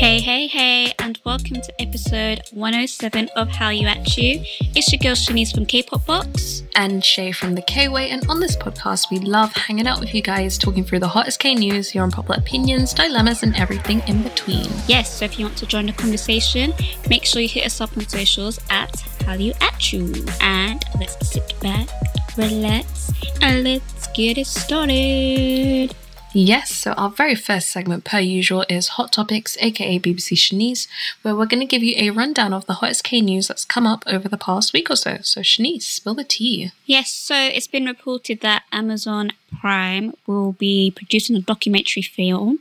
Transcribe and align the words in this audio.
Hey, 0.00 0.18
hey, 0.18 0.46
hey, 0.46 0.94
and 0.98 1.20
welcome 1.26 1.60
to 1.60 1.78
episode 1.78 2.40
107 2.52 3.28
of 3.36 3.48
Hallyu 3.48 3.84
At 3.84 4.16
You. 4.16 4.40
It's 4.74 4.90
your 4.90 4.98
girl 4.98 5.14
Shanice 5.14 5.54
from 5.54 5.66
K-Pop 5.66 6.06
Box. 6.06 6.62
and 6.74 7.04
Shay 7.04 7.32
from 7.32 7.54
the 7.54 7.60
K 7.60 7.86
Way. 7.88 8.08
And 8.08 8.26
on 8.30 8.40
this 8.40 8.56
podcast, 8.56 9.10
we 9.10 9.18
love 9.18 9.52
hanging 9.52 9.86
out 9.86 10.00
with 10.00 10.14
you 10.14 10.22
guys, 10.22 10.56
talking 10.56 10.84
through 10.84 11.00
the 11.00 11.08
hottest 11.08 11.38
K 11.38 11.54
news, 11.54 11.94
your 11.94 12.04
unpopular 12.04 12.40
opinions, 12.40 12.94
dilemmas, 12.94 13.42
and 13.42 13.54
everything 13.56 14.00
in 14.06 14.22
between. 14.22 14.68
Yes, 14.88 15.18
so 15.18 15.26
if 15.26 15.38
you 15.38 15.44
want 15.44 15.58
to 15.58 15.66
join 15.66 15.84
the 15.84 15.92
conversation, 15.92 16.72
make 17.10 17.26
sure 17.26 17.42
you 17.42 17.48
hit 17.48 17.66
us 17.66 17.82
up 17.82 17.94
on 17.94 18.08
socials 18.08 18.58
at 18.70 18.92
Hallyu 19.26 19.54
At 19.60 19.92
You. 19.92 20.14
And 20.40 20.82
let's 20.98 21.28
sit 21.28 21.60
back, 21.60 21.90
relax, 22.38 23.12
and 23.42 23.64
let's 23.64 24.06
get 24.14 24.38
it 24.38 24.46
started. 24.46 25.94
Yes, 26.32 26.70
so 26.70 26.92
our 26.92 27.10
very 27.10 27.34
first 27.34 27.70
segment, 27.70 28.04
per 28.04 28.20
usual, 28.20 28.64
is 28.68 28.88
Hot 28.88 29.12
Topics, 29.12 29.56
aka 29.60 29.98
BBC 29.98 30.36
Shanice, 30.36 30.86
where 31.22 31.34
we're 31.34 31.46
going 31.46 31.60
to 31.60 31.66
give 31.66 31.82
you 31.82 31.96
a 31.98 32.10
rundown 32.10 32.52
of 32.52 32.66
the 32.66 32.74
hottest 32.74 33.02
K 33.02 33.20
news 33.20 33.48
that's 33.48 33.64
come 33.64 33.84
up 33.84 34.04
over 34.06 34.28
the 34.28 34.38
past 34.38 34.72
week 34.72 34.90
or 34.90 34.96
so. 34.96 35.18
So, 35.22 35.40
Shanice, 35.40 35.82
spill 35.82 36.14
the 36.14 36.22
tea. 36.22 36.70
Yes, 36.86 37.12
so 37.12 37.34
it's 37.34 37.66
been 37.66 37.86
reported 37.86 38.42
that 38.42 38.62
Amazon 38.70 39.32
Prime 39.60 40.14
will 40.26 40.52
be 40.52 40.92
producing 40.94 41.34
a 41.34 41.40
documentary 41.40 42.02
film. 42.02 42.60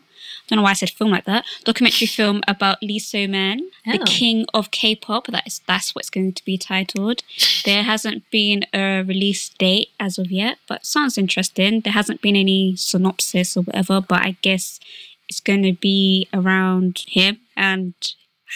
Don't 0.49 0.57
know 0.57 0.63
why 0.63 0.71
I 0.71 0.73
said 0.73 0.89
film 0.89 1.11
like 1.11 1.25
that. 1.25 1.45
Documentary 1.63 2.07
film 2.07 2.41
about 2.47 2.81
Lee 2.81 2.97
So-man, 2.99 3.59
the 3.85 3.99
Oh. 4.01 4.03
king 4.05 4.45
of 4.53 4.71
K-pop. 4.71 5.27
That 5.27 5.45
is 5.45 5.61
that's 5.67 5.93
what 5.93 6.01
it's 6.01 6.09
going 6.09 6.33
to 6.33 6.43
be 6.43 6.57
titled. 6.57 7.21
There 7.65 7.83
hasn't 7.83 8.29
been 8.31 8.65
a 8.73 9.03
release 9.03 9.49
date 9.49 9.89
as 9.99 10.17
of 10.17 10.31
yet, 10.31 10.57
but 10.67 10.85
sounds 10.85 11.17
interesting. 11.17 11.81
There 11.81 11.93
hasn't 11.93 12.21
been 12.21 12.35
any 12.35 12.75
synopsis 12.75 13.55
or 13.55 13.61
whatever, 13.61 14.01
but 14.01 14.21
I 14.25 14.37
guess 14.41 14.79
it's 15.27 15.39
going 15.39 15.61
to 15.63 15.73
be 15.73 16.27
around 16.33 17.03
him 17.07 17.39
and 17.55 17.93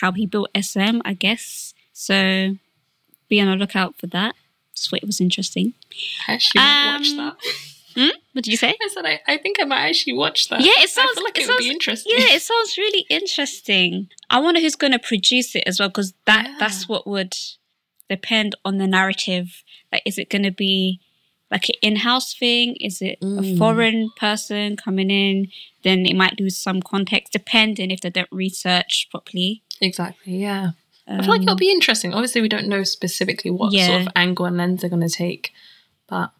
how 0.01 0.11
he 0.13 0.25
built 0.25 0.49
SM. 0.59 1.01
I 1.05 1.13
guess 1.13 1.73
so. 1.93 2.55
Be 3.29 3.39
on 3.39 3.47
the 3.47 3.55
lookout 3.55 3.95
for 3.99 4.07
that. 4.07 4.33
Just 4.75 4.89
thought 4.89 4.99
it 5.03 5.05
was 5.05 5.21
interesting. 5.21 5.73
I 6.27 6.33
actually 6.33 6.59
might 6.61 6.97
watch 6.97 7.09
Um, 7.11 7.17
that. 7.17 7.35
Hmm? 7.95 8.07
What 8.33 8.43
did 8.43 8.47
you 8.51 8.57
say? 8.57 8.75
I 8.81 8.87
said 8.93 9.05
I, 9.05 9.19
I 9.27 9.37
think 9.37 9.57
I 9.61 9.65
might 9.65 9.87
actually 9.89 10.13
watch 10.13 10.49
that. 10.49 10.61
Yeah, 10.61 10.71
it 10.77 10.89
sounds 10.89 11.11
I 11.11 11.15
feel 11.15 11.23
like 11.23 11.37
it 11.37 11.43
it, 11.43 11.47
would 11.47 11.57
be 11.57 11.63
sounds- 11.65 11.73
interesting. 11.73 12.13
Yeah, 12.17 12.25
it 12.35 12.41
sounds 12.41 12.77
really 12.77 13.05
interesting. 13.09 14.09
I 14.29 14.39
wonder 14.39 14.59
who's 14.59 14.75
going 14.75 14.93
to 14.93 14.99
produce 14.99 15.55
it 15.55 15.63
as 15.67 15.79
well, 15.79 15.89
because 15.89 16.13
that 16.25 16.45
Yeah. 16.45 16.55
that's 16.59 16.87
what 16.89 17.05
would 17.07 17.35
depend 18.09 18.55
on 18.65 18.77
the 18.77 18.87
narrative. 18.87 19.63
Like, 19.91 20.01
is 20.05 20.17
it 20.17 20.29
going 20.29 20.43
to 20.43 20.51
be 20.51 20.99
like 21.51 21.69
an 21.69 21.75
in-house 21.83 22.33
thing? 22.33 22.75
Is 22.79 23.01
it 23.01 23.19
a 23.21 23.25
Mm. 23.25 23.57
foreign 23.57 24.09
person 24.17 24.75
coming 24.75 25.11
in? 25.11 25.49
Then 25.83 26.05
it 26.05 26.15
might 26.15 26.39
lose 26.39 26.57
some 26.57 26.81
context, 26.81 27.31
depending 27.33 27.91
if 27.91 28.01
they 28.01 28.09
don't 28.09 28.29
research 28.31 29.07
properly. 29.11 29.61
Exactly, 29.79 30.37
yeah. 30.37 30.71
I 31.07 31.19
feel 31.21 31.29
like 31.31 31.41
it'll 31.41 31.51
Um, 31.51 31.57
be 31.57 31.69
interesting. 31.69 32.13
Obviously, 32.13 32.41
we 32.41 32.47
don't 32.47 32.67
know 32.67 32.83
specifically 32.83 33.51
what 33.51 33.73
Yeah. 33.73 33.87
sort 33.87 34.01
of 34.03 34.07
angle 34.15 34.45
and 34.45 34.57
lens 34.57 34.81
they're 34.81 34.89
going 34.89 35.07
to 35.07 35.09
take, 35.13 35.51
but 36.07 36.31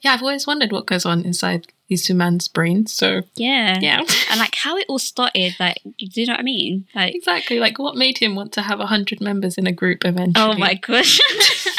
yeah, 0.00 0.12
I've 0.12 0.22
always 0.22 0.46
wondered 0.46 0.72
what 0.72 0.86
goes 0.86 1.04
on 1.04 1.24
inside 1.24 1.66
these 1.88 2.06
two 2.06 2.14
men's 2.14 2.48
brains. 2.48 2.92
So 2.92 3.22
yeah, 3.36 3.78
yeah, 3.80 4.00
and 4.30 4.38
like 4.38 4.54
how 4.54 4.76
it 4.76 4.86
all 4.88 4.98
started. 4.98 5.56
Like, 5.58 5.80
do 5.82 6.20
you 6.20 6.26
know 6.26 6.34
what 6.34 6.40
I 6.40 6.44
mean? 6.44 6.86
Like, 6.94 7.14
exactly. 7.14 7.58
Like, 7.58 7.78
what 7.78 7.96
made 7.96 8.18
him 8.18 8.34
want 8.34 8.52
to 8.52 8.62
have 8.62 8.80
a 8.80 8.86
hundred 8.86 9.20
members 9.20 9.58
in 9.58 9.66
a 9.66 9.72
group 9.72 10.04
eventually? 10.04 10.54
Oh 10.54 10.56
my 10.56 10.74
gosh. 10.74 11.20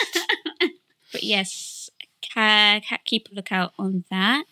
but 1.12 1.24
yes, 1.24 1.90
keep 3.06 3.28
a 3.32 3.36
lookout 3.36 3.74
on 3.80 4.04
that. 4.10 4.44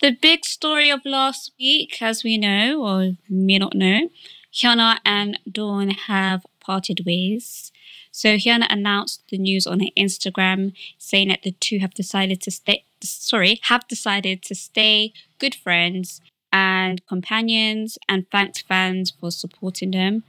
The 0.00 0.16
big 0.20 0.44
story 0.44 0.90
of 0.90 1.00
last 1.04 1.52
week, 1.58 2.02
as 2.02 2.24
we 2.24 2.36
know, 2.36 2.82
or 2.84 3.12
may 3.28 3.58
not 3.58 3.74
know, 3.74 4.08
Hyuna 4.52 4.98
and 5.04 5.38
Dawn 5.50 5.90
have 5.90 6.44
parted 6.60 7.02
ways. 7.06 7.71
So 8.12 8.36
Hyuna 8.36 8.66
announced 8.70 9.22
the 9.30 9.38
news 9.38 9.66
on 9.66 9.80
her 9.80 9.86
Instagram, 9.96 10.74
saying 10.98 11.28
that 11.28 11.42
the 11.42 11.52
two 11.52 11.78
have 11.78 11.94
decided 11.94 12.40
to 12.42 12.50
stay. 12.50 12.84
Sorry, 13.02 13.58
have 13.64 13.88
decided 13.88 14.42
to 14.42 14.54
stay 14.54 15.12
good 15.38 15.54
friends 15.54 16.20
and 16.52 17.04
companions, 17.06 17.98
and 18.08 18.30
thanked 18.30 18.64
fans 18.68 19.10
for 19.18 19.30
supporting 19.30 19.90
them. 19.92 20.22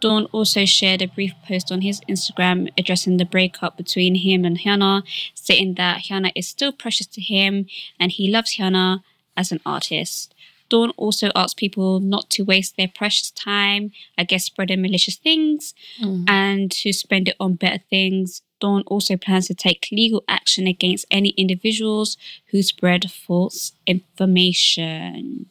Dawn 0.00 0.24
also 0.32 0.64
shared 0.64 1.02
a 1.02 1.06
brief 1.06 1.32
post 1.46 1.70
on 1.70 1.82
his 1.82 2.00
Instagram 2.08 2.70
addressing 2.76 3.18
the 3.18 3.24
breakup 3.24 3.76
between 3.76 4.16
him 4.16 4.44
and 4.44 4.58
Hyuna, 4.58 5.02
stating 5.34 5.74
that 5.74 6.04
Hyuna 6.04 6.32
is 6.34 6.48
still 6.48 6.72
precious 6.72 7.06
to 7.08 7.20
him 7.20 7.66
and 8.00 8.10
he 8.10 8.30
loves 8.30 8.56
Hyuna 8.56 9.02
as 9.36 9.52
an 9.52 9.60
artist. 9.64 10.34
Dawn 10.70 10.90
also 10.96 11.30
asks 11.34 11.54
people 11.54 12.00
not 12.00 12.30
to 12.30 12.42
waste 12.44 12.76
their 12.78 12.88
precious 12.88 13.30
time, 13.32 13.90
I 14.16 14.24
guess, 14.24 14.44
spreading 14.46 14.80
malicious 14.80 15.16
things 15.16 15.74
Mm. 16.00 16.24
and 16.28 16.70
to 16.80 16.92
spend 16.92 17.28
it 17.28 17.36
on 17.38 17.54
better 17.54 17.82
things. 17.90 18.40
Dawn 18.60 18.82
also 18.86 19.16
plans 19.16 19.46
to 19.48 19.54
take 19.54 19.88
legal 19.90 20.22
action 20.28 20.66
against 20.66 21.04
any 21.10 21.30
individuals 21.30 22.16
who 22.50 22.62
spread 22.62 23.10
false 23.10 23.72
information. 23.86 25.46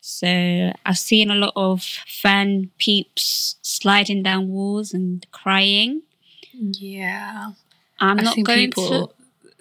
So 0.00 0.72
I've 0.86 0.98
seen 0.98 1.30
a 1.30 1.34
lot 1.34 1.52
of 1.56 1.82
fan 1.82 2.70
peeps 2.78 3.56
sliding 3.62 4.22
down 4.22 4.48
walls 4.48 4.94
and 4.94 5.26
crying. 5.32 6.02
Yeah, 6.52 7.52
I'm 8.00 8.18
I've 8.18 8.24
not 8.24 8.36
going 8.44 8.70
people 8.70 9.08
to. 9.08 9.14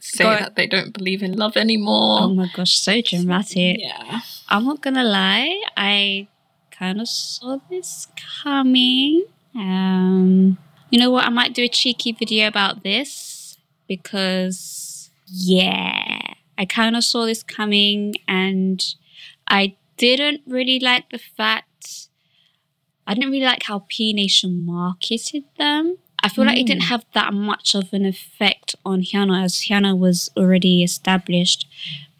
Say 0.07 0.23
go- 0.23 0.31
that 0.39 0.55
they 0.55 0.67
don't 0.67 0.93
believe 0.93 1.21
in 1.23 1.33
love 1.37 1.57
anymore. 1.57 2.19
Oh 2.23 2.33
my 2.33 2.49
gosh, 2.53 2.77
so 2.79 3.01
dramatic. 3.01 3.77
yeah, 3.79 4.21
I'm 4.49 4.65
not 4.65 4.81
gonna 4.81 5.03
lie, 5.03 5.61
I 5.75 6.27
kind 6.71 7.01
of 7.01 7.07
saw 7.07 7.59
this 7.69 8.07
coming. 8.43 9.25
Um, 9.55 10.57
you 10.89 10.99
know 10.99 11.11
what? 11.11 11.25
I 11.25 11.29
might 11.29 11.53
do 11.53 11.63
a 11.63 11.67
cheeky 11.67 12.11
video 12.11 12.47
about 12.47 12.83
this 12.83 13.57
because, 13.87 15.09
yeah, 15.25 16.19
I 16.57 16.65
kind 16.65 16.95
of 16.95 17.03
saw 17.03 17.25
this 17.25 17.43
coming 17.43 18.13
and 18.27 18.83
I 19.47 19.75
didn't 19.97 20.41
really 20.45 20.79
like 20.79 21.09
the 21.09 21.17
fact, 21.17 22.07
I 23.07 23.13
didn't 23.13 23.31
really 23.31 23.45
like 23.45 23.63
how 23.63 23.85
P 23.87 24.13
Nation 24.13 24.65
marketed 24.65 25.45
them. 25.57 25.97
I 26.23 26.29
feel 26.29 26.45
like 26.45 26.57
it 26.57 26.67
didn't 26.67 26.83
have 26.83 27.05
that 27.13 27.33
much 27.33 27.75
of 27.75 27.93
an 27.93 28.05
effect 28.05 28.75
on 28.85 29.01
Hyuna 29.01 29.43
as 29.43 29.55
Hyuna 29.69 29.97
was 29.97 30.29
already 30.35 30.83
established. 30.83 31.67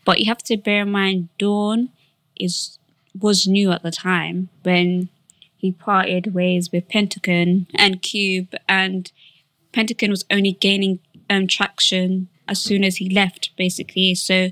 But 0.06 0.20
you 0.20 0.26
have 0.28 0.44
to 0.44 0.58
bear 0.58 0.84
in 0.84 0.92
mind, 0.92 1.30
Dawn 1.38 1.90
is 2.40 2.78
was 3.20 3.48
new 3.48 3.72
at 3.72 3.82
the 3.82 3.92
time 3.92 4.50
when 4.62 5.10
he 5.58 5.72
parted 5.72 6.36
ways 6.36 6.72
with 6.72 6.88
Pentagon 6.88 7.66
and 7.74 8.02
Cube, 8.02 8.54
and 8.70 9.12
Pentagon 9.74 10.12
was 10.12 10.24
only 10.30 10.52
gaining 10.54 11.00
um, 11.30 11.48
traction 11.48 12.30
as 12.48 12.62
soon 12.62 12.84
as 12.84 12.98
he 12.98 13.10
left, 13.10 13.50
basically. 13.58 14.14
So 14.16 14.52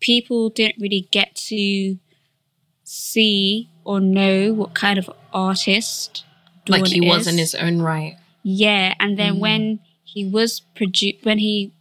people 0.00 0.50
didn't 0.50 0.80
really 0.80 1.08
get 1.10 1.36
to 1.36 1.98
see 2.84 3.70
or 3.84 4.00
know 4.00 4.52
what 4.52 4.74
kind 4.74 4.98
of 4.98 5.08
artist 5.32 6.24
Dawn 6.66 6.80
like 6.80 6.90
he 6.90 7.00
was 7.00 7.26
in 7.26 7.38
his 7.38 7.54
own 7.54 7.80
right. 7.80 8.16
Yeah, 8.42 8.94
and 9.00 9.18
then 9.18 9.34
Mm. 9.36 9.38
when 9.40 9.80
he 10.04 10.24
was 10.24 10.60
produced, 10.74 11.24
when 11.24 11.38
he 11.38 11.72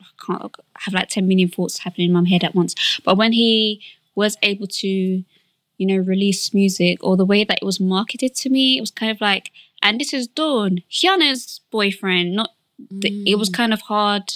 I 0.00 0.06
can't 0.26 0.54
have 0.78 0.94
like 0.94 1.08
ten 1.08 1.28
million 1.28 1.48
thoughts 1.48 1.78
happening 1.78 2.08
in 2.08 2.12
my 2.14 2.28
head 2.28 2.44
at 2.44 2.54
once, 2.54 2.74
but 3.04 3.16
when 3.16 3.32
he 3.32 3.80
was 4.14 4.36
able 4.42 4.66
to, 4.66 4.88
you 4.88 5.86
know, 5.86 5.96
release 5.96 6.52
music 6.54 6.98
or 7.02 7.16
the 7.16 7.24
way 7.26 7.44
that 7.44 7.58
it 7.62 7.64
was 7.64 7.78
marketed 7.80 8.34
to 8.36 8.50
me, 8.50 8.76
it 8.76 8.80
was 8.80 8.90
kind 8.90 9.10
of 9.10 9.20
like, 9.20 9.50
and 9.82 10.00
this 10.00 10.12
is 10.12 10.26
Dawn, 10.26 10.82
Hyuna's 10.90 11.60
boyfriend. 11.70 12.34
Not, 12.34 12.50
the, 12.90 13.22
it 13.26 13.36
was 13.38 13.48
kind 13.50 13.72
of 13.72 13.82
hard. 13.82 14.34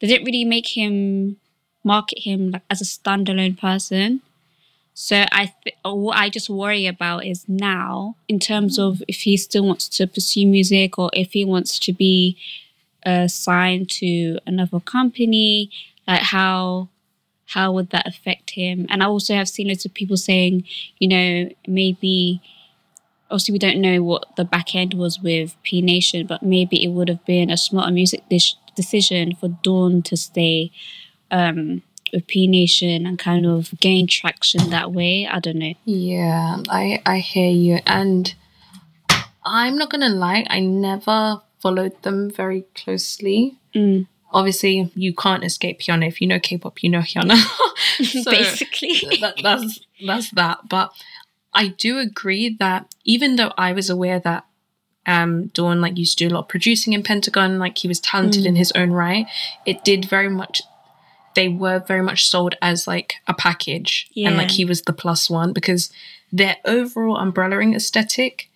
They 0.00 0.06
didn't 0.08 0.26
really 0.26 0.44
make 0.44 0.76
him 0.76 1.36
market 1.84 2.20
him 2.24 2.50
like 2.50 2.62
as 2.70 2.80
a 2.80 2.84
standalone 2.84 3.56
person. 3.58 4.20
So 4.98 5.26
I 5.30 5.52
th- 5.62 5.76
what 5.84 6.16
I 6.16 6.30
just 6.30 6.48
worry 6.48 6.86
about 6.86 7.26
is 7.26 7.44
now 7.46 8.16
in 8.28 8.40
terms 8.40 8.78
of 8.78 9.02
if 9.06 9.18
he 9.20 9.36
still 9.36 9.66
wants 9.66 9.90
to 9.90 10.06
pursue 10.06 10.46
music 10.46 10.98
or 10.98 11.10
if 11.12 11.32
he 11.32 11.44
wants 11.44 11.78
to 11.80 11.92
be 11.92 12.38
uh, 13.04 13.28
signed 13.28 13.90
to 13.90 14.38
another 14.46 14.80
company, 14.80 15.70
like 16.08 16.22
how 16.22 16.88
how 17.48 17.72
would 17.72 17.90
that 17.90 18.06
affect 18.06 18.52
him? 18.52 18.86
And 18.88 19.02
I 19.02 19.06
also 19.06 19.34
have 19.34 19.50
seen 19.50 19.68
loads 19.68 19.84
of 19.84 19.92
people 19.92 20.16
saying, 20.16 20.64
you 20.98 21.08
know, 21.08 21.50
maybe 21.68 22.40
obviously 23.30 23.52
we 23.52 23.58
don't 23.58 23.82
know 23.82 24.02
what 24.02 24.34
the 24.36 24.46
back 24.46 24.74
end 24.74 24.94
was 24.94 25.20
with 25.20 25.56
P 25.62 25.82
Nation, 25.82 26.26
but 26.26 26.42
maybe 26.42 26.82
it 26.82 26.88
would 26.88 27.10
have 27.10 27.24
been 27.26 27.50
a 27.50 27.58
smarter 27.58 27.92
music 27.92 28.22
decision 28.74 29.34
for 29.34 29.48
Dawn 29.62 30.00
to 30.04 30.16
stay 30.16 30.72
um, 31.30 31.82
with 32.12 32.26
P 32.26 32.46
Nation 32.46 33.06
and 33.06 33.18
kind 33.18 33.46
of 33.46 33.72
gain 33.80 34.06
traction 34.06 34.70
that 34.70 34.92
way. 34.92 35.26
I 35.26 35.38
don't 35.40 35.56
know. 35.58 35.74
Yeah, 35.84 36.62
I 36.68 37.00
I 37.06 37.18
hear 37.18 37.50
you, 37.50 37.80
and 37.86 38.34
I'm 39.46 39.78
not 39.78 39.90
gonna 39.90 40.08
lie, 40.08 40.44
I 40.50 40.60
never 40.60 41.42
followed 41.60 42.02
them 42.02 42.30
very 42.30 42.62
closely. 42.74 43.58
Mm. 43.74 44.06
Obviously, 44.32 44.90
you 44.94 45.14
can't 45.14 45.44
escape 45.44 45.80
Hyuna. 45.80 46.08
If 46.08 46.20
you 46.20 46.26
know 46.26 46.40
K-pop, 46.40 46.82
you 46.82 46.90
know 46.90 47.00
Hyuna. 47.00 47.36
So, 48.02 48.30
Basically. 48.30 49.18
that, 49.20 49.36
that's 49.42 49.80
that's 50.04 50.30
that. 50.32 50.68
But 50.68 50.92
I 51.54 51.68
do 51.68 51.98
agree 51.98 52.54
that 52.58 52.92
even 53.04 53.36
though 53.36 53.52
I 53.56 53.72
was 53.72 53.88
aware 53.88 54.18
that 54.20 54.44
um 55.06 55.46
Dawn 55.48 55.80
like 55.80 55.96
used 55.96 56.18
to 56.18 56.24
do 56.28 56.32
a 56.32 56.34
lot 56.34 56.40
of 56.44 56.48
producing 56.48 56.92
in 56.92 57.02
Pentagon, 57.02 57.58
like 57.58 57.78
he 57.78 57.88
was 57.88 58.00
talented 58.00 58.44
in 58.44 58.56
his 58.56 58.72
own 58.72 58.90
right, 58.90 59.26
it 59.64 59.84
did 59.84 60.06
very 60.06 60.28
much 60.28 60.62
they 61.36 61.48
were 61.48 61.78
very 61.78 62.02
much 62.02 62.28
sold 62.28 62.56
as 62.60 62.88
like 62.88 63.16
a 63.28 63.34
package. 63.34 64.08
And 64.28 64.36
like 64.36 64.50
he 64.50 64.64
was 64.64 64.82
the 64.82 64.92
plus 64.92 65.30
one 65.30 65.52
because 65.52 65.92
their 66.32 66.56
overall 66.64 67.18
umbrellaing 67.18 67.76
aesthetic, 67.76 68.50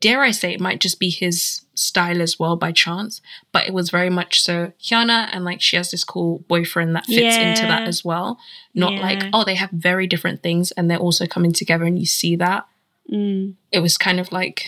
dare 0.00 0.20
I 0.20 0.32
say 0.32 0.52
it 0.52 0.60
might 0.60 0.80
just 0.80 1.00
be 1.00 1.08
his 1.08 1.62
style 1.74 2.20
as 2.20 2.38
well 2.38 2.56
by 2.56 2.72
chance, 2.72 3.22
but 3.52 3.66
it 3.66 3.72
was 3.72 3.88
very 3.88 4.10
much 4.10 4.42
so 4.42 4.72
Hyuna 4.82 5.28
and 5.32 5.44
like 5.44 5.62
she 5.62 5.76
has 5.76 5.90
this 5.90 6.04
cool 6.04 6.44
boyfriend 6.48 6.94
that 6.96 7.06
fits 7.06 7.36
into 7.36 7.62
that 7.62 7.88
as 7.88 8.04
well. 8.04 8.38
Not 8.74 8.94
like, 8.94 9.22
oh, 9.32 9.44
they 9.44 9.54
have 9.54 9.70
very 9.70 10.06
different 10.06 10.42
things 10.42 10.72
and 10.72 10.90
they're 10.90 10.98
also 10.98 11.26
coming 11.26 11.52
together 11.52 11.84
and 11.84 11.98
you 11.98 12.06
see 12.06 12.36
that. 12.36 12.66
Mm. 13.10 13.54
It 13.70 13.78
was 13.78 13.96
kind 13.96 14.18
of 14.18 14.32
like, 14.32 14.66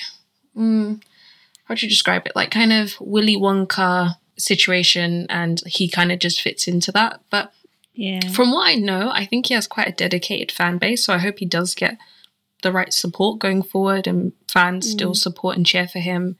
mm, 0.56 1.02
how 1.64 1.72
would 1.72 1.82
you 1.82 1.88
describe 1.88 2.26
it? 2.26 2.36
Like 2.36 2.52
kind 2.52 2.72
of 2.72 2.94
Willy 3.00 3.36
Wonka 3.36 4.16
situation 4.38 5.26
and 5.28 5.62
he 5.66 5.88
kind 5.88 6.12
of 6.12 6.18
just 6.18 6.40
fits 6.40 6.66
into 6.68 6.92
that. 6.92 7.20
But 7.30 7.52
Yeah. 7.94 8.20
from 8.30 8.52
what 8.52 8.68
I 8.68 8.74
know, 8.74 9.10
I 9.10 9.24
think 9.24 9.46
he 9.46 9.54
has 9.54 9.66
quite 9.66 9.88
a 9.88 9.92
dedicated 9.92 10.52
fan 10.52 10.78
base. 10.78 11.04
So 11.04 11.14
I 11.14 11.18
hope 11.18 11.38
he 11.38 11.46
does 11.46 11.74
get 11.74 11.96
the 12.62 12.72
right 12.72 12.92
support 12.92 13.38
going 13.38 13.62
forward 13.62 14.06
and 14.06 14.32
fans 14.48 14.90
still 14.90 15.14
support 15.14 15.56
and 15.56 15.66
cheer 15.66 15.86
for 15.88 15.98
him. 15.98 16.36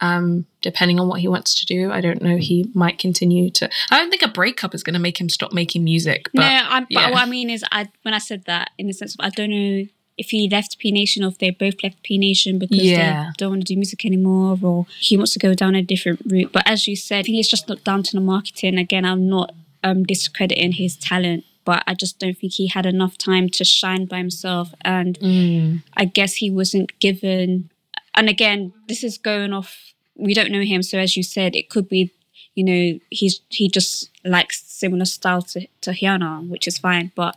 Um, 0.00 0.46
depending 0.60 1.00
on 1.00 1.08
what 1.08 1.20
he 1.20 1.28
wants 1.28 1.54
to 1.56 1.66
do, 1.66 1.90
I 1.90 2.00
don't 2.00 2.22
know. 2.22 2.36
He 2.36 2.70
might 2.72 2.98
continue 2.98 3.50
to. 3.50 3.68
I 3.90 3.98
don't 3.98 4.10
think 4.10 4.22
a 4.22 4.28
breakup 4.28 4.72
is 4.72 4.84
going 4.84 4.94
to 4.94 5.00
make 5.00 5.20
him 5.20 5.28
stop 5.28 5.52
making 5.52 5.82
music. 5.82 6.28
But 6.32 6.42
no, 6.42 6.46
yeah. 6.88 7.06
but 7.06 7.12
what 7.14 7.22
I 7.26 7.26
mean 7.28 7.50
is, 7.50 7.64
I 7.72 7.88
when 8.02 8.14
I 8.14 8.18
said 8.18 8.44
that, 8.44 8.70
in 8.78 8.86
the 8.86 8.92
sense 8.92 9.14
of 9.14 9.20
I 9.24 9.30
don't 9.30 9.50
know 9.50 9.86
if 10.18 10.30
he 10.30 10.48
left 10.50 10.78
P 10.78 10.90
Nation 10.90 11.24
or 11.24 11.28
if 11.28 11.38
they 11.38 11.50
both 11.50 11.82
left 11.82 12.02
P 12.02 12.18
Nation 12.18 12.58
because 12.58 12.82
Yeah. 12.82 13.24
they 13.26 13.30
don't 13.38 13.50
want 13.50 13.66
to 13.66 13.72
do 13.72 13.76
music 13.78 14.04
anymore 14.04 14.58
or 14.62 14.86
he 14.98 15.16
wants 15.16 15.32
to 15.34 15.38
go 15.38 15.54
down 15.54 15.74
a 15.74 15.82
different 15.82 16.20
route. 16.26 16.50
But 16.52 16.64
as 16.66 16.86
you 16.88 16.96
said, 16.96 17.20
I 17.20 17.22
think 17.22 17.38
it's 17.38 17.48
just 17.48 17.68
not 17.68 17.84
down 17.84 18.02
to 18.02 18.12
the 18.16 18.20
marketing. 18.20 18.76
Again, 18.78 19.04
I'm 19.04 19.28
not 19.28 19.54
um, 19.84 20.02
discrediting 20.04 20.72
his 20.72 20.96
talent, 20.96 21.44
but 21.64 21.84
I 21.86 21.94
just 21.94 22.18
don't 22.18 22.36
think 22.36 22.54
he 22.54 22.66
had 22.66 22.84
enough 22.84 23.16
time 23.16 23.48
to 23.50 23.64
shine 23.64 24.06
by 24.06 24.18
himself. 24.18 24.74
And 24.82 25.18
Mm, 25.20 25.82
I 25.96 26.04
guess 26.04 26.34
he 26.34 26.50
wasn't 26.50 26.98
given. 26.98 27.70
And 28.14 28.28
again, 28.28 28.72
this 28.88 29.04
is 29.04 29.18
going 29.18 29.52
off. 29.52 29.92
We 30.16 30.34
don't 30.34 30.50
know 30.50 30.62
him, 30.62 30.82
so 30.82 30.98
as 30.98 31.16
you 31.16 31.22
said, 31.22 31.54
it 31.54 31.70
could 31.70 31.88
be, 31.88 32.10
you 32.56 32.64
know, 32.64 32.98
he's 33.10 33.40
he 33.50 33.68
just 33.68 34.10
likes 34.24 34.64
similar 34.66 35.04
style 35.04 35.42
to 35.42 35.68
to 35.82 35.92
Hyuna, 35.92 36.48
which 36.48 36.66
is 36.66 36.76
fine. 36.78 37.12
But 37.14 37.36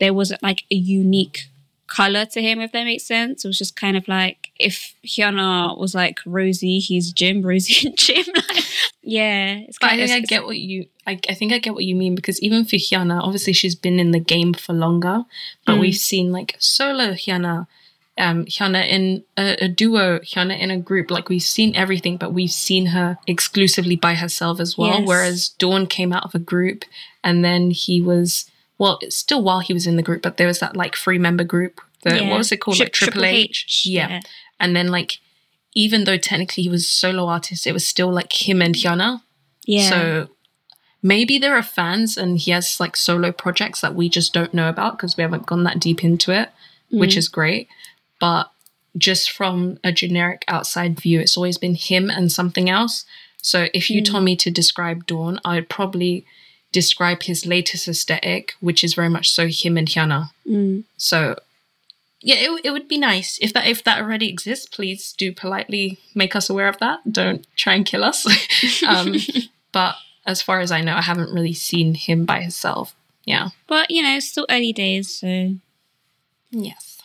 there 0.00 0.14
wasn't 0.14 0.42
like 0.42 0.62
a 0.70 0.74
unique 0.74 1.48
color 1.86 2.24
to 2.26 2.42
him, 2.42 2.60
if 2.60 2.72
that 2.72 2.84
makes 2.84 3.04
sense. 3.04 3.44
It 3.44 3.48
was 3.48 3.58
just 3.58 3.76
kind 3.76 3.96
of 3.96 4.06
like 4.08 4.48
if 4.58 4.94
Hyuna 5.04 5.78
was 5.78 5.94
like 5.94 6.18
Rosie, 6.26 6.78
he's 6.78 7.12
Jim, 7.12 7.42
Rosie 7.46 7.88
and 7.88 7.96
Jim. 7.98 8.24
Like, 8.34 8.64
yeah, 9.02 9.56
it's 9.68 9.78
but 9.78 9.90
I 9.92 9.96
think 9.96 10.10
I 10.10 10.20
get 10.20 10.44
what 10.44 10.58
you. 10.58 10.86
I, 11.06 11.20
I 11.28 11.34
think 11.34 11.52
I 11.52 11.58
get 11.58 11.74
what 11.74 11.84
you 11.84 11.94
mean 11.94 12.14
because 12.14 12.40
even 12.42 12.64
for 12.64 12.76
Hyuna, 12.76 13.20
obviously 13.22 13.52
she's 13.52 13.74
been 13.76 14.00
in 14.00 14.10
the 14.10 14.18
game 14.20 14.52
for 14.54 14.72
longer, 14.72 15.22
but 15.64 15.76
Mm. 15.76 15.80
we've 15.80 15.94
seen 15.96 16.32
like 16.32 16.56
solo 16.58 17.12
Hyuna, 17.12 17.66
um, 18.18 18.44
Hyuna 18.46 18.88
in 18.88 19.22
a, 19.36 19.56
a 19.64 19.68
duo, 19.68 20.18
Hyuna 20.20 20.58
in 20.58 20.70
a 20.72 20.78
group. 20.78 21.10
Like 21.10 21.28
we've 21.28 21.42
seen 21.42 21.76
everything, 21.76 22.16
but 22.16 22.32
we've 22.32 22.50
seen 22.50 22.86
her 22.86 23.18
exclusively 23.28 23.94
by 23.96 24.14
herself 24.14 24.58
as 24.58 24.76
well. 24.76 24.98
Yes. 25.00 25.08
Whereas 25.08 25.48
Dawn 25.50 25.86
came 25.86 26.12
out 26.12 26.24
of 26.24 26.34
a 26.34 26.40
group, 26.40 26.84
and 27.22 27.44
then 27.44 27.70
he 27.70 28.00
was 28.00 28.50
well, 28.78 28.98
it's 29.02 29.16
still 29.16 29.42
while 29.42 29.60
he 29.60 29.72
was 29.72 29.86
in 29.86 29.96
the 29.96 30.02
group, 30.02 30.22
but 30.22 30.36
there 30.36 30.46
was 30.46 30.58
that 30.60 30.76
like 30.76 30.94
three 30.96 31.18
member 31.18 31.44
group. 31.44 31.80
The, 32.02 32.16
Yeah. 32.16 32.30
What 32.30 32.38
was 32.38 32.52
it 32.52 32.58
called? 32.58 32.76
Tri- 32.76 32.84
like 32.86 32.92
Triple 32.92 33.24
H. 33.24 33.64
H, 33.66 33.82
Yeah. 33.86 34.08
yeah. 34.08 34.20
And 34.60 34.74
then 34.76 34.88
like, 34.88 35.18
even 35.74 36.04
though 36.04 36.16
technically 36.18 36.62
he 36.64 36.68
was 36.68 36.88
solo 36.88 37.26
artist, 37.26 37.66
it 37.66 37.72
was 37.72 37.86
still 37.86 38.10
like 38.12 38.48
him 38.48 38.60
and 38.62 38.74
Hyuna. 38.74 39.22
yeah. 39.66 39.88
So 39.90 40.28
maybe 41.02 41.38
there 41.38 41.54
are 41.56 41.62
fans 41.62 42.16
and 42.16 42.38
he 42.38 42.50
has 42.50 42.80
like 42.80 42.96
solo 42.96 43.32
projects 43.32 43.80
that 43.80 43.94
we 43.94 44.08
just 44.08 44.32
don't 44.32 44.54
know 44.54 44.68
about 44.68 44.96
because 44.96 45.16
we 45.16 45.22
haven't 45.22 45.46
gone 45.46 45.64
that 45.64 45.78
deep 45.80 46.02
into 46.04 46.32
it, 46.32 46.50
which 46.90 47.14
Mm. 47.14 47.18
is 47.18 47.28
great. 47.28 47.68
But 48.20 48.50
just 48.96 49.30
from 49.30 49.78
a 49.84 49.92
generic 49.92 50.44
outside 50.48 50.98
view, 50.98 51.20
it's 51.20 51.36
always 51.36 51.58
been 51.58 51.74
him 51.74 52.08
and 52.10 52.32
something 52.32 52.70
else. 52.70 53.04
So 53.42 53.68
if 53.74 53.90
you 53.90 54.00
Mm. 54.00 54.04
told 54.06 54.24
me 54.24 54.36
to 54.36 54.50
describe 54.50 55.06
Dawn, 55.06 55.38
I 55.44 55.56
would 55.56 55.68
probably 55.68 56.24
describe 56.76 57.22
his 57.22 57.46
latest 57.46 57.88
aesthetic, 57.88 58.52
which 58.60 58.84
is 58.84 58.92
very 58.92 59.08
much 59.08 59.30
so 59.30 59.46
him 59.48 59.78
and 59.78 59.88
Hyuna. 59.88 60.28
Mm. 60.46 60.84
So 60.98 61.36
yeah, 62.20 62.34
it, 62.36 62.60
it 62.64 62.70
would 62.70 62.86
be 62.86 62.98
nice 62.98 63.38
if 63.40 63.54
that 63.54 63.66
if 63.66 63.82
that 63.84 63.98
already 64.02 64.28
exists. 64.28 64.66
Please 64.66 65.14
do 65.16 65.32
politely 65.32 65.98
make 66.14 66.36
us 66.36 66.50
aware 66.50 66.68
of 66.68 66.78
that. 66.80 66.98
Don't 67.10 67.46
try 67.56 67.72
and 67.74 67.86
kill 67.86 68.04
us. 68.04 68.26
um, 68.86 69.14
but 69.72 69.94
as 70.26 70.42
far 70.42 70.60
as 70.60 70.70
I 70.70 70.82
know, 70.82 70.94
I 70.94 71.00
haven't 71.00 71.32
really 71.32 71.54
seen 71.54 71.94
him 71.94 72.26
by 72.26 72.40
himself. 72.42 72.94
Yeah. 73.24 73.48
But 73.66 73.90
you 73.90 74.02
know, 74.02 74.14
it's 74.16 74.28
still 74.28 74.46
early 74.50 74.74
days, 74.74 75.08
so 75.20 75.54
Yes. 76.50 77.00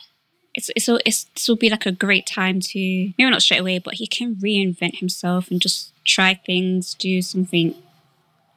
it's 0.52 0.70
it's 0.76 0.86
all 0.86 1.00
it's 1.06 1.24
this 1.32 1.48
will 1.48 1.56
be 1.56 1.70
like 1.70 1.86
a 1.86 1.92
great 1.92 2.26
time 2.26 2.60
to 2.60 2.78
maybe 3.16 3.30
not 3.30 3.40
straight 3.40 3.62
away, 3.64 3.78
but 3.78 3.94
he 3.94 4.06
can 4.06 4.34
reinvent 4.36 4.98
himself 4.98 5.50
and 5.50 5.62
just 5.62 5.92
try 6.04 6.34
things, 6.34 6.92
do 6.92 7.22
something 7.22 7.74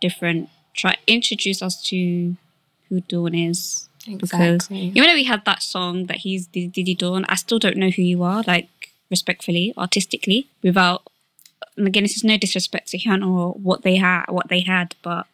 different, 0.02 0.50
try 0.76 0.98
introduce 1.08 1.62
us 1.62 1.82
to 1.84 2.36
who 2.90 3.02
Dawn 3.02 3.34
is. 3.36 3.88
Because 4.06 4.32
Exactly. 4.34 4.82
even 4.82 5.04
though 5.04 5.16
we 5.16 5.24
had 5.24 5.46
that 5.46 5.64
song 5.64 6.06
that 6.06 6.18
he's 6.18 6.46
Diddy 6.48 6.68
Diddy 6.68 6.96
Dawn, 6.96 7.26
I 7.28 7.36
still 7.36 7.58
don't 7.58 7.78
know 7.78 7.90
who 7.90 8.04
you 8.04 8.22
are, 8.22 8.44
like 8.46 8.70
respectfully, 9.10 9.74
artistically, 9.78 10.48
without 10.62 11.08
and 11.78 11.88
again 11.88 12.04
this 12.04 12.16
is 12.16 12.24
no 12.24 12.38
disrespect 12.38 12.90
to 12.90 12.98
Hyuna 13.00 13.28
or 13.28 13.54
what 13.54 13.82
they 13.82 13.96
had 13.96 14.26
what 14.30 14.50
they 14.50 14.62
had, 14.62 14.96
but 15.02 15.26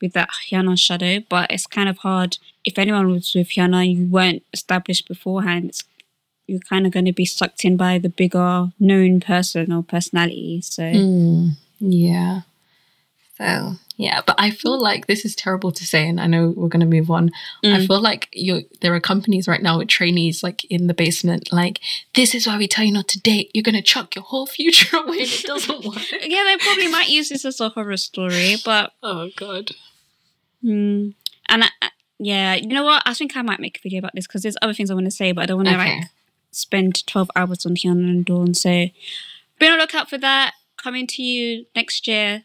with 0.00 0.12
that 0.12 0.28
Hyuna 0.50 0.78
shadow, 0.78 1.20
but 1.28 1.50
it's 1.50 1.66
kind 1.66 1.88
of 1.88 1.98
hard 1.98 2.38
if 2.64 2.78
anyone 2.78 3.10
was 3.12 3.34
with 3.34 3.48
Hyuna 3.50 3.82
and 3.82 3.92
you 3.92 4.06
weren't 4.10 4.42
established 4.52 5.08
beforehand, 5.08 5.70
it's, 5.70 5.84
you're 6.46 6.58
kind 6.60 6.84
of 6.84 6.92
going 6.92 7.04
to 7.06 7.12
be 7.12 7.24
sucked 7.24 7.64
in 7.64 7.76
by 7.76 7.98
the 7.98 8.08
bigger 8.08 8.72
known 8.78 9.20
person 9.20 9.72
or 9.72 9.82
personality. 9.82 10.60
So 10.62 10.82
Mm, 10.82 11.52
yeah. 11.78 12.42
So 13.38 13.76
yeah, 13.96 14.20
but 14.26 14.36
I 14.38 14.50
feel 14.50 14.78
like 14.80 15.06
this 15.06 15.24
is 15.24 15.34
terrible 15.34 15.72
to 15.72 15.84
say, 15.86 16.06
and 16.08 16.20
I 16.20 16.26
know 16.26 16.50
we're 16.56 16.68
going 16.68 16.80
to 16.80 16.86
move 16.86 17.10
on. 17.10 17.30
I 17.64 17.66
Mm. 17.68 17.86
feel 17.86 18.00
like 18.00 18.28
you 18.32 18.62
there 18.82 18.94
are 18.94 19.00
companies 19.00 19.48
right 19.48 19.62
now 19.62 19.78
with 19.78 19.88
trainees 19.88 20.42
like 20.42 20.64
in 20.66 20.86
the 20.86 20.94
basement, 20.94 21.50
like 21.52 21.80
this 22.14 22.34
is 22.34 22.46
why 22.46 22.58
we 22.58 22.68
tell 22.68 22.84
you 22.84 22.92
not 22.92 23.08
to 23.08 23.20
date. 23.20 23.50
You're 23.54 23.62
going 23.62 23.74
to 23.74 23.82
chuck 23.82 24.14
your 24.14 24.24
whole 24.24 24.46
future 24.46 24.96
away, 25.02 25.16
it 25.18 25.44
doesn't 25.44 25.84
work. 25.84 25.98
yeah, 26.22 26.44
they 26.44 26.56
probably 26.58 26.88
might 26.88 27.08
use 27.08 27.28
this 27.30 27.44
as 27.44 27.60
a 27.60 27.70
horror 27.70 27.96
story, 27.96 28.56
but 28.64 28.92
oh 29.02 29.30
god. 29.36 29.70
Hmm. 30.62 31.10
And 31.48 31.64
I, 31.64 31.68
I- 31.82 31.90
yeah, 32.18 32.54
you 32.54 32.68
know 32.68 32.82
what? 32.84 33.02
I 33.04 33.12
think 33.12 33.36
I 33.36 33.42
might 33.42 33.60
make 33.60 33.78
a 33.78 33.82
video 33.82 33.98
about 33.98 34.14
this 34.14 34.26
because 34.26 34.42
there's 34.42 34.56
other 34.62 34.72
things 34.72 34.90
I 34.90 34.94
want 34.94 35.04
to 35.06 35.10
say, 35.10 35.32
but 35.32 35.42
I 35.42 35.46
don't 35.46 35.58
want 35.58 35.68
to 35.68 35.74
Okay. 35.74 35.96
like 35.98 36.08
spend 36.50 37.06
12 37.06 37.30
hours 37.36 37.66
on 37.66 37.74
Hyuna 37.76 38.08
and 38.08 38.24
Dawn. 38.24 38.54
So 38.54 38.70
be 38.70 39.66
on 39.66 39.72
the 39.72 39.76
lookout 39.76 40.08
for 40.08 40.16
that. 40.18 40.54
Coming 40.82 41.06
to 41.08 41.22
you 41.22 41.66
next 41.74 42.06
year. 42.08 42.44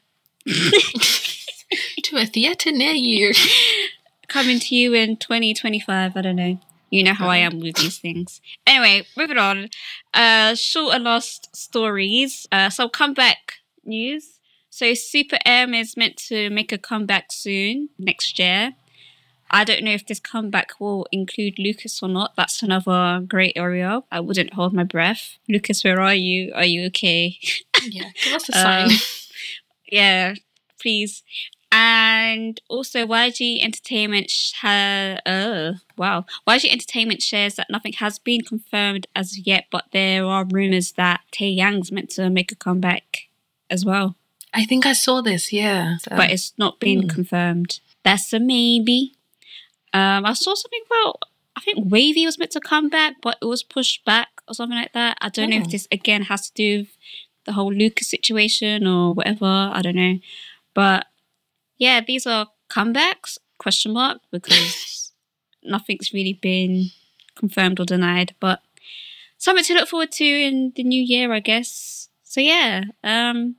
To 2.11 2.17
a 2.17 2.25
theatre 2.25 2.71
near 2.71 2.93
you. 2.93 3.33
Coming 4.27 4.59
to 4.59 4.75
you 4.75 4.93
in 4.93 5.17
2025. 5.17 6.15
I 6.15 6.21
don't 6.21 6.35
know. 6.35 6.59
You 6.89 7.05
know 7.05 7.13
how 7.13 7.29
I 7.29 7.37
am 7.37 7.61
with 7.61 7.77
these 7.77 7.99
things. 7.99 8.41
Anyway, 8.67 9.07
moving 9.15 9.37
on. 9.37 9.69
Uh, 10.13 10.55
short 10.55 10.95
and 10.95 11.05
last 11.05 11.55
stories. 11.55 12.47
Uh, 12.51 12.69
so 12.69 12.89
comeback 12.89 13.53
news. 13.85 14.39
So 14.69 14.93
Super 14.93 15.37
M 15.45 15.73
is 15.73 15.95
meant 15.95 16.17
to 16.27 16.49
make 16.49 16.73
a 16.73 16.77
comeback 16.77 17.31
soon 17.31 17.89
next 17.97 18.37
year. 18.39 18.73
I 19.49 19.63
don't 19.63 19.83
know 19.83 19.91
if 19.91 20.05
this 20.05 20.19
comeback 20.19 20.79
will 20.79 21.07
include 21.13 21.59
Lucas 21.59 22.01
or 22.03 22.09
not. 22.09 22.35
That's 22.35 22.61
another 22.61 23.21
great 23.25 23.53
area. 23.55 24.01
I 24.11 24.19
wouldn't 24.19 24.53
hold 24.53 24.73
my 24.73 24.83
breath. 24.83 25.37
Lucas, 25.47 25.83
where 25.83 26.01
are 26.01 26.15
you? 26.15 26.51
Are 26.55 26.65
you 26.65 26.87
okay? 26.87 27.37
yeah, 27.83 28.09
give 28.21 28.33
us 28.33 28.49
a 28.49 28.51
sign. 28.53 28.85
Um, 28.85 28.97
yeah, 29.89 30.33
please. 30.81 31.23
And 31.83 32.61
also, 32.69 33.07
YG 33.07 33.59
Entertainment 33.63 34.31
ha- 34.61 35.17
uh, 35.25 35.73
wow, 35.97 36.25
YG 36.47 36.71
Entertainment 36.71 37.23
shares 37.23 37.55
that 37.55 37.71
nothing 37.71 37.93
has 37.93 38.19
been 38.19 38.41
confirmed 38.41 39.07
as 39.15 39.39
yet, 39.47 39.65
but 39.71 39.85
there 39.91 40.23
are 40.25 40.45
rumors 40.45 40.91
that 40.91 41.21
Taeyang's 41.31 41.91
meant 41.91 42.11
to 42.11 42.29
make 42.29 42.51
a 42.51 42.55
comeback 42.55 43.29
as 43.71 43.83
well, 43.83 44.15
I 44.53 44.65
think 44.65 44.85
I 44.85 44.93
saw 44.93 45.21
this. 45.21 45.51
Yeah, 45.51 45.97
So- 45.97 46.15
but 46.17 46.29
it's 46.29 46.53
not 46.57 46.79
been 46.79 47.03
Hmm. 47.03 47.07
confirmed. 47.07 47.79
That's 48.03 48.31
a 48.33 48.39
maybe. 48.39 49.13
Um, 49.93 50.25
I 50.25 50.33
saw 50.33 50.53
something 50.53 50.81
about 50.85 51.15
I 51.55 51.59
think 51.61 51.89
WayV 51.89 52.25
was 52.25 52.39
meant 52.39 52.51
to 52.51 52.61
come 52.61 52.87
back, 52.89 53.15
but 53.21 53.37
it 53.41 53.45
was 53.45 53.61
pushed 53.61 54.05
back 54.05 54.29
or 54.47 54.53
something 54.55 54.77
like 54.77 54.93
that. 54.93 55.17
I 55.21 55.29
don't 55.29 55.49
know 55.49 55.57
Oh. 55.57 55.61
if 55.61 55.69
this 55.69 55.87
again 55.91 56.23
has 56.23 56.49
to 56.49 56.53
do 56.55 56.77
with 56.79 56.97
the 57.45 57.51
whole 57.53 57.73
Lucas 57.73 58.09
situation 58.09 58.87
or 58.87 59.13
whatever. 59.13 59.69
I 59.77 59.81
don't 59.81 59.95
know, 59.97 60.19
but 60.73 61.07
yeah, 61.81 61.99
these 61.99 62.27
are 62.27 62.45
comebacks 62.69 63.39
question 63.57 63.93
mark 63.93 64.19
because 64.31 65.11
nothing's 65.63 66.13
really 66.13 66.37
been 66.39 66.91
confirmed 67.35 67.79
or 67.79 67.85
denied, 67.85 68.35
but 68.39 68.61
something 69.39 69.65
to 69.65 69.73
look 69.73 69.89
forward 69.89 70.11
to 70.11 70.23
in 70.23 70.73
the 70.75 70.83
new 70.83 71.01
year, 71.01 71.33
I 71.33 71.39
guess. 71.39 72.09
So 72.21 72.39
yeah, 72.39 72.83
um, 73.03 73.55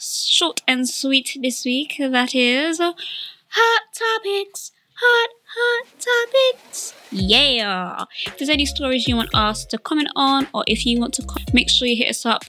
short 0.00 0.62
and 0.66 0.88
sweet 0.88 1.36
this 1.42 1.66
week. 1.66 1.96
That 1.98 2.34
is 2.34 2.78
hot 2.78 3.82
topics. 3.92 4.72
Hot, 4.96 5.30
hot 5.54 5.86
topics. 6.00 6.94
Yeah. 7.10 8.04
If 8.24 8.38
there's 8.38 8.48
any 8.48 8.64
stories 8.64 9.06
you 9.06 9.16
want 9.16 9.34
us 9.34 9.66
to 9.66 9.76
comment 9.76 10.08
on, 10.16 10.48
or 10.54 10.64
if 10.66 10.86
you 10.86 10.98
want 10.98 11.12
to, 11.14 11.22
co- 11.22 11.44
make 11.52 11.68
sure 11.68 11.88
you 11.88 11.96
hit 11.96 12.08
us 12.08 12.24
up 12.24 12.44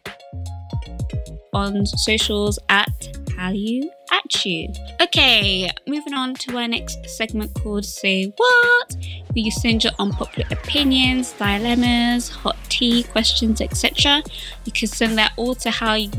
on 1.52 1.86
socials 1.86 2.60
at 2.70 2.96
Hallyu 3.36 3.90
at 4.12 4.46
you. 4.46 4.72
Okay, 5.02 5.70
moving 5.88 6.14
on 6.14 6.34
to 6.36 6.58
our 6.58 6.68
next 6.68 7.08
segment 7.10 7.54
called 7.56 7.86
Say 7.86 8.34
What, 8.36 8.96
where 8.96 9.44
you 9.46 9.52
send 9.52 9.84
your 9.84 9.94
unpopular 10.00 10.48
opinions, 10.52 11.34
dilemmas, 11.34 12.30
hot 12.30 12.58
tea, 12.70 13.04
questions, 13.04 13.62
etc. 13.62 14.24
You 14.66 14.72
can 14.72 14.88
send 14.88 15.18
that 15.18 15.34
all 15.38 15.56
to 15.56 15.70
howut 15.70 16.16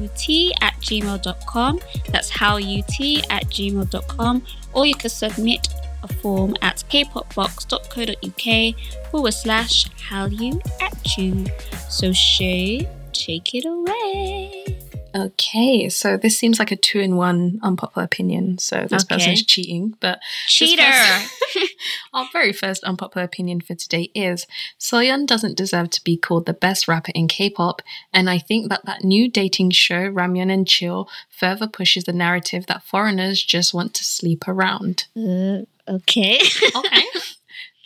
at 0.62 0.74
gmail.com. 0.80 1.80
That's 2.08 2.30
howut 2.30 3.26
at 3.30 3.44
gmail.com. 3.46 4.42
Or 4.72 4.86
you 4.86 4.94
can 4.94 5.10
submit 5.10 5.68
a 6.02 6.08
form 6.08 6.54
at 6.62 6.84
kpopbox.co.uk 6.90 8.74
forward 9.10 9.34
slash 9.34 9.86
howyu 10.08 10.60
at 10.80 11.16
you. 11.16 11.46
So 11.88 12.12
Shay, 12.12 12.88
take 13.12 13.54
it 13.54 13.64
away. 13.64 14.85
Okay, 15.16 15.88
so 15.88 16.16
this 16.18 16.36
seems 16.38 16.58
like 16.58 16.70
a 16.72 16.76
two-in-one 16.76 17.58
unpopular 17.62 18.04
opinion. 18.04 18.58
So 18.58 18.86
this 18.90 19.04
Okay. 19.10 19.32
is 19.32 19.44
cheating, 19.46 19.94
but 20.00 20.18
Cheater! 20.46 20.82
person- 20.82 21.68
Our 22.12 22.28
very 22.32 22.52
first 22.52 22.84
unpopular 22.84 23.24
opinion 23.24 23.60
for 23.62 23.74
today 23.74 24.10
is 24.14 24.46
Soyeon 24.78 25.26
doesn't 25.26 25.56
deserve 25.56 25.88
to 25.90 26.04
be 26.04 26.16
called 26.18 26.44
the 26.44 26.52
best 26.52 26.86
rapper 26.86 27.12
in 27.14 27.28
K-pop, 27.28 27.80
and 28.12 28.28
I 28.28 28.38
think 28.38 28.68
that 28.68 28.84
that 28.84 29.04
new 29.04 29.30
dating 29.30 29.70
show 29.70 30.10
Ramyeon 30.10 30.52
and 30.52 30.68
Chill 30.68 31.08
further 31.30 31.66
pushes 31.66 32.04
the 32.04 32.12
narrative 32.12 32.66
that 32.66 32.82
foreigners 32.84 33.42
just 33.42 33.72
want 33.72 33.94
to 33.94 34.04
sleep 34.04 34.44
around. 34.46 35.06
Uh, 35.16 35.62
okay. 35.88 36.38
Okay. 36.76 37.02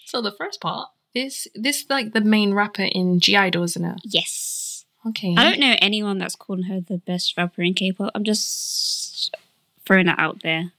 so 0.06 0.20
the 0.20 0.32
first 0.32 0.60
part 0.60 0.88
is 1.14 1.46
this 1.54 1.84
like 1.88 2.12
the 2.12 2.20
main 2.20 2.54
rapper 2.54 2.82
in 2.90 3.20
(G)I-DLE, 3.20 3.62
isn't 3.64 3.84
it? 3.84 4.00
yes. 4.04 4.69
Okay. 5.06 5.34
I 5.36 5.44
don't 5.44 5.60
know 5.60 5.76
anyone 5.80 6.18
that's 6.18 6.36
calling 6.36 6.64
her 6.64 6.80
the 6.80 6.98
best 6.98 7.36
rapper 7.36 7.62
in 7.62 7.74
K-pop. 7.74 8.10
I'm 8.14 8.24
just 8.24 9.34
throwing 9.86 10.06
that 10.06 10.18
out 10.18 10.42
there. 10.42 10.72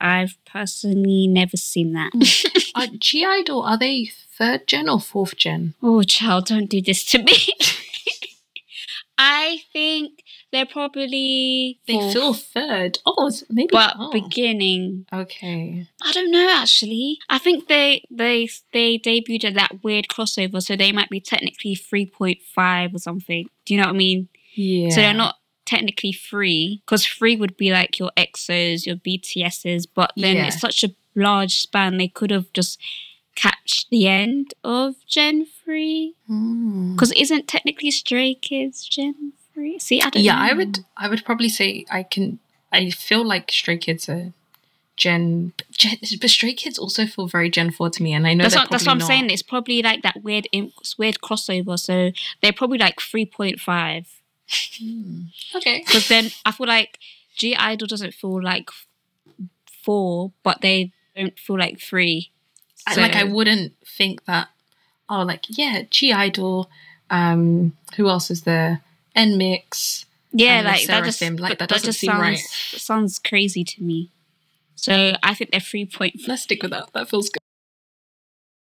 I've 0.00 0.36
personally 0.44 1.26
never 1.26 1.56
seen 1.56 1.92
that. 1.92 2.12
Mm. 2.12 2.70
Are 2.74 2.86
(G)I-DLE 2.86 3.62
are 3.64 3.78
they 3.78 4.06
third 4.06 4.66
gen 4.68 4.88
or 4.88 5.00
fourth 5.00 5.36
gen? 5.36 5.74
oh, 5.82 6.02
child, 6.02 6.46
don't 6.46 6.70
do 6.70 6.80
this 6.80 7.04
to 7.06 7.18
me. 7.22 7.34
I 9.18 9.62
think 9.72 10.22
they're 10.52 10.66
probably 10.66 11.78
They 11.86 11.92
fourth, 11.94 12.12
feel 12.12 12.34
third. 12.34 12.98
Oh, 13.06 13.30
maybe. 13.50 13.68
but 13.72 13.94
oh. 13.98 14.10
beginning. 14.12 15.06
okay. 15.12 15.86
I 16.02 16.12
don't 16.12 16.30
know 16.30 16.48
actually. 16.50 17.18
I 17.28 17.38
think 17.38 17.68
they 17.68 18.02
they 18.10 18.48
they 18.72 18.98
debuted 18.98 19.44
at 19.44 19.54
that 19.54 19.82
weird 19.84 20.08
crossover, 20.08 20.62
so 20.62 20.76
they 20.76 20.92
might 20.92 21.10
be 21.10 21.20
technically 21.20 21.74
three 21.74 22.06
point 22.06 22.38
five 22.54 22.94
or 22.94 22.98
something. 22.98 23.48
Do 23.66 23.74
you 23.74 23.80
know 23.80 23.86
what 23.86 23.94
I 23.94 23.98
mean? 23.98 24.28
Yeah. 24.54 24.90
So 24.90 24.96
they're 25.00 25.14
not 25.14 25.36
technically 25.66 26.12
free 26.12 26.80
because 26.86 27.04
free 27.04 27.36
would 27.36 27.56
be 27.56 27.70
like 27.70 27.98
your 27.98 28.10
EXOs, 28.16 28.86
your 28.86 28.96
BTSs, 28.96 29.86
but 29.94 30.12
then 30.16 30.36
Yeah. 30.36 30.46
it's 30.46 30.60
such 30.60 30.82
a 30.82 30.94
large 31.14 31.60
span. 31.60 31.98
They 31.98 32.08
could 32.08 32.30
have 32.30 32.50
just 32.54 32.80
catch 33.36 33.86
the 33.90 34.08
end 34.08 34.54
of 34.64 34.94
Gen 35.06 35.46
three 35.62 36.14
Mm. 36.28 36.94
because 36.94 37.12
isn't 37.12 37.46
technically 37.46 37.90
Stray 37.90 38.34
Kids 38.34 38.88
Gen 38.88 39.34
three? 39.58 39.78
See, 39.78 40.00
I 40.00 40.10
don't. 40.10 40.22
Yeah, 40.22 40.36
know. 40.36 40.42
I 40.42 40.52
would. 40.54 40.78
I 40.96 41.08
would 41.08 41.24
probably 41.24 41.48
say 41.48 41.84
I 41.90 42.02
can. 42.04 42.38
I 42.72 42.90
feel 42.90 43.24
like 43.24 43.50
Stray 43.50 43.76
Kids 43.78 44.08
are 44.08 44.32
Gen. 44.96 45.52
Gen 45.72 45.96
but 46.20 46.30
Stray 46.30 46.54
Kids 46.54 46.78
also 46.78 47.06
feel 47.06 47.26
very 47.26 47.50
Gen 47.50 47.70
Four 47.70 47.90
to 47.90 48.02
me, 48.02 48.12
and 48.12 48.26
I 48.26 48.34
know 48.34 48.44
That's 48.44 48.56
what, 48.56 48.70
that's 48.70 48.86
what 48.86 48.92
I'm 48.92 48.98
probably 48.98 49.14
saying. 49.16 49.30
It's 49.30 49.42
probably 49.42 49.82
like 49.82 50.02
that 50.02 50.22
weird, 50.22 50.46
weird 50.98 51.18
crossover. 51.20 51.78
So 51.78 52.12
they're 52.40 52.52
probably 52.52 52.78
like 52.78 53.00
three 53.00 53.26
point 53.26 53.60
five. 53.60 54.06
Okay. 55.54 55.82
Because 55.86 56.08
then 56.08 56.30
I 56.46 56.52
feel 56.52 56.66
like 56.66 56.98
(G)I-DLE 57.36 57.86
doesn't 57.86 58.14
feel 58.14 58.42
like 58.42 58.70
four, 59.84 60.32
but 60.42 60.60
they 60.60 60.92
don't 61.16 61.38
feel 61.38 61.58
like 61.58 61.80
three. 61.80 62.30
I- 62.86 62.94
like 62.96 63.16
I 63.16 63.24
wouldn't 63.24 63.74
think 63.84 64.24
that. 64.26 64.48
Oh, 65.10 65.22
like 65.22 65.44
yeah, 65.48 65.82
(G)I-DLE. 65.90 66.68
Um, 67.10 67.72
who 67.96 68.08
else 68.08 68.30
is 68.30 68.42
there? 68.42 68.82
NMIXX. 69.16 70.04
Yeah, 70.32 70.58
and 70.58 70.66
like 70.66 70.86
that 70.86 71.04
just 71.04 71.22
like, 71.40 71.58
that 71.58 71.68
doesn't 71.68 71.86
just 71.86 72.00
seem 72.00 72.10
sounds 72.10 72.20
right. 72.20 72.38
sounds 72.38 73.18
crazy 73.18 73.64
to 73.64 73.82
me. 73.82 74.10
So 74.74 75.14
I 75.22 75.34
think 75.34 75.50
they're 75.50 75.60
three 75.60 75.86
point. 75.86 76.20
Let's 76.28 76.42
stick 76.42 76.62
with 76.62 76.70
that. 76.70 76.92
That 76.92 77.08
feels 77.08 77.30
good. 77.30 77.40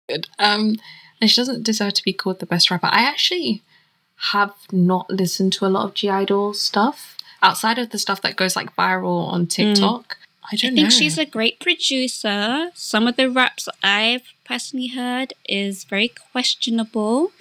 Good. 0.10 0.28
Um, 0.40 0.78
and 1.20 1.30
she 1.30 1.36
doesn't 1.36 1.64
deserve 1.64 1.94
to 1.96 2.04
be 2.04 2.14
called 2.14 2.40
the 2.40 2.46
best 2.46 2.72
rapper. 2.72 2.88
I 2.88 3.02
actually 3.02 3.62
have 4.32 4.54
not 4.72 5.10
listened 5.10 5.54
to 5.54 5.66
a 5.66 5.68
lot 5.68 5.86
of 5.86 5.94
(G)I-DLE 5.94 6.56
stuff 6.56 7.18
outside 7.42 7.78
of 7.78 7.90
the 7.90 8.00
stuff 8.00 8.22
that 8.22 8.36
goes 8.36 8.56
like 8.56 8.76
viral 8.76 9.28
on 9.28 9.48
TikTok. 9.48 10.18
I 10.20 10.52
I 10.52 10.56
don't 10.56 10.74
know. 10.76 10.82
I 10.82 10.84
think 10.84 10.86
know. 10.86 10.90
she's 10.90 11.18
a 11.18 11.26
great 11.26 11.60
producer. 11.60 12.72
Some 12.74 13.08
of 13.08 13.16
the 13.16 13.30
raps 13.30 13.70
I've 13.84 14.24
personally 14.44 14.88
heard 14.88 15.34
is 15.48 15.84
very 15.84 16.10
questionable. 16.32 17.32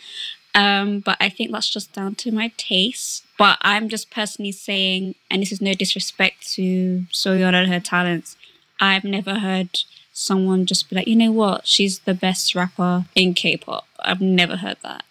Um, 0.54 1.00
but 1.00 1.16
I 1.20 1.28
think 1.28 1.52
that's 1.52 1.68
just 1.70 1.92
down 1.92 2.14
to 2.16 2.32
my 2.32 2.52
taste. 2.56 3.24
But 3.38 3.58
I'm 3.62 3.88
just 3.88 4.10
personally 4.10 4.52
saying, 4.52 5.14
and 5.30 5.42
this 5.42 5.52
is 5.52 5.60
no 5.60 5.74
disrespect 5.74 6.52
to 6.54 7.04
Soyeon 7.12 7.54
and 7.54 7.72
her 7.72 7.80
talents, 7.80 8.36
I've 8.80 9.04
never 9.04 9.38
heard 9.38 9.78
someone 10.12 10.66
just 10.66 10.90
be 10.90 10.96
like, 10.96 11.06
you 11.06 11.16
know 11.16 11.32
what, 11.32 11.66
she's 11.66 12.00
the 12.00 12.14
best 12.14 12.54
rapper 12.54 13.06
in 13.14 13.34
K-pop. 13.34 13.86
I've 14.00 14.20
never 14.20 14.56
heard 14.56 14.78
that. 14.82 15.04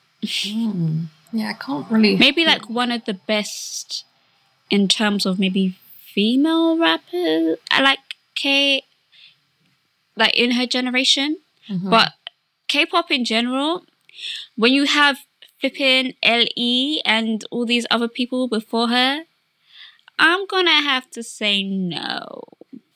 Hmm. 0.43 1.03
Yeah, 1.31 1.50
I 1.50 1.53
can't 1.53 1.89
really. 1.89 2.17
Maybe 2.17 2.43
like 2.46 2.69
one 2.69 2.91
of 2.91 3.05
the 3.05 3.13
best 3.13 4.03
in 4.69 4.88
terms 4.88 5.25
of 5.25 5.39
maybe 5.39 5.75
female 6.13 6.77
rappers. 6.77 7.58
I 7.72 7.81
like 7.81 8.00
K, 8.36 8.84
like 10.15 10.36
in 10.36 10.51
her 10.51 10.65
generation. 10.65 11.38
Mhm. 11.69 11.89
But 11.89 12.13
K-pop 12.67 13.12
in 13.12 13.25
general, 13.25 13.86
when 14.55 14.74
you 14.74 14.86
have 14.86 15.19
flipping 15.60 16.13
CL 16.24 17.01
and 17.06 17.44
all 17.51 17.66
these 17.66 17.86
other 17.92 18.08
people 18.08 18.48
before 18.48 18.88
her, 18.89 19.24
I'm 20.18 20.46
gonna 20.48 20.82
have 20.82 21.10
to 21.12 21.24
say 21.24 21.63
no. 21.63 22.44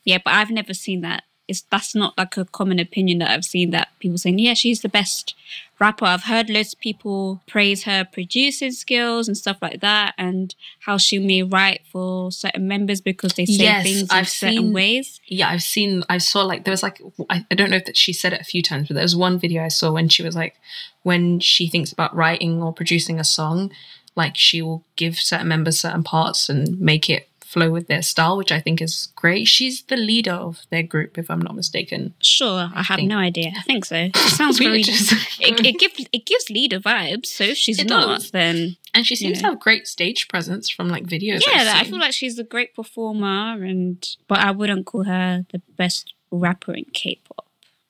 Yeah, 0.04 0.20
but 0.24 0.34
I've 0.34 0.52
never 0.52 0.74
seen 0.74 1.02
that. 1.02 1.24
It's 1.48 1.62
that's 1.62 1.96
not 1.96 2.18
like 2.18 2.38
a 2.38 2.46
common 2.46 2.80
opinion 2.80 3.20
that 3.20 3.32
I've 3.32 3.46
seen 3.46 3.72
that 3.72 3.90
people 4.00 4.18
saying, 4.18 4.40
yeah, 4.40 4.54
she's 4.54 4.82
the 4.82 4.90
best 4.90 5.36
rapper. 5.84 6.06
I've 6.06 6.24
heard 6.24 6.50
loads 6.50 6.74
of 6.74 6.80
people 6.80 7.42
praise 7.48 7.84
her 7.84 8.06
producing 8.12 8.72
skills 8.72 9.28
and 9.28 9.38
stuff 9.38 9.58
like 9.62 9.80
that, 9.82 10.14
and 10.18 10.56
how 10.86 10.98
she 10.98 11.20
may 11.20 11.44
write 11.44 11.82
for 11.92 12.32
certain 12.32 12.68
members 12.68 13.02
because 13.02 13.34
they 13.34 13.46
say 13.46 13.64
Yes, 13.64 13.84
things 13.84 14.02
in 14.02 14.08
I've 14.18 14.30
certain 14.30 14.58
seen- 14.58 14.74
ways. 14.74 15.20
yeah, 15.28 15.50
I've 15.50 15.64
seen. 15.76 16.04
I 16.10 16.18
saw 16.18 16.42
like 16.44 16.64
there 16.66 16.72
was 16.72 16.84
like 16.84 17.02
I, 17.30 17.46
I 17.52 17.56
don't 17.56 17.70
know 17.70 17.78
if 17.78 17.86
that 17.86 17.98
she 17.98 18.14
said 18.14 18.34
it 18.34 18.42
a 18.42 18.46
few 18.54 18.62
times, 18.62 18.88
but 18.88 18.96
there 18.96 19.04
was 19.04 19.16
one 19.16 19.38
video 19.40 19.64
I 19.64 19.68
saw 19.80 19.92
when 19.92 20.08
she 20.10 20.24
was 20.24 20.36
like, 20.36 20.56
when 21.04 21.40
she 21.40 21.68
thinks 21.68 21.92
about 21.92 22.16
writing 22.16 22.64
or 22.64 22.72
producing 22.74 23.20
a 23.20 23.24
song, 23.24 23.72
like 24.16 24.38
she 24.38 24.62
will 24.62 24.84
give 24.96 25.18
certain 25.18 25.48
members 25.48 25.80
certain 25.80 26.04
parts 26.04 26.48
and 26.50 26.80
make 26.80 27.10
it 27.10 27.28
flow 27.54 27.70
with 27.72 27.88
their 27.88 28.02
style, 28.02 28.36
which 28.38 28.52
I 28.52 28.60
think 28.60 28.82
is 28.82 29.10
great. 29.16 29.48
She's 29.48 29.84
the 29.84 29.96
leader 29.98 30.34
of 30.34 30.62
their 30.72 30.84
group, 30.84 31.18
if 31.18 31.30
I'm 31.30 31.40
not 31.42 31.56
mistaken. 31.56 32.14
Sure, 32.22 32.72
I, 32.74 32.84
have 32.84 32.98
think- 32.98 33.10
no 33.10 33.18
idea. 33.18 33.52
I 33.58 33.62
think 33.62 33.86
so. 33.86 33.96
It 34.16 34.16
sounds 34.40 34.58
very. 34.60 34.82
just- 34.84 35.14
it, 35.40 35.66
it 35.70 35.80
gives 35.80 35.96
it 36.12 36.26
gives 36.26 36.50
leader 36.50 36.80
vibes. 36.80 37.28
So 37.28 37.44
if 37.46 37.58
she's 37.58 37.80
It 37.80 37.90
not, 37.90 38.08
does. 38.20 38.32
then 38.32 38.78
and 38.96 39.06
she 39.08 39.16
seems 39.16 39.38
Yeah. 39.38 39.42
to 39.42 39.48
have 39.52 39.60
great 39.60 39.88
stage 39.88 40.28
presence 40.28 40.70
from 40.70 40.88
like 40.90 41.06
videos. 41.06 41.42
yeah, 41.48 41.74
I 41.82 41.84
feel 41.84 42.00
like 42.00 42.14
she's 42.14 42.38
a 42.40 42.44
great 42.44 42.74
performer, 42.76 43.64
and 43.64 43.98
but 44.28 44.40
I 44.40 44.52
wouldn't 44.52 44.86
call 44.86 45.04
her 45.06 45.46
the 45.52 45.62
best 45.78 46.14
rapper 46.32 46.74
in 46.74 46.86
K-pop. 46.94 47.48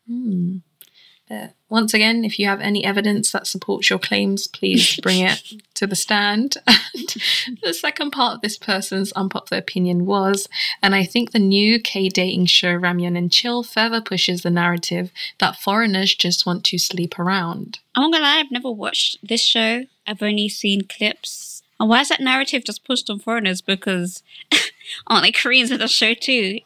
Hmm. 0.07 0.57
But 1.29 1.53
once 1.69 1.93
again, 1.93 2.25
if 2.25 2.37
you 2.37 2.47
have 2.47 2.59
any 2.59 2.83
evidence 2.83 3.31
that 3.31 3.47
supports 3.47 3.89
your 3.89 3.99
claims, 3.99 4.47
please 4.47 4.99
bring 5.01 5.21
it 5.21 5.41
to 5.75 5.87
the 5.87 5.95
stand. 5.95 6.57
And 7.45 7.57
the 7.63 7.73
second 7.73 8.11
part 8.11 8.35
of 8.35 8.41
this 8.41 8.57
person's 8.57 9.11
unpopular 9.13 9.59
opinion 9.59 10.05
was, 10.05 10.47
and 10.81 10.95
I 10.95 11.03
think 11.03 11.31
the 11.31 11.39
new 11.39 11.79
K 11.79 12.07
dating 12.07 12.45
show 12.45 12.77
Ramyun 12.77 13.17
and 13.17 13.31
Chill 13.31 13.63
further 13.63 13.99
pushes 13.99 14.41
the 14.41 14.49
narrative 14.49 15.11
that 15.39 15.57
foreigners 15.57 16.15
just 16.15 16.45
want 16.45 16.63
to 16.65 16.77
sleep 16.77 17.17
around. 17.19 17.79
I'm 17.95 18.03
not 18.03 18.13
gonna 18.13 18.23
lie, 18.23 18.39
I've 18.39 18.51
never 18.51 18.71
watched 18.71 19.17
this 19.27 19.41
show. 19.41 19.85
I've 20.07 20.21
only 20.21 20.49
seen 20.49 20.83
clips. 20.87 21.63
And 21.79 21.89
why 21.89 22.01
is 22.01 22.09
that 22.09 22.21
narrative 22.21 22.63
just 22.63 22.85
pushed 22.85 23.09
on 23.09 23.19
foreigners? 23.19 23.61
Because 23.61 24.23
aren't 25.07 25.23
they 25.23 25.31
Koreans 25.31 25.71
in 25.71 25.79
the 25.79 25.87
show 25.87 26.13
too? 26.13 26.59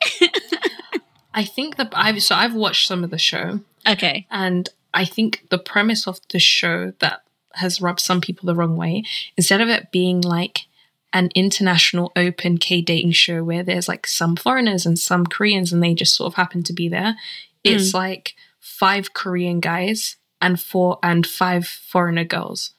I 1.34 1.44
think 1.44 1.76
that 1.78 1.94
I've 1.94 2.22
so 2.24 2.36
I've 2.36 2.56
watched 2.56 2.88
some 2.88 3.04
of 3.04 3.12
the 3.12 3.18
show, 3.18 3.62
okay. 3.88 4.27
and 4.29 4.70
I 4.94 5.06
think 5.06 5.48
the 5.50 5.60
premise 5.60 6.08
of 6.08 6.20
the 6.29 6.39
show 6.39 6.94
that 7.00 7.22
has 7.53 7.82
rubbed 7.82 8.00
some 8.00 8.22
people 8.22 8.48
the 8.48 8.56
wrong 8.56 8.77
way, 8.77 9.03
instead 9.36 9.62
of 9.62 9.70
it 9.70 9.91
being 9.91 10.22
like 10.22 10.62
an 11.13 11.29
international 11.36 12.12
open 12.15 12.58
K 12.58 12.82
dating 12.82 13.12
show 13.12 13.44
where 13.44 13.63
there's 13.63 13.88
like 13.88 14.08
some 14.08 14.36
foreigners 14.36 14.86
and 14.86 14.98
some 14.98 15.25
Koreans 15.25 15.72
and 15.72 15.82
they 15.82 15.94
just 15.94 16.15
sort 16.15 16.32
of 16.32 16.36
happen 16.36 16.63
to 16.63 16.74
be 16.74 16.89
there, 16.89 17.15
it's 17.63 17.94
like 17.94 18.36
five 18.60 19.13
Korean 19.13 19.60
guys 19.60 20.17
and 20.41 20.60
four 20.60 21.00
and 21.01 21.25
five 21.25 21.67
foreigner 21.67 22.24
girls. 22.24 22.72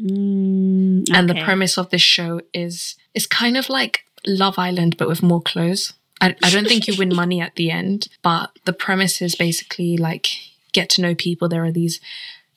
Mm, 0.00 1.04
And 1.12 1.28
the 1.28 1.42
premise 1.42 1.76
of 1.76 1.90
this 1.90 2.02
show 2.02 2.40
is 2.54 2.96
is 3.14 3.26
kind 3.26 3.56
of 3.56 3.68
like 3.68 4.04
Love 4.26 4.58
Island 4.58 4.96
but 4.96 5.08
with 5.08 5.22
more 5.22 5.42
clothes. 5.42 5.92
I, 6.22 6.36
I 6.42 6.50
don't 6.50 6.68
think 6.68 6.86
you 6.86 6.96
win 6.98 7.14
money 7.14 7.40
at 7.40 7.54
the 7.56 7.70
end, 7.70 8.08
but 8.22 8.50
the 8.64 8.74
premise 8.74 9.22
is 9.22 9.34
basically 9.34 9.96
like 9.96 10.28
get 10.72 10.88
to 10.90 11.02
know 11.02 11.14
people. 11.14 11.48
There 11.48 11.64
are 11.64 11.72
these 11.72 12.00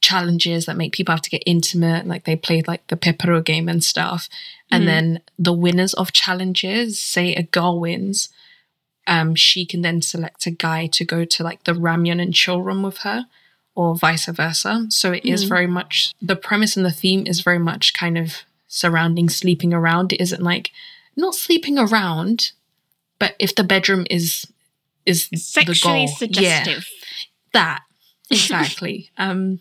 challenges 0.01 0.65
that 0.65 0.75
make 0.77 0.91
people 0.93 1.13
have 1.13 1.21
to 1.21 1.29
get 1.29 1.43
intimate. 1.45 2.05
Like 2.05 2.25
they 2.25 2.35
played 2.35 2.67
like 2.67 2.85
the 2.87 2.97
Pepero 2.97 3.43
game 3.43 3.69
and 3.69 3.83
stuff. 3.83 4.27
And 4.71 4.83
Mm. 4.83 4.87
then 4.87 5.21
the 5.39 5.53
winners 5.53 5.93
of 5.93 6.11
challenges, 6.11 6.99
say 7.01 7.33
a 7.35 7.43
girl 7.43 7.79
wins, 7.79 8.29
um, 9.07 9.35
she 9.35 9.65
can 9.65 9.81
then 9.81 10.01
select 10.01 10.45
a 10.45 10.51
guy 10.51 10.87
to 10.87 11.05
go 11.05 11.25
to 11.25 11.43
like 11.43 11.63
the 11.63 11.73
ramyun 11.73 12.21
and 12.21 12.33
chill 12.33 12.61
room 12.61 12.83
with 12.83 12.99
her, 12.99 13.27
or 13.75 13.95
vice 13.95 14.25
versa. 14.27 14.87
So 14.89 15.11
it 15.13 15.25
is 15.25 15.45
Mm. 15.45 15.49
very 15.49 15.67
much 15.67 16.11
the 16.21 16.35
premise 16.35 16.75
and 16.77 16.85
the 16.85 16.91
theme 16.91 17.25
is 17.25 17.41
very 17.41 17.59
much 17.59 17.93
kind 17.93 18.17
of 18.17 18.43
surrounding 18.67 19.29
sleeping 19.29 19.73
around. 19.73 20.11
It 20.13 20.21
isn't 20.21 20.41
like 20.43 20.71
not 21.15 21.35
sleeping 21.35 21.77
around, 21.77 22.51
but 23.19 23.35
if 23.39 23.55
the 23.55 23.63
bedroom 23.63 24.05
is 24.09 24.45
is 25.05 25.27
the 25.29 25.37
Sexually 25.37 26.05
goal, 26.05 26.15
suggestive. 26.15 26.87
yeah, 26.87 27.51
that 27.51 27.83
exactly. 28.33 29.09
um, 29.17 29.59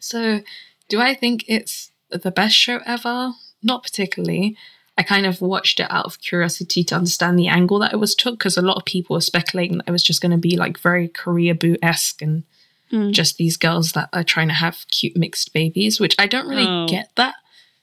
so 0.00 0.42
do 0.88 1.00
I 1.00 1.14
think 1.14 1.44
it's 1.48 1.90
the 2.10 2.30
best 2.30 2.54
show 2.54 2.80
ever? 2.86 3.32
Not 3.62 3.82
particularly. 3.82 4.56
I 4.98 5.02
kind 5.02 5.26
of 5.26 5.40
watched 5.42 5.80
it 5.80 5.90
out 5.90 6.06
of 6.06 6.20
curiosity 6.20 6.82
to 6.84 6.94
understand 6.94 7.38
the 7.38 7.48
angle 7.48 7.78
that 7.80 7.92
it 7.92 7.96
was 7.98 8.14
took 8.14 8.38
because 8.38 8.56
a 8.56 8.62
lot 8.62 8.76
of 8.76 8.84
people 8.84 9.14
were 9.14 9.20
speculating 9.20 9.78
that 9.78 9.88
it 9.88 9.92
was 9.92 10.02
just 10.02 10.22
going 10.22 10.32
to 10.32 10.38
be 10.38 10.56
like 10.56 10.78
very 10.78 11.08
Koreaboo 11.08 11.76
esque 11.82 12.22
and 12.22 12.44
Mm. 12.92 13.10
just 13.12 13.36
these 13.36 13.56
girls 13.56 13.92
that 13.92 14.08
are 14.12 14.22
trying 14.22 14.46
to 14.46 14.54
have 14.54 14.86
cute 14.92 15.16
mixed 15.16 15.52
babies, 15.52 15.98
which 15.98 16.14
I 16.20 16.28
don't 16.28 16.46
really 16.46 16.68
Oh. 16.68 16.86
get 16.86 17.10
that 17.16 17.34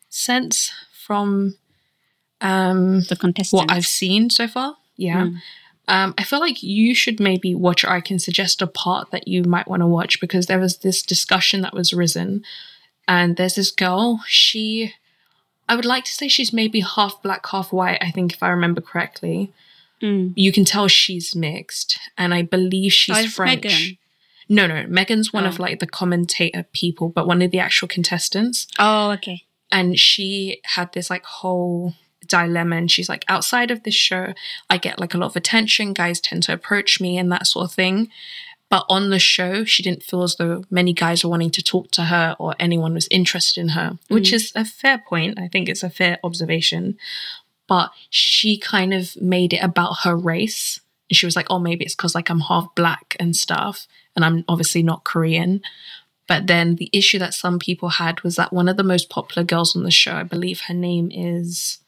sense 0.07 0.71
from 0.93 1.55
um, 2.39 3.01
The 3.09 3.17
contestants. 3.17 3.51
what 3.51 3.69
I've 3.69 3.85
seen 3.85 4.29
so 4.29 4.47
far. 4.47 4.77
Yeah. 4.95 5.23
Mm. 5.25 5.37
Um, 5.87 6.13
I 6.17 6.23
feel 6.23 6.39
like 6.39 6.63
you 6.63 6.95
should 6.95 7.19
maybe 7.19 7.53
watch, 7.53 7.83
or 7.83 7.89
I 7.89 7.99
can 8.01 8.17
suggest 8.19 8.61
a 8.61 8.67
part 8.67 9.11
that 9.11 9.27
you 9.27 9.43
might 9.43 9.67
want 9.67 9.81
to 9.81 9.87
watch 9.87 10.21
because 10.21 10.45
there 10.45 10.59
was 10.59 10.77
this 10.77 11.01
discussion 11.01 11.61
that 11.61 11.73
was 11.73 11.93
risen, 11.93 12.43
and 13.07 13.35
there's 13.35 13.55
this 13.55 13.71
girl. 13.71 14.21
She, 14.27 14.93
I 15.67 15.75
would 15.75 15.85
like 15.85 16.05
to 16.05 16.11
say 16.13 16.27
she's 16.29 16.53
maybe 16.53 16.79
half 16.79 17.21
black, 17.21 17.45
half 17.47 17.73
white. 17.73 17.97
I 18.01 18.11
think 18.11 18.33
if 18.33 18.41
I 18.43 18.49
remember 18.49 18.81
correctly, 18.81 19.51
Mm. 20.01 20.33
you 20.35 20.51
can 20.51 20.65
tell 20.65 20.87
she's 20.89 21.33
mixed, 21.35 21.97
and 22.17 22.33
I 22.33 22.41
believe 22.41 22.91
she's 22.93 23.17
Oh, 23.17 23.27
French. 23.27 23.63
Megan. 23.63 23.97
No, 24.49 24.67
no, 24.67 24.85
Megan's 24.87 25.31
one 25.31 25.45
of 25.45 25.59
Oh. 25.59 25.63
like 25.63 25.79
the 25.79 25.87
commentator 25.87 26.65
people, 26.73 27.07
but 27.09 27.25
one 27.27 27.41
of 27.41 27.51
the 27.51 27.59
actual 27.59 27.87
contestants 27.87 28.67
Oh, 28.77 29.11
okay. 29.11 29.43
and 29.71 29.97
she 29.97 30.59
had 30.63 30.91
this 30.91 31.09
like 31.09 31.23
whole 31.25 31.93
dilemma 32.27 32.75
and 32.77 32.91
she's 32.91 33.09
like 33.09 33.23
outside 33.27 33.71
of 33.71 33.83
this 33.83 33.95
show 33.95 34.33
i 34.69 34.77
get 34.77 34.99
like 34.99 35.13
a 35.13 35.17
lot 35.17 35.27
of 35.27 35.35
attention. 35.35 35.93
Guys 35.93 36.19
tend 36.19 36.43
to 36.43 36.53
approach 36.53 36.99
me 37.01 37.17
and 37.17 37.31
that 37.31 37.47
sort 37.47 37.65
of 37.65 37.73
thing. 37.73 38.09
But 38.69 38.85
on 38.89 39.09
the 39.11 39.19
show 39.19 39.63
she 39.65 39.83
didn't 39.83 40.03
feel 40.03 40.23
as 40.23 40.35
though 40.37 40.63
many 40.71 40.93
guys 40.93 41.23
were 41.23 41.29
wanting 41.29 41.51
to 41.51 41.61
talk 41.61 41.91
to 41.91 42.05
her 42.05 42.35
or 42.39 42.55
anyone 42.59 42.93
was 42.93 43.07
interested 43.11 43.61
in 43.61 43.69
her 43.69 43.97
which 44.07 44.31
Mm. 44.31 44.33
is 44.33 44.51
a 44.55 44.65
fair 44.65 44.97
point. 45.07 45.39
I 45.39 45.47
think 45.47 45.69
it's 45.69 45.83
a 45.83 45.89
fair 45.89 46.17
observation. 46.23 46.97
But 47.67 47.91
she 48.09 48.57
kind 48.57 48.93
of 48.93 49.15
made 49.21 49.53
it 49.53 49.63
about 49.63 49.99
her 50.03 50.15
race. 50.15 50.79
And 51.09 51.15
she 51.17 51.25
was 51.25 51.35
like 51.35 51.47
oh 51.49 51.59
maybe 51.59 51.85
it's 51.85 51.95
because 51.95 52.15
like 52.15 52.29
i'm 52.29 52.41
half 52.41 52.67
black 52.75 53.15
and 53.19 53.35
stuff 53.35 53.87
and 54.15 54.23
i'm 54.25 54.43
obviously 54.47 54.81
not 54.83 55.03
korean. 55.03 55.61
But 56.27 56.47
then 56.47 56.75
the 56.77 56.89
issue 56.93 57.19
that 57.19 57.33
some 57.33 57.59
people 57.59 57.89
had 57.89 58.21
was 58.21 58.37
that 58.37 58.53
one 58.53 58.69
of 58.69 58.77
the 58.77 58.83
most 58.83 59.09
popular 59.09 59.43
girls 59.45 59.75
on 59.75 59.83
the 59.83 59.91
show, 59.91 60.13
I 60.13 60.23
believe 60.23 60.61
her 60.67 60.73
name 60.73 61.11
is 61.11 61.79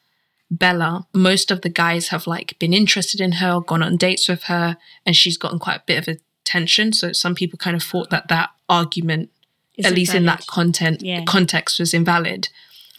Bella, 0.51 1.07
most 1.13 1.51
of 1.51 1.61
the 1.61 1.69
guys 1.69 2.09
have 2.09 2.27
like 2.27 2.57
been 2.59 2.73
interested 2.73 3.19
in 3.19 3.33
her, 3.33 3.59
gone 3.59 3.81
on 3.83 3.97
dates 3.97 4.27
with 4.27 4.43
her, 4.43 4.77
and 5.05 5.15
she's 5.15 5.37
gotten 5.37 5.59
quite 5.59 5.77
a 5.77 5.83
bit 5.85 6.07
of 6.07 6.17
attention. 6.43 6.93
So 6.93 7.11
some 7.13 7.35
people 7.35 7.57
kind 7.57 7.75
of 7.75 7.83
thought 7.83 8.09
that 8.11 8.27
that 8.29 8.51
argument, 8.69 9.31
Is 9.77 9.85
at 9.85 9.93
least 9.93 10.13
in 10.13 10.25
that 10.25 10.45
content 10.47 11.01
Yeah. 11.01 11.23
context, 11.25 11.79
was 11.79 11.93
invalid. 11.93 12.49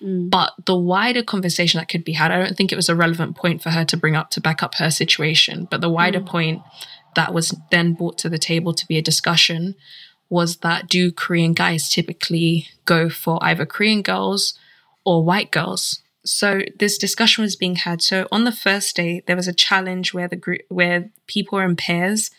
Mm. 0.03 0.29
But 0.29 0.53
the 0.67 0.77
wider 0.77 1.23
conversation 1.23 1.79
that 1.79 1.89
could 1.89 2.05
be 2.05 2.13
had, 2.13 2.31
I 2.31 2.39
don't 2.39 2.57
think 2.57 2.73
it 2.73 2.77
was 2.77 2.89
a 2.89 2.95
relevant 2.97 3.37
point 3.37 3.63
for 3.63 3.71
her 3.71 3.85
to 3.87 3.97
bring 3.97 4.15
up 4.17 4.31
to 4.33 4.41
back 4.41 4.63
up 4.63 4.75
her 4.75 4.91
situation. 4.91 5.67
But 5.71 5.81
the 5.81 5.89
wider 5.89 6.21
Mm. 6.21 6.27
point 6.27 6.63
that 7.15 7.33
was 7.33 7.55
then 7.71 7.95
brought 7.95 8.19
to 8.19 8.29
the 8.29 8.39
table 8.39 8.75
to 8.75 8.87
be 8.87 8.99
a 8.99 9.03
discussion 9.03 9.75
was 10.29 10.57
that 10.59 10.89
do 10.89 11.11
Korean 11.13 11.55
guys 11.55 11.89
typically 11.89 12.69
go 12.85 13.09
for 13.09 13.39
either 13.43 13.65
Korean 13.65 14.03
girls 14.03 14.55
or 15.05 15.25
white 15.25 15.51
girls? 15.51 16.01
So 16.27 16.61
this 16.79 16.99
discussion 16.99 17.43
was 17.43 17.57
being 17.57 17.77
had. 17.77 18.03
So 18.03 18.27
on 18.31 18.45
the 18.45 18.53
first 18.53 18.97
day, 18.97 19.23
there 19.27 19.37
was 19.37 19.49
a 19.49 19.55
challenge 19.55 20.13
where 20.13 20.29
the 20.29 20.37
group 20.37 20.63
where 20.69 21.11
people 21.27 21.57
were 21.57 21.65
in 21.65 21.77
pairs, 21.77 22.31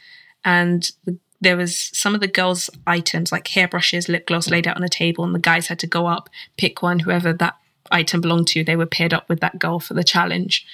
and 0.43 0.91
the, 1.05 1.17
there 1.39 1.57
was 1.57 1.89
some 1.93 2.13
of 2.15 2.21
the 2.21 2.27
girls' 2.27 2.69
items 2.85 3.31
like 3.31 3.47
hairbrushes, 3.47 4.09
lip 4.09 4.27
gloss 4.27 4.49
laid 4.49 4.67
out 4.67 4.75
on 4.75 4.81
the 4.81 4.89
table, 4.89 5.23
and 5.23 5.33
the 5.33 5.39
guys 5.39 5.67
had 5.67 5.79
to 5.79 5.87
go 5.87 6.07
up, 6.07 6.29
pick 6.57 6.81
one, 6.81 6.99
whoever 6.99 7.31
that 7.33 7.55
item 7.91 8.21
belonged 8.21 8.47
to. 8.49 8.63
They 8.63 8.75
were 8.75 8.85
paired 8.85 9.13
up 9.13 9.29
with 9.29 9.39
that 9.39 9.59
girl 9.59 9.79
for 9.79 9.93
the 9.93 10.03
challenge. 10.03 10.65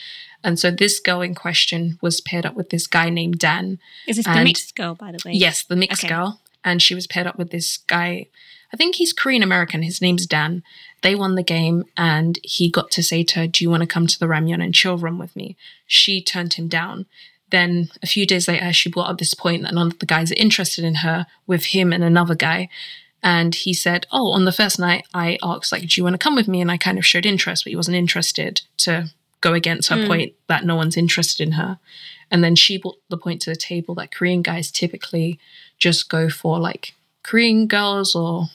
And 0.43 0.59
so 0.59 0.71
this 0.71 0.99
girl 0.99 1.21
in 1.21 1.35
question 1.35 1.97
was 2.01 2.19
paired 2.19 2.45
up 2.45 2.55
with 2.55 2.69
this 2.69 2.87
guy 2.87 3.09
named 3.09 3.39
Dan. 3.39 3.79
Is 4.07 4.17
this 4.17 4.25
the 4.25 4.43
mixed 4.43 4.75
girl, 4.75 4.95
by 4.95 5.11
the 5.11 5.19
way? 5.25 5.33
Yes, 5.33 5.63
the 5.63 5.75
mixed 5.75 6.03
Okay. 6.03 6.13
girl. 6.13 6.41
And 6.65 6.81
she 6.81 6.95
was 6.95 7.07
paired 7.07 7.27
up 7.27 7.37
with 7.37 7.51
this 7.51 7.77
guy. 7.77 8.27
I 8.73 8.77
think 8.77 8.95
he's 8.95 9.13
Korean 9.13 9.43
American. 9.43 9.83
His 9.83 10.01
name's 10.01 10.25
Dan. 10.25 10.63
They 11.01 11.13
won 11.15 11.35
the 11.35 11.43
game 11.43 11.85
and 11.95 12.39
he 12.43 12.69
got 12.71 12.89
to 12.91 13.03
say 13.03 13.23
to 13.23 13.41
her, 13.41 13.47
Do 13.47 13.63
you 13.63 13.69
want 13.69 13.81
to 13.81 13.87
come 13.87 14.07
to 14.07 14.19
the 14.19 14.25
Ramyun 14.25 14.63
and 14.63 14.73
chill 14.73 14.97
room 14.97 15.19
with 15.19 15.35
me? 15.35 15.55
She 15.85 16.21
turned 16.23 16.53
him 16.55 16.67
down. 16.67 17.05
Then 17.51 17.89
a 18.01 18.07
few 18.07 18.25
days 18.25 18.47
later, 18.47 18.73
she 18.73 18.89
brought 18.89 19.09
up 19.11 19.19
this 19.19 19.35
point 19.35 19.61
that 19.61 19.75
none 19.75 19.87
of 19.87 19.99
the 19.99 20.07
guys 20.07 20.31
are 20.31 20.35
interested 20.37 20.83
in 20.83 20.95
her 20.95 21.27
with 21.45 21.65
him 21.65 21.93
and 21.93 22.03
another 22.03 22.33
guy. 22.33 22.67
And 23.21 23.53
he 23.53 23.73
said, 23.75 24.07
Oh, 24.11 24.31
on 24.31 24.45
the 24.45 24.51
first 24.51 24.79
night, 24.79 25.05
I 25.13 25.37
asked, 25.43 25.71
like, 25.71 25.83
do 25.87 25.99
you 25.99 26.03
want 26.03 26.15
to 26.15 26.17
come 26.17 26.35
with 26.35 26.47
me? 26.47 26.59
And 26.59 26.71
I 26.71 26.77
kind 26.77 26.97
of 26.97 27.05
showed 27.05 27.25
interest, 27.27 27.63
but 27.63 27.69
he 27.69 27.75
wasn't 27.77 27.95
interested 27.97 28.61
to 28.77 29.11
go 29.39 29.53
against 29.53 29.89
her 29.89 29.97
Mm. 29.97 30.07
point 30.07 30.33
that 30.47 30.65
no 30.65 30.75
one's 30.75 30.97
interested 30.97 31.45
in 31.45 31.53
her. 31.53 31.77
And 32.31 32.43
then 32.43 32.55
she 32.55 32.77
brought 32.77 32.97
the 33.09 33.17
point 33.17 33.41
to 33.43 33.51
the 33.51 33.55
table 33.55 33.93
that 33.95 34.11
Korean 34.11 34.41
guys 34.41 34.71
typically 34.71 35.37
just 35.77 36.09
go 36.09 36.29
for 36.29 36.57
like 36.59 36.93
Korean 37.21 37.67
girls 37.67 38.15
or 38.15 38.47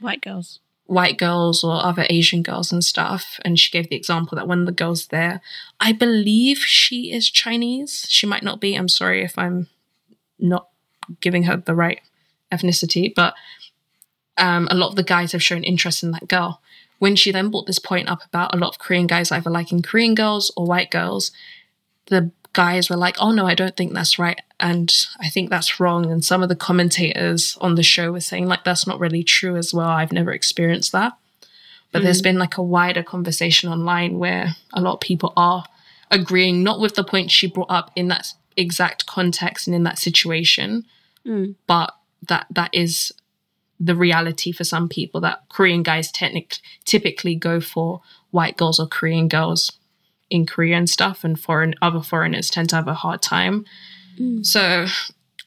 White 0.00 0.20
girls. 0.22 0.60
white 0.86 1.18
girls 1.18 1.64
or 1.64 1.84
other 1.84 2.06
Asian 2.08 2.42
girls 2.42 2.70
and 2.72 2.84
stuff. 2.84 3.40
And 3.44 3.58
she 3.58 3.70
gave 3.70 3.88
the 3.88 3.96
example 3.96 4.36
that 4.36 4.46
one 4.46 4.60
of 4.60 4.66
the 4.66 4.72
girls 4.72 5.08
there, 5.08 5.40
I 5.80 5.92
believe 5.92 6.58
she 6.58 7.12
is 7.12 7.28
Chinese. 7.30 8.06
She 8.08 8.26
might 8.26 8.42
not 8.42 8.60
be. 8.60 8.74
I'm 8.74 8.88
sorry 8.88 9.24
if 9.24 9.36
I'm 9.36 9.68
not 10.38 10.68
giving 11.20 11.44
her 11.44 11.56
the 11.56 11.74
right 11.74 12.00
ethnicity, 12.52 13.12
but 13.14 13.34
um, 14.38 14.68
a 14.70 14.74
lot 14.76 14.90
of 14.90 14.96
the 14.96 15.02
guys 15.02 15.32
have 15.32 15.42
shown 15.42 15.64
interest 15.64 16.02
in 16.02 16.12
that 16.12 16.28
girl. 16.28 16.60
When 16.98 17.16
she 17.16 17.32
then 17.32 17.50
brought 17.50 17.66
this 17.66 17.78
point 17.78 18.08
up 18.08 18.24
about 18.24 18.54
a 18.54 18.58
lot 18.58 18.68
of 18.68 18.78
Korean 18.78 19.06
guys 19.06 19.32
either 19.32 19.50
liking 19.50 19.82
Korean 19.82 20.14
girls 20.14 20.52
or 20.56 20.66
white 20.66 20.90
girls, 20.90 21.32
the 22.06 22.30
guys 22.56 22.88
were 22.88 22.96
like, 22.96 23.16
oh 23.20 23.32
no, 23.32 23.46
I 23.46 23.54
don't 23.54 23.76
think 23.76 23.92
that's 23.92 24.18
right. 24.18 24.40
And 24.58 24.90
I 25.20 25.28
think 25.28 25.50
that's 25.50 25.78
wrong. 25.78 26.10
And 26.10 26.24
some 26.24 26.42
of 26.42 26.48
the 26.48 26.56
commentators 26.56 27.58
on 27.60 27.74
the 27.74 27.82
show 27.82 28.12
were 28.12 28.20
saying, 28.20 28.46
like, 28.46 28.64
that's 28.64 28.86
not 28.86 28.98
really 28.98 29.22
true 29.22 29.56
as 29.56 29.74
well. 29.74 29.90
I've 29.90 30.10
never 30.10 30.32
experienced 30.32 30.90
that. 30.92 31.12
But 31.92 32.02
there's 32.02 32.20
mm. 32.20 32.24
been 32.24 32.38
like 32.38 32.56
a 32.56 32.62
wider 32.62 33.02
conversation 33.02 33.70
online 33.70 34.18
where 34.18 34.56
a 34.72 34.80
lot 34.80 34.94
of 34.94 35.00
people 35.00 35.34
are 35.36 35.64
agreeing, 36.10 36.62
not 36.62 36.80
with 36.80 36.94
the 36.94 37.04
point 37.04 37.30
she 37.30 37.46
brought 37.46 37.70
up 37.70 37.90
in 37.94 38.08
that 38.08 38.32
exact 38.56 39.04
context 39.04 39.66
and 39.66 39.76
in 39.76 39.82
that 39.82 39.98
situation, 39.98 40.86
mm. 41.26 41.54
but 41.66 41.94
that 42.26 42.46
that 42.50 42.70
is 42.72 43.12
the 43.78 43.94
reality 43.94 44.50
for 44.50 44.64
some 44.64 44.88
people 44.88 45.20
that 45.20 45.42
Korean 45.50 45.82
guys 45.82 46.10
technic- 46.10 46.60
typically 46.86 47.34
go 47.34 47.60
for 47.60 48.00
white 48.30 48.56
girls 48.56 48.80
or 48.80 48.86
Korean 48.86 49.28
girls 49.28 49.70
in 50.30 50.46
Korea 50.46 50.76
and 50.76 50.88
stuff, 50.88 51.24
and 51.24 51.38
foreign 51.38 51.74
other 51.80 52.00
foreigners 52.00 52.50
tend 52.50 52.70
to 52.70 52.76
have 52.76 52.88
a 52.88 52.94
hard 52.94 53.22
time. 53.22 53.64
Mm. 54.18 54.44
So 54.44 54.86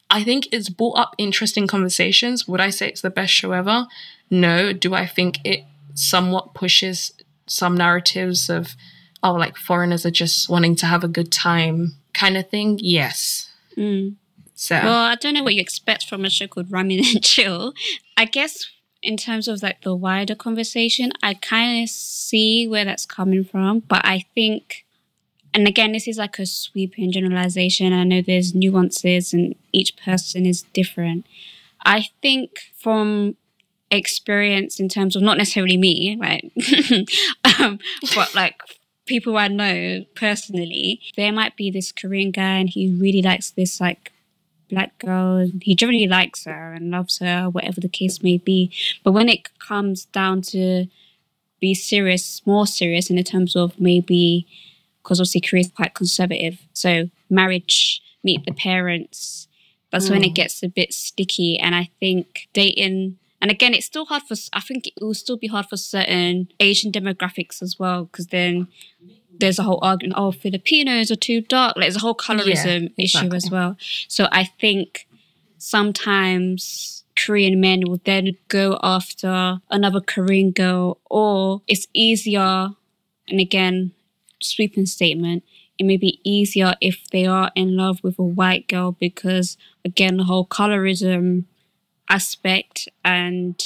I 0.09 0.23
think 0.23 0.47
it's 0.51 0.69
brought 0.69 0.97
up 0.97 1.15
interesting 1.17 1.67
conversations. 1.67 2.47
Would 2.47 2.61
I 2.61 2.69
say 2.69 2.87
it's 2.87 3.01
the 3.01 3.09
best 3.09 3.33
show 3.33 3.51
ever? 3.51 3.87
No. 4.29 4.73
Do 4.73 4.93
I 4.93 5.05
think 5.05 5.39
it 5.43 5.63
somewhat 5.93 6.53
pushes 6.53 7.11
some 7.47 7.75
narratives 7.75 8.49
of 8.49 8.75
oh 9.23 9.33
like 9.33 9.57
foreigners 9.57 10.05
are 10.05 10.11
just 10.11 10.49
wanting 10.49 10.75
to 10.77 10.85
have 10.85 11.03
a 11.03 11.07
good 11.07 11.31
time 11.31 11.95
kind 12.13 12.37
of 12.37 12.49
thing? 12.49 12.79
Yes. 12.81 13.51
Mm. 13.77 14.15
So 14.55 14.75
Well, 14.75 15.05
I 15.05 15.15
don't 15.15 15.33
know 15.33 15.43
what 15.43 15.55
you 15.55 15.61
expect 15.61 16.07
from 16.07 16.25
a 16.25 16.29
show 16.29 16.47
called 16.47 16.69
Ramen 16.69 16.99
and 17.15 17.23
Chill. 17.23 17.73
I 18.17 18.25
guess 18.25 18.69
in 19.01 19.17
terms 19.17 19.47
of 19.47 19.61
like 19.63 19.81
the 19.81 19.95
wider 19.95 20.35
conversation, 20.35 21.11
I 21.23 21.33
kind 21.33 21.83
of 21.83 21.89
see 21.89 22.67
where 22.67 22.85
that's 22.85 23.05
coming 23.05 23.43
from, 23.43 23.79
but 23.79 24.01
I 24.05 24.25
think, 24.35 24.85
and 25.53 25.67
again, 25.67 25.91
this 25.91 26.07
is 26.07 26.17
like 26.17 26.37
a 26.39 26.45
sweeping 26.45 27.11
generalization. 27.11 27.93
I 27.93 28.03
know 28.03 28.21
there's 28.21 28.53
nuances 28.53 29.33
and 29.33 29.55
each 29.71 29.95
person 29.97 30.45
is 30.45 30.63
different. 30.73 31.25
I 31.85 32.09
think 32.21 32.59
from 32.75 33.35
experience 33.91 34.79
in 34.79 34.89
terms 34.89 35.15
of 35.15 35.21
not 35.21 35.37
necessarily 35.37 35.77
me, 35.77 36.17
right? 36.19 36.51
um, 37.59 37.79
but 38.15 38.35
like 38.35 38.61
people 39.05 39.37
I 39.37 39.47
know 39.47 40.05
personally, 40.15 41.01
there 41.15 41.31
might 41.31 41.55
be 41.55 41.71
this 41.71 41.91
Korean 41.91 42.31
guy 42.31 42.57
and 42.57 42.69
he 42.69 42.95
really 42.99 43.21
likes 43.21 43.51
this 43.51 43.81
like 43.81 44.11
black 44.69 44.97
girl 44.99 45.37
and 45.37 45.61
he 45.63 45.75
generally 45.75 46.07
likes 46.07 46.45
her 46.45 46.73
and 46.73 46.91
loves 46.91 47.19
her, 47.19 47.49
whatever 47.49 47.81
the 47.81 47.89
case 47.89 48.23
may 48.23 48.37
be. 48.37 48.71
But 49.03 49.11
when 49.11 49.29
it 49.29 49.49
comes 49.59 50.05
down 50.05 50.41
to 50.53 50.85
be 51.59 51.73
serious, 51.73 52.41
more 52.45 52.67
serious 52.67 53.09
in 53.09 53.15
the 53.15 53.23
terms 53.23 53.55
of 53.55 53.79
maybe 53.79 54.47
because 55.03 55.19
obviously 55.19 55.41
Korea 55.41 55.61
is 55.61 55.71
quite 55.71 55.93
conservative. 55.93 56.59
So 56.73 57.09
marriage, 57.29 58.01
meet 58.23 58.45
the 58.45 58.53
parents, 58.53 59.47
that's 59.91 60.09
when 60.09 60.23
it 60.23 60.31
mm. 60.31 60.35
gets 60.35 60.61
a 60.61 60.69
bit 60.69 60.93
sticky. 60.93 61.57
And 61.57 61.73
I 61.73 61.89
think 61.99 62.47
dating 62.53 63.17
and 63.41 63.51
again, 63.51 63.73
it's 63.73 63.85
still 63.85 64.05
hard 64.05 64.23
for, 64.23 64.35
I 64.51 64.59
think 64.59 64.87
it 64.87 64.93
will 64.99 65.13
still 65.13 65.37
be 65.37 65.47
hard 65.47 65.67
for 65.67 65.77
certain 65.77 66.49
Asian 66.59 66.91
demographics 66.91 67.61
as 67.61 67.79
well, 67.79 68.05
because 68.05 68.27
then 68.27 68.67
there's 69.39 69.59
a 69.59 69.63
whole 69.63 69.79
argument, 69.81 70.17
oh, 70.17 70.31
Filipinos 70.31 71.11
are 71.11 71.15
too 71.15 71.41
dark. 71.41 71.75
Like, 71.75 71.85
there's 71.85 71.95
a 71.95 71.99
whole 71.99 72.15
colorism 72.15 72.91
issue 72.97 73.33
as 73.33 73.49
well. 73.49 73.77
So 74.07 74.27
I 74.31 74.43
think 74.43 75.07
sometimes 75.57 77.03
Korean 77.15 77.59
men 77.59 77.83
will 77.87 78.01
then 78.05 78.37
go 78.47 78.79
after 78.81 79.59
another 79.69 80.01
Korean 80.01 80.51
girl, 80.51 80.99
or 81.09 81.61
it's 81.67 81.87
easier, 81.93 82.69
and 83.27 83.39
again, 83.39 83.91
sweeping 84.41 84.85
statement, 84.85 85.43
it 85.77 85.85
may 85.85 85.97
be 85.97 86.19
easier 86.23 86.75
if 86.81 87.07
they 87.11 87.25
are 87.25 87.51
in 87.55 87.77
love 87.77 88.03
with 88.03 88.19
a 88.19 88.23
white 88.23 88.67
girl 88.67 88.91
because, 88.91 89.57
again, 89.85 90.17
the 90.17 90.25
whole 90.25 90.45
colorism 90.45 91.45
aspect 92.09 92.89
and 93.05 93.63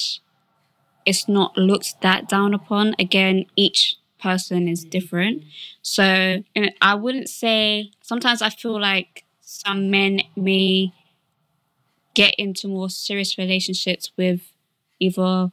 it's 1.05 1.27
not 1.27 1.57
looked 1.57 2.01
that 2.01 2.29
down 2.29 2.53
upon. 2.53 2.95
Again, 2.99 3.45
each 3.55 3.97
person 4.23 4.67
is 4.69 4.85
different. 4.85 5.43
So 5.81 6.43
you 6.55 6.61
know, 6.63 6.69
I 6.81 6.95
wouldn't 6.95 7.29
say 7.29 7.91
sometimes 8.01 8.41
I 8.41 8.49
feel 8.49 8.79
like 8.79 9.25
some 9.41 9.91
men 9.91 10.21
may 10.35 10.93
get 12.13 12.33
into 12.37 12.67
more 12.67 12.89
serious 12.89 13.37
relationships 13.37 14.11
with 14.17 14.41
either 14.99 15.51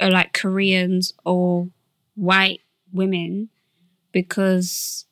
uh, 0.00 0.10
like 0.10 0.32
Koreans 0.32 1.14
or 1.24 1.68
white 2.14 2.60
women 2.92 3.48
because 4.12 5.06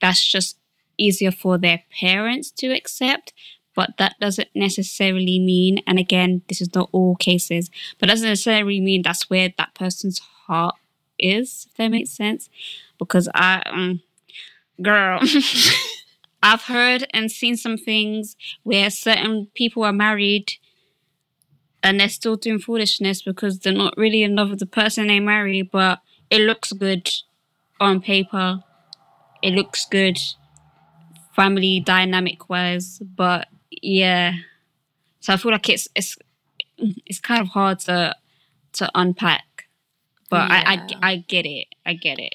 that's 0.00 0.24
just 0.26 0.56
easier 0.98 1.30
for 1.30 1.58
their 1.58 1.82
parents 2.00 2.50
to 2.50 2.68
accept 2.68 3.32
but 3.74 3.90
that 3.98 4.14
doesn't 4.20 4.48
necessarily 4.54 5.38
mean 5.38 5.78
and 5.86 5.98
again 5.98 6.42
this 6.48 6.60
is 6.60 6.74
not 6.74 6.88
all 6.92 7.16
cases 7.16 7.70
but 7.98 8.08
doesn't 8.08 8.28
necessarily 8.28 8.80
mean 8.80 9.02
that's 9.02 9.30
where 9.30 9.50
that 9.56 9.74
person's 9.74 10.18
heart 10.46 10.74
is 11.22 11.66
if 11.70 11.76
that 11.76 11.88
makes 11.88 12.10
sense. 12.10 12.48
Because 12.98 13.28
i 13.34 13.62
um, 13.66 14.02
girl 14.82 15.20
i've 16.42 16.62
heard 16.62 17.06
and 17.12 17.30
seen 17.30 17.56
some 17.56 17.76
things 17.76 18.36
where 18.62 18.90
certain 18.90 19.48
people 19.54 19.84
are 19.84 19.92
married 19.92 20.52
and 21.82 21.98
they're 21.98 22.08
still 22.08 22.36
doing 22.36 22.58
foolishness 22.58 23.22
because 23.22 23.58
they're 23.58 23.72
not 23.72 23.94
really 23.96 24.22
in 24.22 24.36
love 24.36 24.50
with 24.50 24.58
the 24.58 24.66
person 24.66 25.06
they 25.06 25.20
marry 25.20 25.62
but 25.62 26.00
it 26.30 26.40
looks 26.40 26.72
good 26.72 27.10
on 27.80 28.00
paper. 28.00 28.62
It 29.42 29.54
looks 29.54 29.86
good 29.86 30.18
family 31.34 31.80
dynamic 31.80 32.48
wise 32.48 32.98
but 32.98 33.48
yeah. 33.70 34.34
So 35.20 35.32
i 35.32 35.36
feel 35.36 35.52
like 35.52 35.68
it's 35.68 35.88
it's 35.94 36.16
it's 36.78 37.20
kind 37.20 37.40
of 37.40 37.48
hard 37.48 37.80
to 37.80 38.14
to 38.72 38.90
unpack 38.94 39.42
but 40.30 40.50
I, 40.50 40.74
Yeah. 40.74 40.96
I 41.02 41.12
i 41.12 41.16
get 41.16 41.44
it. 41.46 41.66
I 41.84 41.92
get 41.94 42.18
it. 42.18 42.34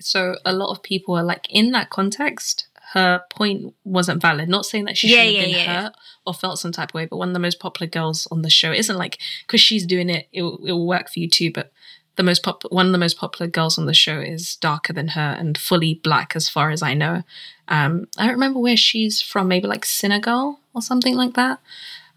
So 0.00 0.36
a 0.44 0.52
lot 0.52 0.70
of 0.74 0.82
people 0.82 1.14
are 1.16 1.22
like 1.22 1.46
in 1.50 1.72
that 1.72 1.90
context 1.90 2.66
her 2.94 3.22
point 3.30 3.72
wasn't 3.84 4.20
valid. 4.20 4.48
Not 4.50 4.66
saying 4.66 4.84
that 4.84 4.98
she 4.98 5.08
Yeah, 5.08 5.16
should 5.18 5.24
have 5.26 5.34
yeah, 5.34 5.40
been 5.40 5.50
yeah. 5.66 5.82
hurt 5.84 5.92
or 6.26 6.34
felt 6.34 6.58
some 6.58 6.72
type 6.72 6.90
of 6.90 6.94
way 6.94 7.06
but 7.06 7.16
one 7.16 7.28
of 7.28 7.34
the 7.34 7.40
most 7.40 7.58
popular 7.60 7.88
girls 7.88 8.26
on 8.30 8.42
the 8.42 8.50
show. 8.50 8.70
Isn't 8.72 8.96
like 8.98 9.18
because 9.46 9.60
she's 9.60 9.86
doing 9.86 10.10
it 10.10 10.28
it 10.32 10.42
will, 10.42 10.58
it 10.66 10.72
will 10.72 10.86
work 10.86 11.08
for 11.10 11.18
you 11.20 11.28
too 11.28 11.50
but 11.52 11.72
the 12.16 12.22
most 12.22 12.42
pop 12.42 12.62
one 12.70 12.84
of 12.86 12.92
the 12.92 12.98
most 12.98 13.16
popular 13.16 13.48
girls 13.50 13.78
on 13.78 13.86
the 13.86 13.94
show 13.94 14.20
is 14.20 14.56
darker 14.56 14.92
than 14.92 15.08
her 15.08 15.34
and 15.38 15.56
fully 15.56 15.94
black 16.04 16.36
as 16.36 16.48
far 16.50 16.70
as 16.70 16.82
i 16.82 16.92
know. 16.94 17.22
Um 17.68 18.08
i 18.18 18.24
don't 18.24 18.34
remember 18.34 18.60
where 18.60 18.76
she's 18.76 19.22
from 19.22 19.48
maybe 19.48 19.66
like 19.66 19.86
senegal 19.86 20.58
or 20.74 20.82
something 20.82 21.14
like 21.16 21.34
that. 21.34 21.60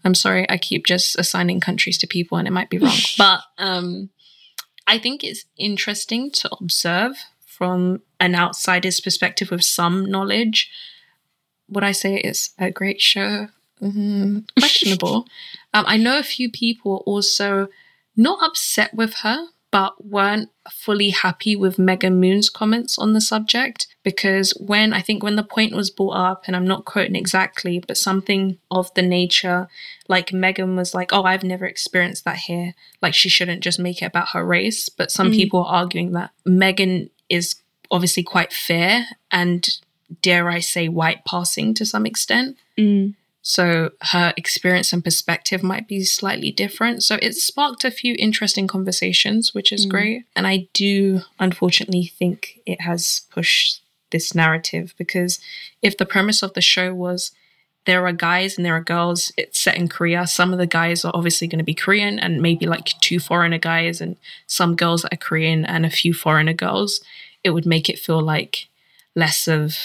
I'm 0.04 0.14
sorry 0.14 0.44
i 0.50 0.58
keep 0.58 0.84
just 0.86 1.18
assigning 1.18 1.60
countries 1.60 1.96
to 1.98 2.06
people 2.06 2.36
and 2.38 2.46
it 2.46 2.52
might 2.52 2.68
be 2.70 2.78
wrong. 2.78 2.98
But 3.18 3.40
um 3.56 4.10
I 4.86 4.98
think 4.98 5.24
it's 5.24 5.44
interesting 5.56 6.30
to 6.32 6.50
observe 6.60 7.16
from 7.44 8.02
an 8.20 8.34
outsider's 8.34 9.00
perspective 9.00 9.50
with 9.50 9.64
some 9.64 10.10
knowledge. 10.10 10.70
Would 11.68 11.84
I 11.84 11.92
say 11.92 12.16
it's 12.16 12.50
a 12.58 12.70
great 12.70 13.00
show? 13.00 13.48
Mm, 13.82 14.48
questionable. 14.58 15.26
um, 15.74 15.84
I 15.86 15.96
know 15.96 16.18
a 16.18 16.22
few 16.22 16.50
people 16.50 17.02
also 17.06 17.68
not 18.16 18.42
upset 18.42 18.94
with 18.94 19.14
her, 19.16 19.46
but 19.70 20.04
weren't 20.04 20.50
fully 20.70 21.10
happy 21.10 21.56
with 21.56 21.78
Megan 21.78 22.20
Moon's 22.20 22.48
comments 22.48 22.98
on 22.98 23.12
the 23.12 23.20
subject 23.20 23.88
because 24.06 24.52
when 24.52 24.92
I 24.92 25.00
think 25.00 25.24
when 25.24 25.34
the 25.34 25.42
point 25.42 25.74
was 25.74 25.90
brought 25.90 26.14
up, 26.14 26.44
and 26.46 26.54
I'm 26.54 26.64
not 26.64 26.84
quoting 26.84 27.16
exactly, 27.16 27.80
but 27.80 27.98
something 27.98 28.56
of 28.70 28.94
the 28.94 29.02
nature 29.02 29.66
like 30.06 30.32
Megan 30.32 30.76
was 30.76 30.94
like, 30.94 31.12
"Oh, 31.12 31.24
I've 31.24 31.42
never 31.42 31.66
experienced 31.66 32.24
that 32.24 32.36
here." 32.36 32.74
Like 33.02 33.14
she 33.14 33.28
shouldn't 33.28 33.64
just 33.64 33.80
make 33.80 34.00
it 34.02 34.04
about 34.04 34.28
her 34.28 34.46
race. 34.46 34.88
But 34.88 35.10
some 35.10 35.32
people 35.32 35.64
are 35.64 35.74
arguing 35.74 36.12
that 36.12 36.30
Megan 36.44 37.10
is 37.28 37.56
obviously 37.90 38.22
quite 38.22 38.52
fair 38.52 39.06
and 39.32 39.66
dare 40.22 40.48
I 40.48 40.60
say 40.60 40.86
white 40.86 41.24
passing 41.24 41.74
to 41.74 41.84
some 41.84 42.06
extent. 42.06 42.56
mm. 42.78 43.14
So 43.42 43.90
her 44.12 44.34
experience 44.36 44.92
and 44.92 45.04
perspective 45.04 45.62
might 45.62 45.86
be 45.86 46.04
slightly 46.04 46.50
different. 46.50 47.04
So 47.04 47.16
it 47.22 47.34
sparked 47.34 47.84
a 47.84 47.92
few 47.92 48.16
interesting 48.18 48.66
conversations, 48.66 49.54
which 49.54 49.72
is 49.72 49.86
great. 49.86 50.24
And 50.34 50.48
I 50.48 50.66
do 50.72 51.20
unfortunately 51.38 52.12
think 52.18 52.60
it 52.66 52.80
has 52.80 53.22
pushed 53.30 53.82
this 54.10 54.34
narrative 54.34 54.94
because 54.96 55.38
if 55.82 55.96
the 55.96 56.06
premise 56.06 56.42
of 56.42 56.54
the 56.54 56.60
show 56.60 56.94
was 56.94 57.32
there 57.86 58.04
are 58.06 58.12
guys 58.12 58.56
and 58.56 58.66
there 58.66 58.74
are 58.74 58.82
girls, 58.82 59.32
it's 59.36 59.60
set 59.60 59.76
in 59.76 59.88
Korea. 59.88 60.26
Some 60.26 60.52
of 60.52 60.58
the 60.58 60.66
guys 60.66 61.04
are 61.04 61.12
obviously 61.14 61.46
going 61.46 61.60
to 61.60 61.64
be 61.64 61.74
Korean 61.74 62.18
and 62.18 62.42
maybe 62.42 62.66
like 62.66 62.86
two 63.00 63.20
foreigner 63.20 63.58
guys 63.58 64.00
and 64.00 64.16
some 64.48 64.74
girls 64.74 65.02
that 65.02 65.14
are 65.14 65.18
Korean 65.18 65.64
and 65.64 65.86
a 65.86 65.90
few 65.90 66.12
foreigner 66.12 66.52
girls. 66.52 67.00
It 67.44 67.50
would 67.50 67.64
make 67.66 67.88
it 67.88 67.98
feel 67.98 68.20
like 68.20 68.66
less 69.14 69.46
of 69.46 69.76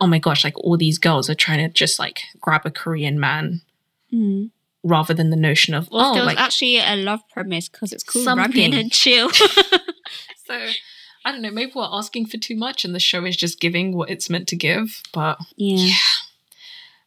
oh 0.00 0.06
my 0.08 0.18
gosh, 0.18 0.42
like 0.44 0.58
all 0.58 0.76
these 0.76 0.98
girls 0.98 1.30
are 1.30 1.34
trying 1.36 1.58
to 1.58 1.68
just 1.72 1.98
like 1.98 2.22
grab 2.40 2.62
a 2.64 2.70
Korean 2.70 3.18
man 3.18 3.62
Mm. 4.12 4.50
rather 4.84 5.12
than 5.12 5.30
the 5.30 5.36
notion 5.36 5.74
of 5.74 5.90
Well, 5.90 6.10
oh 6.10 6.14
there 6.14 6.22
was 6.22 6.34
like 6.34 6.40
actually 6.40 6.78
a 6.78 6.94
love 6.94 7.20
premise 7.32 7.68
because 7.68 7.92
it's 7.92 8.04
called 8.04 8.24
Something. 8.24 8.74
And 8.74 8.92
Chill. 8.92 9.30
so 10.46 10.68
I 11.24 11.32
don't 11.32 11.42
know, 11.42 11.50
maybe 11.50 11.72
we're 11.74 11.88
asking 11.90 12.26
for 12.26 12.36
too 12.36 12.56
much 12.56 12.84
and 12.84 12.94
the 12.94 13.00
show 13.00 13.24
is 13.24 13.36
just 13.36 13.60
giving 13.60 13.96
what 13.96 14.10
it's 14.10 14.28
meant 14.28 14.46
to 14.48 14.56
give. 14.56 15.00
But 15.12 15.38
Yeah. 15.56 15.94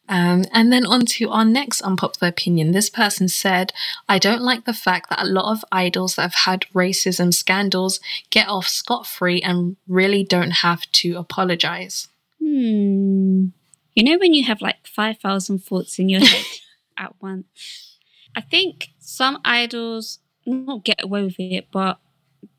um, 0.08 0.44
and 0.52 0.72
then 0.72 0.86
on 0.86 1.04
to 1.06 1.30
our 1.30 1.44
next 1.44 1.82
unpopular 1.82 2.28
opinion. 2.28 2.72
This 2.72 2.90
person 2.90 3.28
said, 3.28 3.72
I 4.08 4.18
don't 4.18 4.42
like 4.42 4.64
the 4.64 4.72
fact 4.72 5.10
that 5.10 5.22
a 5.22 5.26
lot 5.26 5.52
of 5.52 5.64
idols 5.70 6.16
that 6.16 6.22
have 6.22 6.34
had 6.46 6.64
racism 6.74 7.32
scandals 7.32 8.00
get 8.30 8.48
off 8.48 8.66
scot 8.66 9.06
free 9.06 9.40
and 9.42 9.76
really 9.86 10.24
don't 10.24 10.50
have 10.50 10.90
to 10.92 11.16
apologize. 11.16 12.08
Hmm. 12.40 13.46
You 13.94 14.04
know 14.04 14.18
when 14.18 14.32
you 14.34 14.44
have 14.44 14.60
like 14.60 14.86
5,000 14.86 15.58
thoughts 15.58 15.98
in 15.98 16.08
your 16.08 16.20
head 16.24 16.44
at 16.96 17.14
once? 17.20 17.96
I 18.34 18.40
think 18.40 18.88
some 18.98 19.38
idols 19.44 20.20
not 20.46 20.84
get 20.84 21.02
away 21.02 21.22
with 21.24 21.36
it, 21.38 21.66
but 21.72 21.98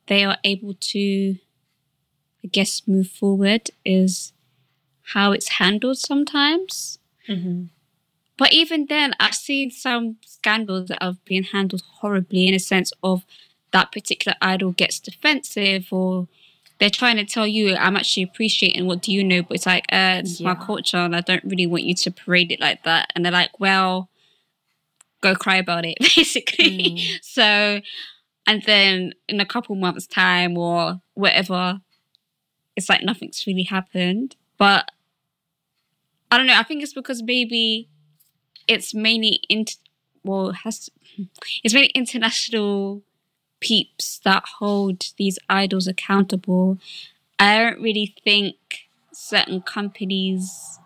they 0.08 0.24
are 0.26 0.38
able 0.43 0.74
to, 0.80 1.36
I 2.43 2.47
guess, 2.47 2.84
move 2.88 3.08
forward 3.08 3.69
is 3.86 4.34
how 5.13 5.32
it's 5.32 5.49
handled 5.49 5.97
sometimes. 5.97 6.99
But 8.38 8.54
even 8.54 8.86
then, 8.88 9.13
I've 9.19 9.36
seen 9.36 9.69
some 9.71 10.17
scandals 10.25 10.88
that 10.88 11.04
have 11.04 11.23
been 11.25 11.43
handled 11.43 11.84
horribly 11.99 12.47
in 12.47 12.54
a 12.54 12.60
sense 12.60 12.93
of 13.04 13.25
that 13.71 13.91
particular 13.91 14.36
idol 14.41 14.71
gets 14.71 14.99
defensive 14.99 15.88
or 15.91 16.28
they're 16.80 16.89
trying 16.89 17.17
to 17.17 17.25
tell 17.25 17.45
you, 17.45 17.75
I'm 17.75 17.97
actually 17.97 18.23
appreciating 18.23 18.88
what 18.88 19.02
do 19.02 19.12
you 19.12 19.23
know, 19.23 19.43
but 19.43 19.56
it's 19.56 19.65
like, 19.65 19.86
uh, 19.91 20.19
it's 20.21 20.32
is 20.32 20.41
my 20.41 20.56
culture 20.56 20.97
and 20.97 21.15
I 21.15 21.21
don't 21.21 21.43
really 21.43 21.67
want 21.67 21.84
you 21.84 21.93
to 21.93 22.12
parade 22.12 22.52
it 22.52 22.62
like 22.62 22.84
that. 22.84 23.12
And 23.13 23.25
they're 23.25 23.32
like, 23.34 23.60
well, 23.60 24.10
go 25.21 25.36
cry 25.36 25.58
about 25.58 25.84
it, 25.86 25.97
basically. 26.15 27.04
so, 27.21 27.82
and 28.47 28.63
then 28.63 29.13
in 29.28 29.41
a 29.41 29.45
couple 29.45 29.75
months' 29.75 30.08
time 30.08 30.58
or 30.58 31.02
whatever, 31.13 31.82
it's 32.79 32.89
like 32.89 33.03
nothing's 33.03 33.45
really 33.45 33.63
happened. 33.63 34.35
But 34.57 34.89
I 36.31 36.37
don't 36.37 36.47
know. 36.47 36.57
I 36.57 36.63
think 36.63 36.81
it's 36.81 36.93
because 36.93 37.21
maybe 37.21 37.87
it's 38.67 38.93
mainly 38.93 39.41
int 39.49 39.75
well 40.23 40.49
it 40.49 40.57
has 40.63 40.89
it's 41.63 41.73
mainly 41.73 41.89
international 41.89 43.01
peeps 43.59 44.19
that 44.23 44.43
hold 44.59 45.07
these 45.17 45.37
idols 45.49 45.87
accountable. 45.87 46.77
I 47.37 47.57
don't 47.59 47.81
really 47.81 48.15
think 48.23 48.55
certain 49.11 49.61
companies 49.61 50.79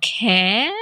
care 0.00 0.72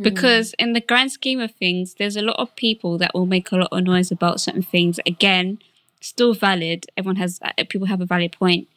because 0.00 0.54
in 0.58 0.72
the 0.72 0.80
grand 0.80 1.12
scheme 1.12 1.40
of 1.40 1.52
things, 1.52 1.94
there's 1.94 2.16
a 2.16 2.22
lot 2.22 2.36
of 2.38 2.54
people 2.56 2.98
that 2.98 3.14
will 3.14 3.26
make 3.26 3.52
a 3.52 3.56
lot 3.56 3.68
of 3.72 3.84
noise 3.84 4.10
about 4.10 4.40
certain 4.40 4.62
things. 4.62 4.98
Again, 5.06 5.58
still 6.00 6.34
valid. 6.34 6.86
Everyone 6.96 7.16
has 7.16 7.38
uh, 7.42 7.52
people 7.68 7.86
have 7.86 8.00
a 8.00 8.06
valid 8.06 8.32
point, 8.32 8.68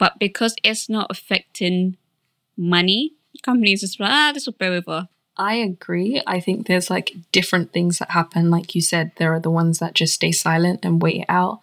but 0.00 0.18
because 0.18 0.56
it's 0.64 0.88
not 0.88 1.06
affecting 1.10 1.98
money, 2.56 3.12
companies 3.44 3.82
just 3.82 4.00
like 4.00 4.10
ah, 4.10 4.32
this 4.34 4.46
will 4.46 4.54
blow 4.54 4.72
over. 4.72 5.08
I 5.36 5.54
agree. 5.54 6.20
I 6.26 6.40
think 6.40 6.66
there's 6.66 6.90
like 6.90 7.14
different 7.32 7.72
things 7.72 7.98
that 7.98 8.10
happen. 8.10 8.50
Like 8.50 8.74
you 8.74 8.80
said, 8.80 9.12
there 9.16 9.32
are 9.32 9.40
the 9.40 9.50
ones 9.50 9.78
that 9.78 9.94
just 9.94 10.14
stay 10.14 10.32
silent 10.32 10.80
and 10.82 11.00
wait 11.00 11.20
it 11.20 11.26
out. 11.28 11.60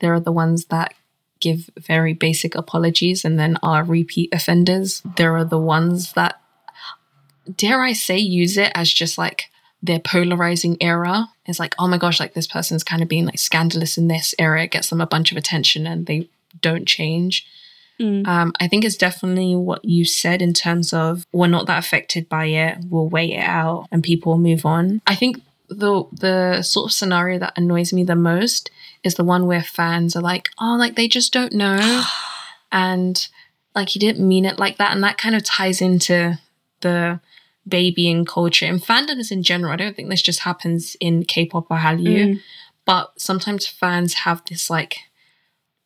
There 0.00 0.12
are 0.12 0.20
the 0.20 0.32
ones 0.32 0.66
that 0.66 0.94
give 1.40 1.70
very 1.78 2.14
basic 2.14 2.54
apologies 2.54 3.24
and 3.24 3.38
then 3.38 3.58
are 3.62 3.84
repeat 3.84 4.32
offenders. 4.32 5.02
There 5.16 5.36
are 5.36 5.44
the 5.44 5.58
ones 5.58 6.14
that, 6.14 6.40
dare 7.54 7.82
I 7.82 7.92
say, 7.92 8.18
use 8.18 8.56
it 8.56 8.72
as 8.74 8.92
just 8.92 9.18
like 9.18 9.50
their 9.82 10.00
polarizing 10.00 10.78
era. 10.80 11.28
It's 11.44 11.60
like, 11.60 11.74
oh 11.78 11.86
my 11.86 11.98
gosh, 11.98 12.18
like 12.18 12.32
this 12.32 12.46
person's 12.46 12.84
kind 12.84 13.02
of 13.02 13.08
being 13.08 13.26
like 13.26 13.38
scandalous 13.38 13.98
in 13.98 14.08
this 14.08 14.34
era. 14.38 14.64
It 14.64 14.70
gets 14.70 14.88
them 14.88 15.02
a 15.02 15.06
bunch 15.06 15.32
of 15.32 15.38
attention 15.38 15.86
and 15.86 16.06
they 16.06 16.30
don't 16.60 16.86
change. 16.86 17.46
Mm. 18.00 18.26
Um, 18.26 18.52
I 18.60 18.66
think 18.68 18.84
it's 18.84 18.96
definitely 18.96 19.54
what 19.54 19.84
you 19.84 20.04
said 20.04 20.42
in 20.42 20.52
terms 20.52 20.92
of 20.92 21.26
we're 21.32 21.46
not 21.46 21.66
that 21.66 21.78
affected 21.78 22.28
by 22.28 22.46
it. 22.46 22.78
We'll 22.90 23.08
wait 23.08 23.30
it 23.32 23.38
out 23.44 23.86
and 23.92 24.02
people 24.02 24.32
will 24.32 24.38
move 24.40 24.66
on. 24.66 25.00
I 25.06 25.14
think 25.14 25.40
the 25.68 26.04
the 26.12 26.62
sort 26.62 26.86
of 26.90 26.92
scenario 26.92 27.38
that 27.38 27.52
annoys 27.56 27.92
me 27.92 28.02
the 28.04 28.16
most 28.16 28.70
is 29.04 29.14
the 29.14 29.24
one 29.24 29.46
where 29.46 29.62
fans 29.62 30.16
are 30.16 30.22
like, 30.22 30.48
oh, 30.58 30.76
like 30.78 30.96
they 30.96 31.06
just 31.08 31.32
don't 31.32 31.52
know, 31.52 32.02
and 32.72 33.28
like 33.74 33.90
he 33.90 33.98
didn't 33.98 34.26
mean 34.26 34.44
it 34.44 34.58
like 34.58 34.76
that, 34.78 34.92
and 34.92 35.02
that 35.04 35.18
kind 35.18 35.34
of 35.34 35.44
ties 35.44 35.80
into 35.80 36.38
the 36.80 37.20
babying 37.66 38.24
culture 38.24 38.66
and 38.66 38.82
fandoms 38.82 39.30
in 39.32 39.42
general. 39.42 39.72
I 39.72 39.76
don't 39.76 39.96
think 39.96 40.10
this 40.10 40.20
just 40.22 40.40
happens 40.40 40.96
in 41.00 41.24
K-pop 41.24 41.70
or 41.70 41.78
Hallyu, 41.78 42.34
Mm. 42.34 42.40
but 42.84 43.12
sometimes 43.20 43.66
fans 43.66 44.14
have 44.14 44.42
this 44.48 44.68
like 44.68 44.96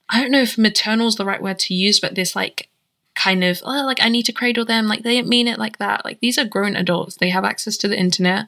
I 0.09 0.21
don't 0.21 0.31
know 0.31 0.43
if 0.43 0.57
maternal 0.59 1.09
is 1.09 1.17
the 1.17 1.25
right 1.25 1.43
word 1.43 1.59
to 1.61 1.75
use, 1.75 2.01
but 2.01 2.15
this 2.15 2.35
like 2.35 2.69
kind 3.15 3.43
of 3.43 3.61
oh 3.65 3.85
like 3.85 4.03
I 4.03 4.09
need 4.09 4.25
to 4.25 4.33
cradle 4.33 4.65
them, 4.65 4.87
like 4.87 5.03
they 5.03 5.15
didn't 5.15 5.29
mean 5.29 5.49
it 5.49 5.59
like 5.59 5.79
that. 5.79 6.05
Like 6.05 6.21
these 6.21 6.39
are 6.39 6.45
grown 6.45 6.77
adults. 6.77 7.17
They 7.17 7.31
have 7.31 7.45
access 7.45 7.77
to 7.79 7.89
the 7.89 7.99
internet. 7.99 8.47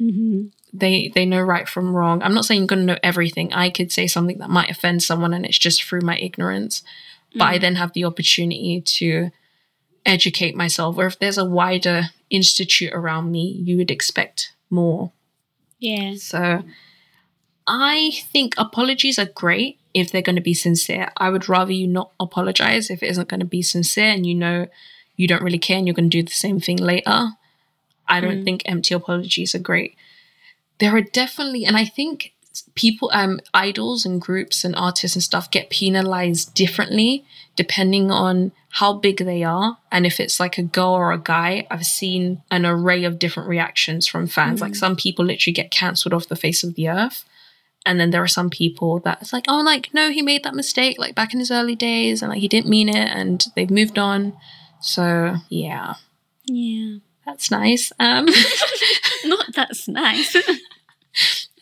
Mhm. 0.00 0.52
They 0.72 1.08
they 1.14 1.26
know 1.26 1.40
right 1.40 1.68
from 1.68 1.94
wrong. 1.94 2.22
I'm 2.22 2.34
not 2.34 2.44
saying 2.44 2.60
you're 2.60 2.66
gonna 2.66 2.84
know 2.84 2.98
everything. 3.02 3.52
I 3.52 3.68
could 3.68 3.92
say 3.92 4.06
something 4.06 4.38
that 4.38 4.50
might 4.50 4.70
offend 4.70 5.02
someone 5.02 5.34
and 5.34 5.44
it's 5.44 5.58
just 5.58 5.82
through 5.82 6.00
my 6.02 6.18
ignorance. 6.18 6.82
But 7.34 7.44
I 7.44 7.58
then 7.58 7.76
have 7.76 7.94
the 7.94 8.04
opportunity 8.04 8.82
to 8.82 9.30
educate 10.04 10.54
myself. 10.54 10.98
Or 10.98 11.06
if 11.06 11.18
there's 11.18 11.38
a 11.38 11.44
wider 11.46 12.10
institute 12.28 12.92
around 12.92 13.30
me, 13.30 13.60
you 13.64 13.76
would 13.78 13.90
expect 13.90 14.52
more. 14.68 15.12
Yeah. 15.78 16.14
So 16.16 16.62
I 17.66 18.12
think 18.32 18.54
apologies 18.58 19.18
are 19.18 19.26
great 19.26 19.78
if 19.94 20.10
they're 20.10 20.22
going 20.22 20.36
to 20.36 20.42
be 20.42 20.54
sincere. 20.54 21.10
I 21.16 21.30
would 21.30 21.48
rather 21.48 21.72
you 21.72 21.86
not 21.86 22.12
apologize 22.18 22.90
if 22.90 23.02
it 23.02 23.10
isn't 23.10 23.28
going 23.28 23.40
to 23.40 23.46
be 23.46 23.62
sincere 23.62 24.06
and 24.12 24.26
you 24.26 24.34
know 24.34 24.66
you 25.16 25.28
don't 25.28 25.42
really 25.42 25.58
care 25.58 25.78
and 25.78 25.86
you're 25.86 25.94
going 25.94 26.10
to 26.10 26.18
do 26.18 26.22
the 26.22 26.30
same 26.30 26.60
thing 26.60 26.78
later. 26.78 27.30
I 28.08 28.20
don't 28.20 28.44
think 28.44 28.62
empty 28.66 28.94
apologies 28.94 29.54
are 29.54 29.60
great. 29.60 29.96
There 30.78 30.94
are 30.94 31.00
definitely, 31.00 31.64
and 31.64 31.76
I 31.76 31.84
think 31.84 32.32
people, 32.74 33.10
um, 33.14 33.40
idols 33.54 34.04
and 34.04 34.20
groups 34.20 34.64
and 34.64 34.74
artists 34.76 35.16
and 35.16 35.22
stuff 35.22 35.50
get 35.50 35.70
penalized 35.70 36.54
differently 36.54 37.24
depending 37.56 38.10
on 38.10 38.52
how 38.70 38.94
big 38.94 39.18
they 39.18 39.42
are 39.42 39.78
and 39.90 40.06
if 40.06 40.18
it's 40.18 40.40
like 40.40 40.56
a 40.58 40.62
girl 40.62 40.92
or 40.92 41.12
a 41.12 41.18
guy. 41.18 41.66
I've 41.70 41.84
seen 41.84 42.42
an 42.50 42.64
array 42.64 43.04
of 43.04 43.18
different 43.18 43.48
reactions 43.48 44.06
from 44.06 44.26
fans. 44.26 44.60
Like 44.60 44.74
some 44.74 44.96
people 44.96 45.24
literally 45.24 45.52
get 45.52 45.70
cancelled 45.70 46.14
off 46.14 46.28
the 46.28 46.36
face 46.36 46.64
of 46.64 46.74
the 46.74 46.88
earth. 46.88 47.24
And 47.84 47.98
then 47.98 48.10
there 48.10 48.22
are 48.22 48.28
some 48.28 48.48
people 48.50 49.00
that 49.00 49.18
it's 49.20 49.32
like, 49.32 49.46
oh, 49.48 49.60
like, 49.60 49.92
no, 49.92 50.10
he 50.10 50.22
made 50.22 50.44
that 50.44 50.54
mistake 50.54 50.98
like 50.98 51.14
back 51.14 51.32
in 51.32 51.40
his 51.40 51.50
early 51.50 51.74
days 51.74 52.22
and 52.22 52.30
like 52.30 52.40
he 52.40 52.48
didn't 52.48 52.70
mean 52.70 52.88
it 52.88 52.94
and 53.08 53.44
they've 53.56 53.70
moved 53.70 53.98
on. 53.98 54.34
So 54.80 55.34
yeah, 55.48 55.94
Yeah. 56.44 56.98
that's 57.26 57.50
nice. 57.50 57.92
Um 57.98 58.26
Not 59.24 59.46
that's 59.54 59.88
nice. 59.88 60.36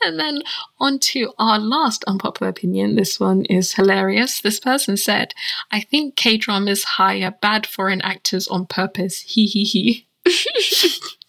And 0.03 0.19
then 0.19 0.43
on 0.79 0.99
to 1.01 1.33
our 1.39 1.59
last 1.59 2.05
unpopular 2.05 2.49
opinion. 2.49 2.95
This 2.97 3.21
one 3.21 3.45
is 3.47 3.75
hilarious. 3.75 4.41
This 4.41 4.59
person 4.59 4.97
said, 4.97 5.35
I 5.71 5.81
think 5.81 6.17
K 6.17 6.39
dramas 6.39 6.85
hire 6.85 7.35
bad 7.43 7.67
foreign 7.67 8.01
actors 8.01 8.49
on 8.49 8.65
purpose. 8.65 9.21
He 9.21 9.45
he 9.45 9.65
he. 9.65 10.07
I 10.27 10.31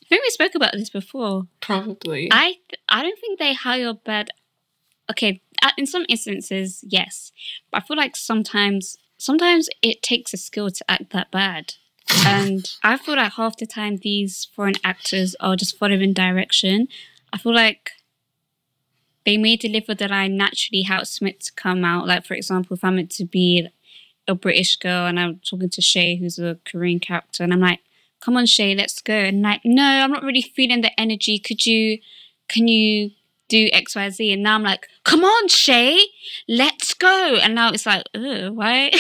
think 0.08 0.24
we 0.24 0.30
spoke 0.30 0.56
about 0.56 0.72
this 0.74 0.90
before. 0.90 1.48
Probably. 1.60 2.30
I 2.32 2.60
th- 2.70 2.82
I 2.88 3.02
don't 3.02 3.20
think 3.20 3.40
they 3.40 3.54
hire 3.54 3.94
bad. 3.94 4.30
Okay, 5.12 5.42
uh, 5.62 5.72
in 5.78 5.86
some 5.86 6.06
instances, 6.08 6.84
yes, 6.88 7.32
but 7.70 7.84
I 7.84 7.86
feel 7.86 7.98
like 7.98 8.16
sometimes 8.16 8.98
sometimes 9.18 9.70
it 9.82 10.02
takes 10.02 10.34
a 10.34 10.38
skill 10.38 10.70
to 10.72 10.86
act 10.90 11.12
that 11.12 11.32
bad, 11.32 11.76
and 12.26 12.70
I 12.84 12.98
feel 12.98 13.16
like 13.18 13.34
half 13.34 13.58
the 13.58 13.66
time 13.66 13.98
these 13.98 14.48
foreign 14.56 14.76
actors 14.84 15.36
are 15.40 15.56
just 15.56 15.78
following 15.78 16.14
direction. 16.14 16.88
I 17.34 17.38
feel 17.38 17.54
like 17.54 17.92
they 19.26 19.38
may 19.38 19.56
deliver 19.56 19.94
the 19.94 20.08
line 20.08 20.36
naturally 20.38 20.84
how 20.84 21.02
it's 21.02 21.22
meant 21.22 21.42
to 21.42 21.54
come 21.54 21.84
out. 21.86 22.08
Like 22.08 22.26
for 22.26 22.34
example, 22.34 22.76
if 22.76 22.84
I'm 22.84 22.96
meant 22.96 23.12
to 23.12 23.26
be 23.26 23.68
a 24.28 24.34
British 24.34 24.78
girl 24.78 25.08
and 25.08 25.20
I'm 25.20 25.40
talking 25.40 25.70
to 25.70 25.82
Shay, 25.82 26.16
who's 26.16 26.40
a 26.40 26.58
Korean 26.66 27.00
character, 27.00 27.44
and 27.44 27.52
I'm 27.52 27.60
like, 27.60 27.82
"Come 28.22 28.38
on, 28.38 28.46
Shay, 28.46 28.74
let's 28.76 29.02
go," 29.02 29.14
and 29.14 29.42
like, 29.42 29.62
"No, 29.66 29.84
I'm 29.84 30.12
not 30.12 30.24
really 30.24 30.42
feeling 30.42 30.82
the 30.82 30.98
energy. 30.98 31.38
Could 31.38 31.66
you?" 31.66 32.00
can 32.52 32.68
you 32.68 33.12
do 33.52 33.68
X, 33.74 33.96
Y, 33.96 34.10
Z? 34.10 34.34
And 34.34 34.44
now 34.44 34.56
I'm 34.56 34.64
like, 34.64 34.88
come 35.04 35.26
on, 35.26 35.48
Shay, 35.50 36.00
let's 36.48 36.94
go. 36.94 37.38
And 37.42 37.54
now 37.54 37.72
it's 37.72 37.86
like, 37.86 38.04
why? 38.14 38.92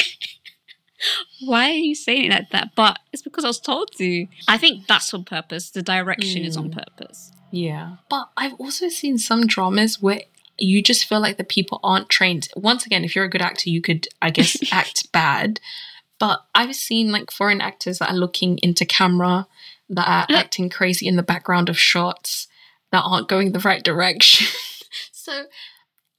why 1.45 1.69
are 1.69 1.73
you 1.73 1.95
saying 1.95 2.25
it 2.25 2.31
like 2.31 2.49
that? 2.49 2.71
But 2.75 2.99
it's 3.13 3.21
because 3.21 3.45
I 3.45 3.47
was 3.47 3.61
told 3.61 3.91
to. 3.97 4.27
I 4.49 4.57
think 4.57 4.87
that's 4.87 5.13
on 5.13 5.23
purpose. 5.23 5.71
The 5.71 5.81
direction 5.81 6.43
is 6.43 6.57
on 6.57 6.69
mm. 6.69 6.83
purpose. 6.83 7.31
Yeah. 7.51 7.95
But 8.09 8.29
I've 8.35 8.53
also 8.55 8.89
seen 8.89 9.17
some 9.17 9.47
dramas 9.47 10.01
where 10.01 10.21
you 10.59 10.83
just 10.83 11.05
feel 11.05 11.21
like 11.21 11.37
the 11.37 11.45
people 11.45 11.79
aren't 11.81 12.09
trained. 12.09 12.49
Once 12.55 12.85
again, 12.85 13.05
if 13.05 13.15
you're 13.15 13.25
a 13.25 13.29
good 13.29 13.41
actor, 13.41 13.69
you 13.69 13.81
could, 13.81 14.07
I 14.21 14.31
guess, 14.31 14.57
act 14.73 15.11
bad. 15.13 15.61
But 16.19 16.41
I've 16.53 16.75
seen 16.75 17.11
like 17.11 17.31
foreign 17.31 17.61
actors 17.61 17.99
that 17.99 18.11
are 18.11 18.17
looking 18.17 18.59
into 18.61 18.85
camera, 18.85 19.47
that 19.89 20.07
are 20.07 20.35
acting 20.35 20.69
crazy 20.69 21.07
in 21.07 21.15
the 21.15 21.23
background 21.23 21.69
of 21.69 21.79
shots, 21.79 22.47
that 22.91 23.03
aren't 23.03 23.27
going 23.27 23.51
the 23.51 23.59
right 23.59 23.83
direction. 23.83 24.47
so 25.11 25.45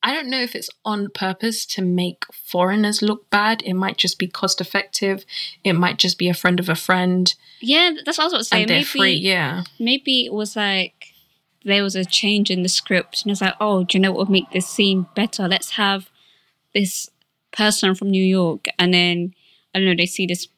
I 0.02 0.12
don't 0.12 0.28
know 0.28 0.40
if 0.40 0.56
it's 0.56 0.70
on 0.84 1.10
purpose 1.10 1.64
to 1.66 1.82
make 1.82 2.24
foreigners 2.32 3.02
look 3.02 3.30
bad. 3.30 3.62
It 3.62 3.74
might 3.74 3.98
just 3.98 4.18
be 4.18 4.26
cost 4.26 4.60
effective. 4.60 5.24
It 5.62 5.74
might 5.74 5.98
just 5.98 6.18
be 6.18 6.28
a 6.28 6.34
friend 6.34 6.58
of 6.58 6.68
a 6.68 6.74
friend. 6.74 7.32
Yeah, 7.60 7.92
that's 8.04 8.18
what 8.18 8.32
I 8.32 8.36
was 8.36 8.48
saying. 8.48 8.68
Maybe, 8.68 8.84
free. 8.84 9.12
Yeah. 9.12 9.62
maybe 9.78 10.26
it 10.26 10.32
was 10.32 10.56
like 10.56 11.12
there 11.64 11.84
was 11.84 11.94
a 11.94 12.04
change 12.04 12.50
in 12.50 12.62
the 12.62 12.68
script, 12.68 13.22
and 13.22 13.30
it's 13.30 13.40
like, 13.40 13.54
oh, 13.60 13.84
do 13.84 13.96
you 13.96 14.02
know 14.02 14.10
what 14.10 14.18
would 14.18 14.30
make 14.30 14.50
this 14.50 14.66
scene 14.66 15.06
better? 15.14 15.46
Let's 15.46 15.70
have 15.70 16.10
this 16.74 17.08
person 17.52 17.94
from 17.94 18.10
New 18.10 18.24
York, 18.24 18.66
and 18.78 18.92
then 18.92 19.34
I 19.72 19.78
don't 19.78 19.88
know, 19.88 19.94
they 19.96 20.06
see 20.06 20.26
this, 20.26 20.48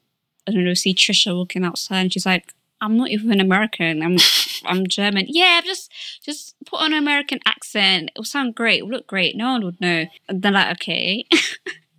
I 0.47 0.53
don't 0.53 0.65
know, 0.65 0.75
see 0.75 0.95
Trisha 0.95 1.37
walking 1.37 1.65
outside, 1.65 2.01
and 2.01 2.13
she's 2.13 2.25
like, 2.25 2.55
I'm 2.81 2.97
not 2.97 3.11
even 3.11 3.41
American. 3.41 4.03
I'm 4.03 4.17
I'm 4.67 4.87
German. 4.87 5.27
Yeah, 5.29 5.61
just 5.65 5.91
just 6.23 6.55
put 6.67 6.81
on 6.81 6.93
an 6.93 6.99
American 6.99 7.41
accent. 7.47 8.11
It 8.15 8.19
will 8.19 8.25
sound 8.25 8.55
great. 8.55 8.81
It 8.81 8.83
will 8.85 8.93
look 8.93 9.07
great. 9.07 9.37
No 9.37 9.53
one 9.53 9.65
would 9.65 9.81
know. 9.81 10.07
And 10.29 10.43
they're 10.43 10.53
like, 10.53 10.73
okay, 10.73 11.27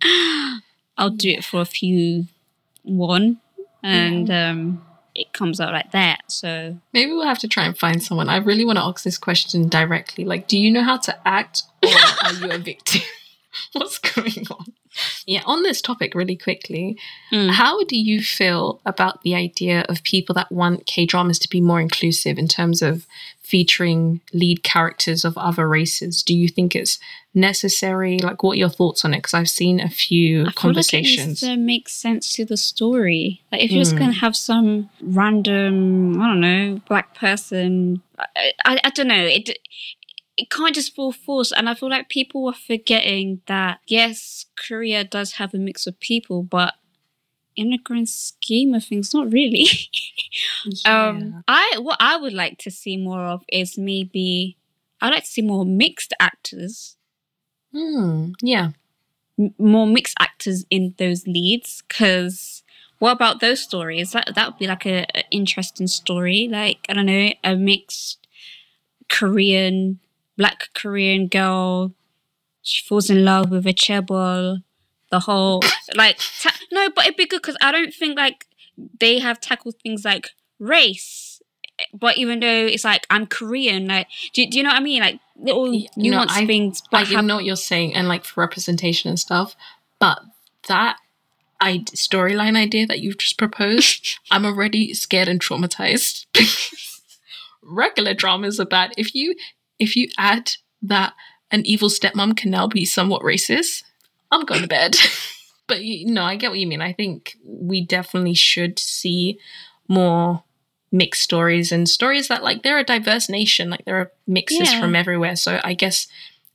I'll 0.98 1.10
do 1.10 1.30
it 1.30 1.44
for 1.44 1.60
a 1.60 1.66
few 1.66 2.26
one, 2.82 3.40
and 3.82 4.30
um, 4.30 4.86
it 5.14 5.32
comes 5.32 5.60
out 5.60 5.72
like 5.72 5.92
that. 5.92 6.20
So 6.28 6.78
Maybe 6.92 7.12
we'll 7.12 7.26
have 7.26 7.38
to 7.40 7.48
try 7.48 7.64
and 7.64 7.76
find 7.76 8.02
someone. 8.02 8.28
I 8.28 8.36
really 8.36 8.64
want 8.64 8.78
to 8.78 8.84
ask 8.84 9.02
this 9.02 9.18
question 9.18 9.68
directly. 9.68 10.24
Like, 10.24 10.46
do 10.46 10.58
you 10.58 10.70
know 10.70 10.82
how 10.82 10.98
to 10.98 11.28
act 11.28 11.62
or 11.82 11.90
are 12.24 12.32
you 12.34 12.50
a 12.50 12.58
victim? 12.58 13.02
What's 13.72 13.98
going 13.98 14.46
on? 14.50 14.66
Yeah, 15.26 15.42
on 15.46 15.62
this 15.62 15.80
topic, 15.80 16.14
really 16.14 16.36
quickly, 16.36 16.96
Mm. 17.32 17.50
how 17.50 17.82
do 17.84 17.96
you 17.96 18.22
feel 18.22 18.80
about 18.86 19.22
the 19.22 19.34
idea 19.34 19.84
of 19.88 20.02
people 20.04 20.34
that 20.34 20.50
want 20.52 20.86
K 20.86 21.04
dramas 21.06 21.38
to 21.40 21.48
be 21.50 21.60
more 21.60 21.80
inclusive 21.80 22.38
in 22.38 22.46
terms 22.48 22.82
of 22.82 23.06
featuring 23.42 24.20
lead 24.32 24.62
characters 24.62 25.24
of 25.24 25.36
other 25.38 25.68
races? 25.68 26.22
Do 26.22 26.34
you 26.34 26.48
think 26.48 26.74
it's 26.76 26.98
necessary? 27.34 28.18
Like, 28.18 28.42
what 28.42 28.52
are 28.52 28.58
your 28.58 28.68
thoughts 28.68 29.04
on 29.04 29.12
it? 29.14 29.18
Because 29.18 29.34
I've 29.34 29.48
seen 29.50 29.80
a 29.80 29.88
few 29.88 30.32
I 30.32 30.38
feel 30.38 30.44
like 30.46 30.52
it 30.52 30.56
conversations. 30.56 31.26
needs 31.28 31.40
to 31.40 31.56
make 31.56 31.88
sense 31.88 32.32
to 32.34 32.44
the 32.44 32.56
story. 32.56 33.42
Like 33.52 33.62
if 33.62 33.70
you're 33.70 33.82
just 33.82 33.94
Mm. 33.96 33.98
gonna 33.98 34.12
have 34.14 34.36
some 34.36 34.88
random, 35.02 36.20
I 36.20 36.26
don't 36.28 36.40
know, 36.40 36.80
black 36.88 37.14
person, 37.14 38.02
I, 38.18 38.52
I, 38.64 38.80
I 38.84 38.90
don't 38.90 39.08
know. 39.08 39.24
It 39.26 39.58
it 40.36 40.50
can't 40.50 40.74
just 40.74 40.94
fall 40.94 41.12
forced. 41.12 41.52
And 41.56 41.68
I 41.68 41.74
feel 41.74 41.88
like 41.88 42.08
people 42.08 42.46
are 42.46 42.54
forgetting 42.54 43.40
that 43.46 43.80
yes, 43.86 44.46
Korea 44.56 45.04
does 45.04 45.32
have 45.34 45.54
a 45.54 45.58
mix 45.58 45.86
of 45.86 45.98
people, 46.00 46.42
but 46.42 46.74
in 47.56 47.70
the 47.70 47.78
grand 47.78 48.08
scheme 48.08 48.74
of 48.74 48.84
things, 48.84 49.14
not 49.14 49.32
really. 49.32 49.66
Um, 50.84 51.44
I 51.48 51.76
what 51.78 51.96
I 52.00 52.16
would 52.16 52.32
like 52.32 52.58
to 52.58 52.70
see 52.70 52.96
more 52.96 53.20
of 53.24 53.42
is 53.48 53.78
maybe 53.78 54.56
I'd 55.00 55.10
like 55.10 55.24
to 55.24 55.30
see 55.30 55.42
more 55.42 55.64
mixed 55.64 56.12
actors 56.20 56.96
Hmm, 57.72 58.32
yeah. 58.42 58.70
m- 59.38 59.54
more 59.58 59.86
mixed 59.86 60.16
actors 60.18 60.64
in 60.70 60.94
those 60.98 61.26
leads 61.26 61.82
because 61.88 62.62
what 62.98 63.12
about 63.12 63.40
those 63.40 63.60
stories 63.60 64.12
that 64.12 64.32
that 64.34 64.48
would 64.48 64.58
be 64.58 64.66
like 64.66 64.86
a, 64.86 65.06
a 65.14 65.24
interesting 65.30 65.86
story 65.86 66.48
like 66.50 66.78
i 66.88 66.94
don't 66.94 67.06
know 67.06 67.30
a 67.44 67.54
mixed 67.54 68.26
korean 69.08 69.98
black 70.36 70.68
korean 70.74 71.26
girl 71.28 71.92
she 72.62 72.84
falls 72.86 73.08
in 73.10 73.24
love 73.24 73.50
with 73.50 73.66
a 73.66 73.72
chaebol 73.72 74.58
the 75.10 75.20
whole 75.20 75.62
like 75.94 76.18
ta- 76.40 76.54
no 76.72 76.90
but 76.94 77.04
it'd 77.06 77.16
be 77.16 77.26
good 77.26 77.40
because 77.42 77.56
i 77.60 77.70
don't 77.72 77.94
think 77.94 78.16
like 78.16 78.46
they 79.00 79.18
have 79.18 79.40
tackled 79.40 79.74
things 79.82 80.04
like 80.04 80.30
race 80.58 81.40
but 81.92 82.16
even 82.16 82.40
though 82.40 82.66
it's 82.66 82.84
like 82.84 83.06
i'm 83.10 83.26
korean 83.26 83.86
like 83.86 84.06
do, 84.32 84.46
do 84.46 84.56
you 84.58 84.62
know 84.62 84.70
what 84.70 84.76
i 84.76 84.80
mean 84.80 85.00
like 85.02 85.18
little 85.38 85.70
Y- 85.70 85.86
no, 85.96 86.24
I- 86.28 86.46
things 86.46 86.82
I 86.92 87.04
have 87.16 87.24
know 87.24 87.36
what 87.36 87.44
you're 87.44 87.56
saying, 87.56 87.94
and 87.94 88.08
like 88.08 88.24
for 88.24 88.40
representation 88.40 89.10
and 89.10 89.18
stuff, 89.20 89.54
but 89.98 90.20
that 90.68 90.96
I 91.60 91.78
storyline 91.94 92.56
idea 92.56 92.86
that 92.86 93.00
you've 93.00 93.18
just 93.18 93.36
proposed, 93.38 94.18
I'm 94.30 94.44
already 94.46 94.94
scared 94.94 95.28
and 95.28 95.38
traumatized. 95.40 96.24
Regular 97.62 98.14
dramas 98.14 98.60
are 98.60 98.66
bad. 98.66 98.92
If 98.96 99.14
you 99.14 99.34
if 99.78 99.96
you 99.96 100.08
add 100.18 100.52
that 100.82 101.14
an 101.50 101.64
evil 101.64 101.88
stepmom 101.88 102.36
can 102.36 102.50
now 102.50 102.66
be 102.66 102.84
somewhat 102.84 103.22
racist, 103.22 103.82
I'm 104.30 104.44
going 104.44 104.62
to 104.62 104.68
bed. 104.68 104.96
but 105.66 105.82
you, 105.82 106.10
no, 106.12 106.22
I 106.22 106.36
get 106.36 106.50
what 106.50 106.58
you 106.58 106.66
mean. 106.66 106.82
I 106.82 106.92
think 106.92 107.36
we 107.44 107.80
definitely 107.80 108.34
should 108.34 108.78
see 108.78 109.38
more 109.88 110.42
mixed 110.92 111.22
stories 111.22 111.72
and 111.72 111.88
stories 111.88 112.28
that 112.28 112.42
like 112.42 112.62
they're 112.62 112.78
a 112.78 112.84
diverse 112.84 113.28
nation 113.28 113.68
like 113.68 113.84
there 113.84 113.96
are 113.96 114.12
mixes 114.26 114.72
Yeah. 114.72 114.80
from 114.80 114.94
everywhere 114.94 115.36
so 115.36 115.60
i 115.64 115.74
guess 115.74 116.06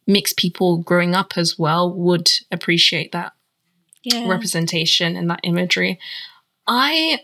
mixed 0.08 0.38
people 0.38 0.78
growing 0.78 1.14
up 1.14 1.34
as 1.38 1.60
well 1.60 1.94
would 1.94 2.30
appreciate 2.52 3.12
that 3.12 3.34
yeah. 4.04 4.28
representation 4.28 5.16
and 5.16 5.30
that 5.30 5.42
imagery 5.44 6.00
i 6.66 7.20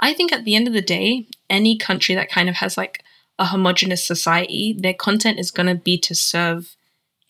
i 0.00 0.14
think 0.14 0.32
at 0.32 0.44
the 0.44 0.56
end 0.56 0.66
of 0.66 0.74
the 0.74 0.82
day 0.82 1.26
any 1.50 1.76
country 1.76 2.14
that 2.14 2.30
kind 2.30 2.48
of 2.48 2.56
has 2.56 2.76
like 2.76 3.02
a 3.38 3.46
homogenous 3.46 4.04
society 4.04 4.74
their 4.78 4.94
content 4.94 5.38
is 5.38 5.50
going 5.50 5.66
to 5.66 5.74
be 5.74 5.96
to 5.98 6.14
serve 6.14 6.76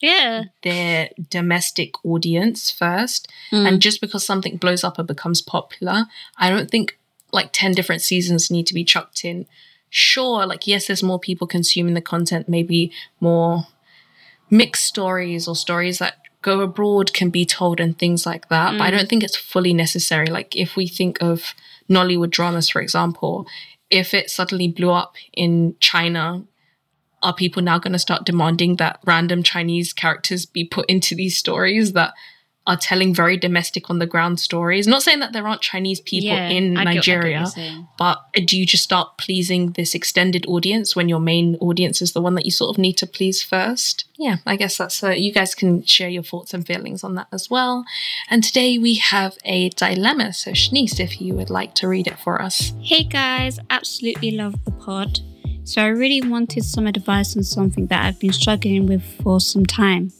yeah 0.01 0.45
their 0.63 1.09
domestic 1.31 1.91
audience 2.05 2.71
first 2.71 3.29
Mm. 3.53 3.67
and 3.69 3.83
just 3.83 4.01
because 4.01 4.25
something 4.25 4.57
blows 4.59 4.85
up 4.85 4.99
or 4.99 5.03
becomes 5.05 5.41
popular, 5.43 6.07
I 6.37 6.51
don't 6.51 6.71
think 6.71 6.99
like 7.33 7.51
10 7.53 7.73
different 7.73 8.03
seasons 8.03 8.51
need 8.51 8.67
to 8.69 8.75
be 8.75 8.85
chucked 8.85 9.25
in. 9.25 9.47
Sure, 9.91 10.45
like, 10.47 10.67
yes, 10.67 10.87
there's 10.87 11.03
more 11.03 11.19
people 11.19 11.47
consuming 11.47 11.95
the 11.95 12.01
content, 12.03 12.49
maybe 12.49 12.93
more 13.21 13.67
mixed 14.51 14.85
stories 14.85 15.49
or 15.49 15.57
stories 15.57 15.99
that 15.99 16.19
go 16.43 16.61
abroad 16.61 17.13
can 17.13 17.31
be 17.31 17.45
told 17.45 17.81
and 17.81 17.99
things 17.99 18.25
like 18.27 18.49
that. 18.49 18.73
But 18.79 18.85
I 18.85 18.91
Mm. 18.91 18.99
don't 18.99 19.09
think 19.09 19.25
it's 19.25 19.37
fully 19.37 19.73
necessary. 19.75 20.27
Like, 20.27 20.55
if 20.57 20.77
we 20.77 20.87
think 20.87 21.21
of 21.23 21.55
Nollywood 21.89 22.31
dramas, 22.31 22.69
for 22.69 22.81
example, 22.81 23.47
if 23.91 24.15
it 24.15 24.31
suddenly 24.31 24.69
blew 24.69 24.91
up 24.91 25.15
in 25.33 25.77
China, 25.81 26.45
are 27.23 27.35
people 27.35 27.63
now 27.63 27.79
going 27.79 27.93
to 27.93 27.99
start 27.99 28.25
demanding 28.25 28.77
that 28.77 29.01
random 29.05 29.43
Chinese 29.43 29.93
characters 29.93 30.47
be 30.47 30.65
put 30.65 30.89
into 30.89 31.15
these 31.15 31.37
stories 31.37 31.93
that 31.93 32.15
are 32.69 32.77
telling 32.77 33.13
very 33.13 33.37
domestic 33.37 33.91
on 33.91 33.99
the 33.99 34.07
ground 34.07 34.39
stories? 34.39 34.87
Not 34.87 35.03
saying 35.03 35.19
that 35.21 35.33
there 35.33 35.49
aren't 35.49 35.63
Chinese 35.63 36.01
people 36.01 36.29
Yeah, 36.29 36.49
in 36.51 36.77
I 36.77 36.85
get- 36.85 37.05
get 37.05 37.17
Nigeria, 37.17 37.47
but 37.99 38.19
do 38.47 38.57
you 38.57 38.65
just 38.67 38.85
start 38.85 39.19
pleasing 39.19 39.73
this 39.73 39.95
extended 39.95 40.45
audience 40.47 40.95
when 40.95 41.09
your 41.09 41.19
main 41.19 41.57
audience 41.57 42.01
is 42.01 42.13
the 42.13 42.21
one 42.21 42.35
that 42.37 42.45
you 42.45 42.53
sort 42.53 42.71
of 42.73 42.79
need 42.79 42.97
to 42.99 43.07
please 43.07 43.43
first? 43.43 44.05
Yeah, 44.17 44.37
I 44.47 44.57
guess 44.57 44.77
that's 44.77 45.03
uh, 45.03 45.11
you 45.11 45.33
guys 45.33 45.55
can 45.55 45.83
share 45.85 46.09
your 46.09 46.23
thoughts 46.23 46.55
and 46.55 46.67
feelings 46.67 47.03
on 47.03 47.15
that 47.17 47.29
as 47.33 47.49
well. 47.51 47.85
And 48.31 48.45
today 48.45 48.79
we 48.79 48.95
have 48.97 49.37
a 49.45 49.71
dilemma. 49.71 50.33
So, 50.33 50.51
Shanice, 50.53 51.01
if 51.01 51.21
you 51.21 51.35
would 51.35 51.51
like 51.51 51.75
to 51.77 51.89
read 51.89 52.07
it 52.07 52.19
for 52.19 52.41
us. 52.43 52.73
Hey 52.81 53.05
guys, 53.05 53.59
absolutely 53.71 54.33
love 54.33 54.63
the 54.65 54.73
pod. 54.73 55.21
So 55.65 55.83
I 55.83 55.89
really 55.89 56.23
wanted 56.27 56.65
some 56.65 56.87
advice 56.87 57.37
on 57.37 57.43
something 57.45 57.87
that 57.89 58.05
I've 58.05 58.19
been 58.19 58.33
struggling 58.33 58.87
with 58.87 59.03
for 59.23 59.39
some 59.41 59.67
time. 59.67 60.13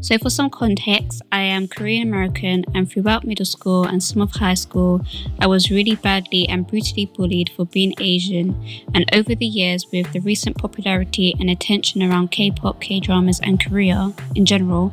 So 0.00 0.18
for 0.18 0.30
some 0.30 0.50
context, 0.50 1.22
I 1.30 1.42
am 1.42 1.68
Korean 1.68 2.08
American 2.08 2.64
and 2.74 2.90
throughout 2.90 3.24
middle 3.24 3.46
school 3.46 3.84
and 3.84 4.02
some 4.02 4.20
of 4.20 4.32
high 4.32 4.54
school, 4.54 5.04
I 5.38 5.46
was 5.46 5.70
really 5.70 5.94
badly 5.94 6.48
and 6.48 6.66
brutally 6.66 7.06
bullied 7.06 7.50
for 7.54 7.66
being 7.66 7.94
Asian. 8.00 8.60
And 8.94 9.08
over 9.14 9.34
the 9.34 9.46
years, 9.46 9.86
with 9.92 10.12
the 10.12 10.20
recent 10.20 10.58
popularity 10.58 11.36
and 11.38 11.48
attention 11.48 12.02
around 12.02 12.32
K-pop, 12.32 12.80
K-dramas 12.80 13.40
and 13.40 13.64
Korea 13.64 14.12
in 14.34 14.44
general, 14.44 14.92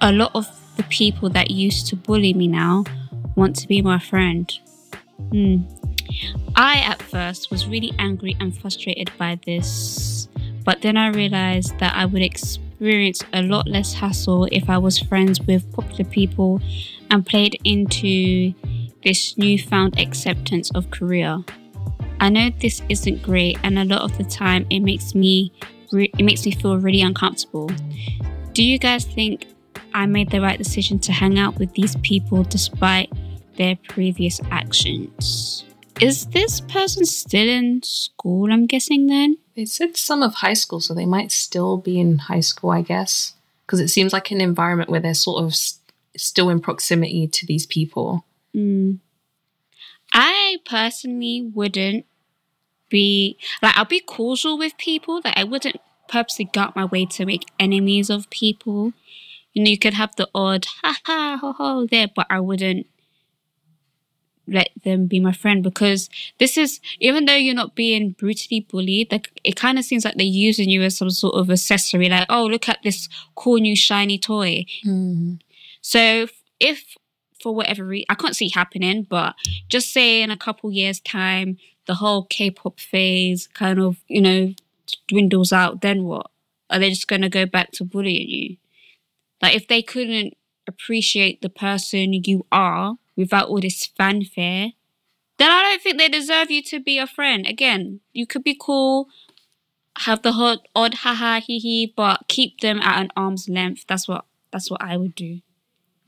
a 0.00 0.10
lot 0.10 0.30
of 0.34 0.46
the 0.76 0.84
people 0.84 1.28
that 1.30 1.50
used 1.50 1.86
to 1.88 1.96
bully 1.96 2.32
me 2.32 2.48
now 2.48 2.84
want 3.34 3.56
to 3.56 3.68
be 3.68 3.82
my 3.82 3.98
friend. 3.98 4.50
Hmm. 5.30 5.62
I 6.54 6.78
at 6.78 7.02
first 7.02 7.50
was 7.50 7.66
really 7.66 7.92
angry 7.98 8.36
and 8.40 8.56
frustrated 8.56 9.10
by 9.18 9.38
this, 9.44 10.28
but 10.64 10.80
then 10.82 10.96
I 10.96 11.08
realized 11.08 11.78
that 11.78 11.94
I 11.94 12.06
would 12.06 12.22
experience 12.76 13.22
a 13.32 13.40
lot 13.40 13.66
less 13.66 13.94
hassle 13.94 14.46
if 14.52 14.68
I 14.68 14.76
was 14.76 14.98
friends 14.98 15.40
with 15.40 15.72
popular 15.72 16.04
people 16.04 16.60
and 17.10 17.24
played 17.24 17.58
into 17.64 18.52
this 19.02 19.38
newfound 19.38 19.98
acceptance 19.98 20.70
of 20.72 20.90
Korea. 20.90 21.42
I 22.20 22.28
know 22.28 22.50
this 22.60 22.82
isn't 22.90 23.22
great, 23.22 23.58
and 23.62 23.78
a 23.78 23.84
lot 23.86 24.02
of 24.02 24.18
the 24.18 24.24
time 24.24 24.66
it 24.68 24.80
makes 24.80 25.14
me 25.14 25.54
re- 25.90 26.12
it 26.18 26.22
makes 26.22 26.44
me 26.44 26.52
feel 26.52 26.76
really 26.76 27.00
uncomfortable. 27.00 27.70
Do 28.52 28.62
you 28.62 28.78
guys 28.78 29.06
think 29.06 29.46
I 29.94 30.04
made 30.04 30.30
the 30.30 30.42
right 30.42 30.58
decision 30.58 30.98
to 31.00 31.12
hang 31.12 31.38
out 31.38 31.58
with 31.58 31.72
these 31.72 31.96
people 32.02 32.42
despite 32.42 33.10
their 33.56 33.76
previous 33.88 34.38
actions? 34.50 35.64
Is 36.00 36.26
this 36.26 36.60
person 36.60 37.06
still 37.06 37.48
in 37.48 37.82
school? 37.82 38.52
I'm 38.52 38.66
guessing 38.66 39.06
then. 39.06 39.38
They 39.54 39.64
said 39.64 39.96
some 39.96 40.22
of 40.22 40.34
high 40.34 40.52
school, 40.52 40.80
so 40.80 40.92
they 40.92 41.06
might 41.06 41.32
still 41.32 41.78
be 41.78 41.98
in 41.98 42.18
high 42.18 42.40
school, 42.40 42.70
I 42.70 42.82
guess, 42.82 43.32
because 43.64 43.80
it 43.80 43.88
seems 43.88 44.12
like 44.12 44.30
an 44.30 44.42
environment 44.42 44.90
where 44.90 45.00
they're 45.00 45.14
sort 45.14 45.42
of 45.42 45.52
s- 45.52 45.78
still 46.16 46.50
in 46.50 46.60
proximity 46.60 47.26
to 47.28 47.46
these 47.46 47.64
people. 47.64 48.26
Mm. 48.54 48.98
I 50.12 50.58
personally 50.66 51.50
wouldn't 51.54 52.04
be 52.88 53.36
like 53.62 53.76
I'll 53.76 53.84
be 53.86 54.00
cordial 54.00 54.58
with 54.58 54.76
people. 54.78 55.20
Like 55.24 55.36
I 55.38 55.44
wouldn't 55.44 55.80
purposely 56.08 56.44
go 56.52 56.60
out 56.60 56.76
my 56.76 56.84
way 56.84 57.06
to 57.06 57.24
make 57.26 57.46
enemies 57.58 58.10
of 58.10 58.28
people. 58.30 58.92
you 59.52 59.64
know, 59.64 59.70
you 59.70 59.78
could 59.78 59.94
have 59.94 60.14
the 60.16 60.28
odd 60.34 60.66
ha 60.82 60.96
ha 61.04 61.38
ho 61.40 61.52
ho 61.52 61.86
there, 61.90 62.08
but 62.14 62.26
I 62.28 62.40
wouldn't 62.40 62.86
let 64.48 64.70
them 64.84 65.06
be 65.06 65.20
my 65.20 65.32
friend 65.32 65.62
because 65.62 66.08
this 66.38 66.56
is 66.56 66.80
even 67.00 67.24
though 67.24 67.34
you're 67.34 67.54
not 67.54 67.74
being 67.74 68.12
brutally 68.12 68.60
bullied, 68.60 69.10
like 69.10 69.40
it 69.44 69.56
kind 69.56 69.78
of 69.78 69.84
seems 69.84 70.04
like 70.04 70.14
they're 70.16 70.26
using 70.26 70.68
you 70.68 70.82
as 70.82 70.96
some 70.96 71.10
sort 71.10 71.34
of 71.34 71.50
accessory, 71.50 72.08
like, 72.08 72.26
oh, 72.28 72.46
look 72.46 72.68
at 72.68 72.82
this 72.82 73.08
cool 73.34 73.58
new 73.58 73.76
shiny 73.76 74.18
toy. 74.18 74.64
Mm. 74.84 75.40
So 75.80 76.26
if 76.60 76.96
for 77.40 77.54
whatever 77.54 77.84
reason, 77.84 78.06
I 78.08 78.14
can't 78.14 78.36
see 78.36 78.50
happening, 78.50 79.06
but 79.08 79.34
just 79.68 79.92
say 79.92 80.22
in 80.22 80.30
a 80.30 80.36
couple 80.36 80.72
years' 80.72 81.00
time, 81.00 81.58
the 81.86 81.94
whole 81.94 82.24
K-pop 82.24 82.80
phase 82.80 83.46
kind 83.46 83.78
of, 83.78 83.98
you 84.08 84.20
know, 84.20 84.54
dwindles 85.08 85.52
out, 85.52 85.80
then 85.80 86.04
what? 86.04 86.30
Are 86.70 86.78
they 86.78 86.90
just 86.90 87.06
going 87.08 87.22
to 87.22 87.28
go 87.28 87.46
back 87.46 87.70
to 87.72 87.84
bullying 87.84 88.28
you? 88.28 88.56
Like 89.40 89.54
if 89.54 89.68
they 89.68 89.82
couldn't 89.82 90.34
appreciate 90.66 91.42
the 91.42 91.48
person 91.48 92.12
you 92.12 92.44
are 92.50 92.96
without 93.16 93.48
all 93.48 93.60
this 93.60 93.86
fanfare, 93.86 94.72
then 95.38 95.50
I 95.50 95.62
don't 95.62 95.82
think 95.82 95.98
they 95.98 96.08
deserve 96.08 96.50
you 96.50 96.62
to 96.64 96.80
be 96.80 96.98
a 96.98 97.06
friend. 97.06 97.46
Again, 97.46 98.00
you 98.12 98.26
could 98.26 98.42
be 98.44 98.56
cool, 98.58 99.08
have 99.98 100.22
the 100.22 100.32
hot 100.32 100.66
odd 100.74 100.94
haha 100.94 101.40
hee 101.40 101.58
hee, 101.58 101.92
but 101.96 102.24
keep 102.28 102.60
them 102.60 102.80
at 102.80 103.00
an 103.00 103.10
arm's 103.16 103.48
length. 103.48 103.84
That's 103.86 104.06
what 104.08 104.24
that's 104.52 104.70
what 104.70 104.82
I 104.82 104.96
would 104.96 105.14
do. 105.14 105.40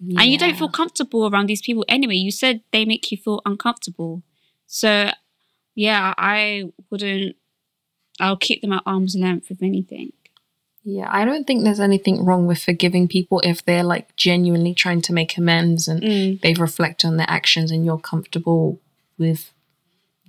And 0.01 0.31
you 0.31 0.39
don't 0.39 0.57
feel 0.57 0.69
comfortable 0.69 1.29
around 1.29 1.47
these 1.49 1.61
people 1.61 1.85
anyway. 1.89 2.15
You 2.15 2.31
said 2.31 2.63
they 2.71 2.85
make 2.85 3.11
you 3.11 3.17
feel 3.17 3.43
uncomfortable. 3.45 4.23
So 4.67 5.11
yeah, 5.75 6.15
I 6.17 6.71
wouldn't 6.91 7.37
I'll 8.21 8.37
keep 8.37 8.63
them 8.63 8.73
at 8.73 8.83
arm's 8.87 9.17
length 9.17 9.51
if 9.51 9.63
anything. 9.63 10.13
Yeah, 10.91 11.09
I 11.11 11.27
don't 11.27 11.47
think 11.47 11.65
there's 11.65 11.81
anything 11.81 12.25
wrong 12.25 12.47
with 12.47 12.63
forgiving 12.63 13.09
people 13.09 13.41
if 13.45 13.63
they're 13.63 13.85
like 13.85 14.17
genuinely 14.17 14.73
trying 14.73 15.03
to 15.03 15.13
make 15.13 15.37
amends 15.37 15.87
and 15.87 16.03
Mm. 16.03 16.41
they 16.41 16.55
reflect 16.55 17.05
on 17.05 17.19
their 17.19 17.29
actions 17.29 17.71
and 17.71 17.85
you're 17.85 17.99
comfortable 17.99 18.81
with 19.19 19.53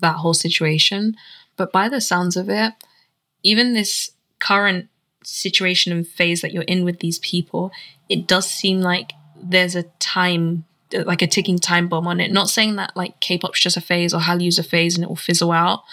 that 0.01 0.17
whole 0.17 0.33
situation. 0.33 1.15
But 1.55 1.71
by 1.71 1.87
the 1.87 2.01
sounds 2.01 2.35
of 2.35 2.49
it, 2.49 2.73
even 3.41 3.73
this 3.73 4.11
current 4.39 4.89
situation 5.23 5.93
and 5.93 6.05
phase 6.05 6.41
that 6.41 6.51
you're 6.51 6.63
in 6.63 6.83
with 6.83 6.99
these 6.99 7.19
people, 7.19 7.71
it 8.09 8.27
does 8.27 8.49
seem 8.49 8.81
like 8.81 9.13
there's 9.41 9.75
a 9.77 9.83
time, 9.99 10.65
like 10.91 11.21
a 11.21 11.27
ticking 11.27 11.59
time 11.59 11.87
bomb 11.87 12.05
on 12.05 12.19
it. 12.19 12.33
Not 12.33 12.49
saying 12.49 12.75
that 12.75 12.97
like 12.97 13.21
K 13.21 13.37
pop's 13.37 13.61
just 13.61 13.77
a 13.77 13.81
phase 13.81 14.13
or 14.13 14.19
Hallyu's 14.19 14.59
a 14.59 14.63
phase 14.63 14.95
and 14.95 15.03
it 15.05 15.07
will 15.09 15.15
fizzle 15.15 15.53
out, 15.53 15.83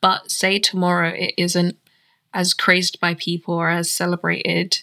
but 0.00 0.30
say 0.30 0.58
tomorrow 0.58 1.10
it 1.10 1.34
isn't 1.36 1.76
as 2.34 2.52
crazed 2.52 3.00
by 3.00 3.14
people 3.14 3.54
or 3.54 3.70
as 3.70 3.90
celebrated, 3.90 4.82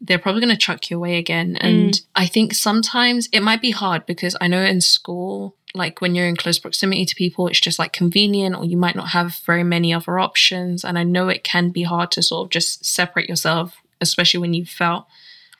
they're 0.00 0.18
probably 0.18 0.40
going 0.40 0.54
to 0.54 0.58
chuck 0.58 0.90
you 0.90 0.96
away 0.96 1.18
again. 1.18 1.56
And 1.56 2.00
I 2.16 2.26
think 2.26 2.54
sometimes 2.54 3.28
it 3.32 3.42
might 3.42 3.60
be 3.60 3.72
hard 3.72 4.06
because 4.06 4.36
I 4.40 4.48
know 4.48 4.62
in 4.62 4.80
school, 4.80 5.54
like 5.74 6.00
when 6.00 6.14
you're 6.14 6.26
in 6.26 6.36
close 6.36 6.58
proximity 6.58 7.04
to 7.04 7.14
people, 7.14 7.46
it's 7.48 7.60
just 7.60 7.78
like 7.78 7.92
convenient 7.92 8.56
or 8.56 8.64
you 8.64 8.76
might 8.76 8.96
not 8.96 9.08
have 9.08 9.38
very 9.44 9.64
many 9.64 9.92
other 9.92 10.18
options. 10.18 10.84
And 10.84 10.98
I 10.98 11.02
know 11.02 11.28
it 11.28 11.44
can 11.44 11.70
be 11.70 11.82
hard 11.82 12.10
to 12.12 12.22
sort 12.22 12.46
of 12.46 12.50
just 12.50 12.84
separate 12.86 13.28
yourself, 13.28 13.76
especially 14.00 14.40
when 14.40 14.54
you 14.54 14.64
felt, 14.64 15.06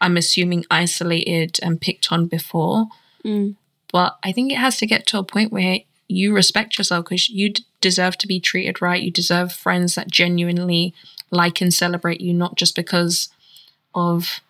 I'm 0.00 0.16
assuming, 0.16 0.64
isolated 0.70 1.58
and 1.62 1.80
picked 1.80 2.10
on 2.10 2.26
before. 2.26 2.86
Mm. 3.24 3.56
But 3.92 4.18
I 4.22 4.32
think 4.32 4.52
it 4.52 4.58
has 4.58 4.78
to 4.78 4.86
get 4.86 5.06
to 5.08 5.18
a 5.18 5.24
point 5.24 5.52
where 5.52 5.80
you 6.08 6.34
respect 6.34 6.78
yourself 6.78 7.04
because 7.04 7.28
you 7.28 7.50
d- 7.50 7.64
deserve 7.80 8.16
to 8.18 8.26
be 8.26 8.40
treated 8.40 8.80
right. 8.80 9.02
You 9.02 9.10
deserve 9.10 9.52
friends 9.52 9.94
that 9.94 10.10
genuinely 10.10 10.94
like 11.30 11.60
and 11.60 11.72
celebrate 11.72 12.20
you, 12.20 12.32
not 12.34 12.56
just 12.56 12.74
because 12.74 13.28
of 13.94 14.40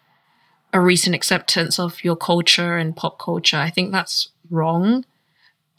a 0.73 0.81
recent 0.81 1.15
acceptance 1.15 1.79
of 1.79 2.05
your 2.05 2.17
culture 2.17 2.77
and 2.77 2.95
pop 2.97 3.19
culture. 3.19 3.57
I 3.57 3.71
think 3.71 3.91
that's 3.93 4.29
wrong. 4.51 5.05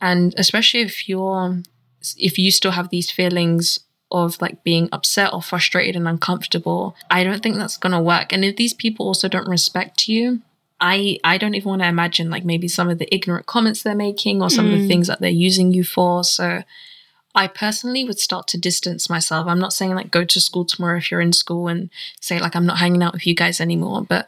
And 0.01 0.33
especially 0.37 0.81
if 0.81 1.07
you're, 1.07 1.61
if 2.17 2.37
you 2.37 2.51
still 2.51 2.71
have 2.71 2.89
these 2.89 3.11
feelings 3.11 3.79
of 4.11 4.41
like 4.41 4.63
being 4.63 4.89
upset 4.91 5.33
or 5.33 5.41
frustrated 5.41 5.95
and 5.95 6.07
uncomfortable, 6.07 6.95
I 7.11 7.23
don't 7.23 7.43
think 7.43 7.57
that's 7.57 7.77
going 7.77 7.91
to 7.91 8.01
work. 8.01 8.33
And 8.33 8.43
if 8.43 8.55
these 8.55 8.73
people 8.73 9.05
also 9.07 9.27
don't 9.27 9.47
respect 9.47 10.07
you, 10.07 10.41
I 10.81 11.19
I 11.25 11.37
don't 11.37 11.55
even 11.55 11.69
want 11.69 11.81
to 11.81 11.87
imagine 11.89 12.29
like 12.29 12.45
maybe 12.45 12.67
some 12.69 12.89
of 12.89 12.99
the 12.99 13.13
ignorant 13.13 13.45
comments 13.45 13.83
they're 13.83 13.95
making 13.95 14.41
or 14.41 14.49
some 14.49 14.65
of 14.65 14.71
the 14.71 14.77
Mm. 14.77 14.87
things 14.87 15.07
that 15.07 15.19
they're 15.19 15.29
using 15.29 15.73
you 15.73 15.83
for. 15.83 16.23
So 16.23 16.63
I 17.35 17.47
personally 17.47 18.03
would 18.03 18.19
start 18.19 18.47
to 18.49 18.57
distance 18.57 19.09
myself. 19.09 19.47
I'm 19.47 19.59
not 19.59 19.73
saying 19.73 19.93
like 19.93 20.11
go 20.11 20.23
to 20.23 20.41
school 20.41 20.65
tomorrow 20.65 20.97
if 20.97 21.11
you're 21.11 21.21
in 21.21 21.33
school 21.33 21.67
and 21.67 21.89
say 22.19 22.39
like 22.39 22.55
I'm 22.55 22.65
not 22.65 22.79
hanging 22.79 23.03
out 23.03 23.13
with 23.13 23.27
you 23.27 23.35
guys 23.35 23.61
anymore, 23.61 24.01
but 24.01 24.25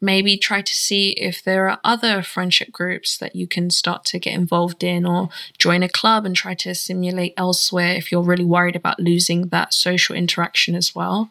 maybe 0.00 0.36
try 0.36 0.62
to 0.62 0.74
see 0.74 1.10
if 1.10 1.42
there 1.42 1.68
are 1.68 1.80
other 1.82 2.22
friendship 2.22 2.70
groups 2.70 3.18
that 3.18 3.34
you 3.34 3.46
can 3.46 3.68
start 3.70 4.04
to 4.04 4.18
get 4.18 4.32
involved 4.32 4.84
in 4.84 5.04
or 5.04 5.28
join 5.58 5.82
a 5.82 5.88
club 5.88 6.24
and 6.24 6.36
try 6.36 6.54
to 6.54 6.74
simulate 6.74 7.34
elsewhere 7.36 7.94
if 7.94 8.12
you're 8.12 8.22
really 8.22 8.44
worried 8.44 8.76
about 8.76 9.00
losing 9.00 9.48
that 9.48 9.74
social 9.74 10.14
interaction 10.14 10.74
as 10.74 10.94
well. 10.94 11.30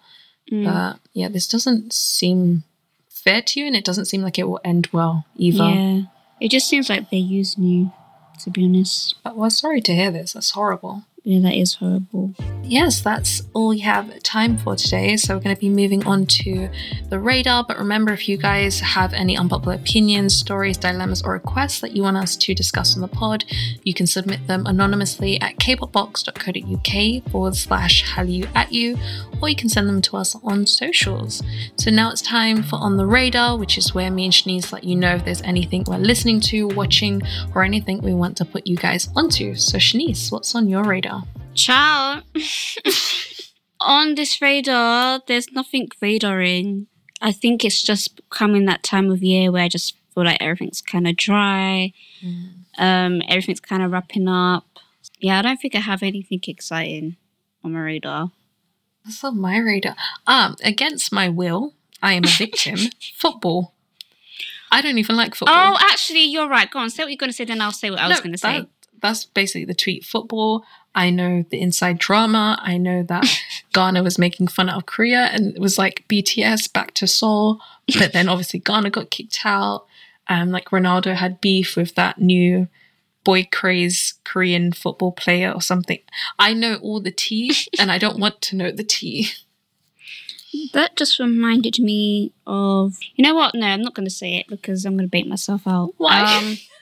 Mm. 0.52 0.66
But 0.66 1.00
yeah, 1.14 1.30
this 1.30 1.48
doesn't 1.48 1.94
seem 1.94 2.64
fair 3.10 3.42
to 3.42 3.60
you 3.60 3.68
and 3.68 3.76
it 3.76 3.86
doesn't 3.86 4.06
seem 4.06 4.22
like 4.22 4.38
it 4.38 4.48
will 4.48 4.62
end 4.64 4.88
well 4.92 5.26
either. 5.36 5.64
Yeah. 5.64 6.02
It 6.40 6.52
just 6.52 6.70
seems 6.70 6.90
like 6.90 7.10
they're 7.10 7.20
using 7.20 7.64
you, 7.64 7.92
to 8.40 8.50
be 8.50 8.66
honest. 8.66 9.16
But 9.24 9.36
well, 9.36 9.50
sorry 9.50 9.82
to 9.82 9.96
hear 9.96 10.12
this. 10.12 10.34
That's 10.34 10.52
horrible. 10.52 11.04
Yeah, 11.28 11.42
that 11.42 11.56
is 11.56 11.74
horrible. 11.74 12.34
Yes, 12.64 13.02
that's 13.02 13.42
all 13.54 13.68
we 13.68 13.80
have 13.80 14.24
time 14.24 14.58
for 14.58 14.78
today. 14.78 15.18
So 15.18 15.36
we're 15.36 15.42
going 15.42 15.54
to 15.54 15.60
be 15.60 15.68
moving 15.68 16.08
on 16.08 16.26
to 16.26 16.70
the 17.10 17.20
radar. 17.20 17.66
But 17.68 17.78
remember, 17.78 18.14
if 18.14 18.30
you 18.30 18.38
guys 18.38 18.80
have 18.80 19.12
any 19.12 19.38
unpopular 19.38 19.76
opinions, 19.76 20.34
stories, 20.38 20.78
dilemmas, 20.78 21.22
or 21.24 21.34
requests 21.34 21.82
that 21.82 21.92
you 21.92 22.04
want 22.04 22.16
us 22.16 22.38
to 22.38 22.54
discuss 22.54 22.96
on 22.96 23.02
the 23.02 23.10
pod, 23.10 23.44
you 23.84 23.94
can 23.94 24.08
submit 24.08 24.48
them 24.48 24.66
anonymously 24.66 25.42
at 25.42 25.58
kpopbox.co.uk 25.58 27.30
forward 27.30 27.58
slash 27.58 28.06
hallyu 28.06 28.48
at 28.56 28.72
you, 28.72 28.98
or 29.42 29.50
you 29.50 29.56
can 29.58 29.68
send 29.68 29.90
them 29.90 30.02
to 30.04 30.16
us 30.16 30.34
on 30.46 30.66
socials. 30.66 31.44
So 31.76 31.92
now 31.92 32.10
it's 32.10 32.22
time 32.22 32.64
for 32.64 32.78
On 32.78 32.96
the 32.96 33.06
Radar, 33.06 33.58
which 33.58 33.78
is 33.78 33.94
where 33.94 34.10
me 34.10 34.24
and 34.24 34.34
Shanice 34.34 34.72
let 34.72 34.86
you 34.86 34.96
know 34.96 35.16
if 35.16 35.26
there's 35.26 35.42
anything 35.42 35.84
we're 35.88 35.98
listening 35.98 36.40
to, 36.40 36.70
watching, 36.70 37.22
or 37.54 37.64
anything 37.64 38.00
we 38.00 38.14
want 38.14 38.38
to 38.38 38.46
put 38.46 38.66
you 38.66 38.78
guys 38.78 39.10
onto. 39.14 39.56
So 39.56 39.78
Shanice, 39.78 40.32
what's 40.32 40.56
on 40.56 40.70
your 40.70 40.86
radar? 40.86 41.17
Ciao. 41.58 42.22
On 43.82 44.16
this 44.16 44.42
radar, 44.42 45.22
there's 45.28 45.52
nothing 45.52 45.90
radaring. 46.02 46.86
I 47.22 47.32
think 47.32 47.66
it's 47.66 47.82
just 47.82 48.22
coming 48.30 48.66
that 48.66 48.84
time 48.84 49.12
of 49.12 49.22
year 49.24 49.52
where 49.52 49.64
I 49.64 49.68
just 49.68 49.96
feel 50.14 50.24
like 50.24 50.42
everything's 50.42 50.82
kind 50.82 51.08
of 51.08 51.16
dry. 51.18 51.94
Um, 52.78 53.22
everything's 53.28 53.60
kind 53.60 53.84
of 53.84 53.92
wrapping 53.92 54.28
up. 54.28 54.66
Yeah, 55.20 55.40
I 55.40 55.42
don't 55.42 55.58
think 55.58 55.76
I 55.76 55.80
have 55.80 56.04
anything 56.04 56.42
exciting 56.48 57.18
on 57.64 57.74
my 57.74 57.80
radar. 57.82 58.32
That's 59.04 59.24
on 59.24 59.40
my 59.40 59.58
radar. 59.58 59.96
Um, 60.28 60.56
against 60.64 61.12
my 61.12 61.28
will, 61.30 61.74
I 62.02 62.14
am 62.14 62.24
a 62.24 62.28
victim. 62.28 62.78
football. 63.16 63.74
I 64.72 64.82
don't 64.82 64.98
even 64.98 65.16
like 65.16 65.34
football. 65.34 65.76
Oh, 65.76 65.78
actually, 65.92 66.26
you're 66.26 66.50
right. 66.50 66.70
Go 66.70 66.80
on, 66.80 66.90
say 66.90 67.04
what 67.04 67.10
you're 67.10 67.18
going 67.18 67.30
to 67.32 67.36
say, 67.36 67.46
then 67.46 67.62
I'll 67.62 67.72
say 67.72 67.90
what 67.90 68.00
I 68.00 68.08
was 68.08 68.20
going 68.22 68.34
to 68.34 68.38
say. 68.38 68.66
That's 69.02 69.26
basically 69.26 69.66
the 69.66 69.76
tweet. 69.76 70.04
Football. 70.04 70.66
I 70.98 71.12
know 71.12 71.46
the 71.52 71.62
inside 71.62 72.00
drama. 72.00 72.60
I 72.60 72.78
know 72.78 73.04
that 73.04 73.24
Ghana 73.74 74.02
was 74.02 74.18
making 74.18 74.48
fun 74.48 74.68
of 74.68 74.88
Korea 74.88 75.30
and 75.32 75.56
it 75.56 75.62
was 75.62 75.78
like 75.78 76.06
BTS 76.10 76.74
back 76.74 76.96
to 76.96 77.06
Seoul. 77.06 77.62
But 78.00 78.14
then 78.14 78.28
obviously 78.28 78.60
Ghana 78.60 78.90
got 78.90 79.12
kicked 79.12 79.42
out. 79.46 79.86
Um, 80.28 80.50
like 80.50 80.70
Ronaldo 80.70 81.14
had 81.14 81.40
beef 81.40 81.78
with 81.78 81.94
that 81.96 82.20
new 82.20 82.68
boy 83.24 83.48
craze 83.52 84.16
Korean 84.24 84.72
football 84.72 85.12
player 85.12 85.52
or 85.52 85.62
something. 85.62 86.00
I 86.40 86.56
know 86.56 86.78
all 86.82 87.00
the 87.00 87.12
tea 87.12 87.54
and 87.80 87.92
I 87.92 88.00
don't 88.00 88.20
want 88.20 88.42
to 88.42 88.56
know 88.56 88.72
the 88.72 88.84
tea. 88.84 89.30
That 90.74 90.96
just 90.96 91.20
reminded 91.20 91.78
me 91.78 92.34
of. 92.48 92.98
You 93.16 93.24
know 93.24 93.36
what? 93.36 93.54
No, 93.54 93.68
I'm 93.68 93.84
not 93.84 93.94
going 93.94 94.08
to 94.08 94.14
say 94.14 94.36
it 94.38 94.48
because 94.48 94.84
I'm 94.84 94.98
going 94.98 95.08
to 95.08 95.12
bait 95.12 95.28
myself 95.28 95.68
out. 95.68 95.94
Why? 95.98 96.24
Um, 96.24 96.58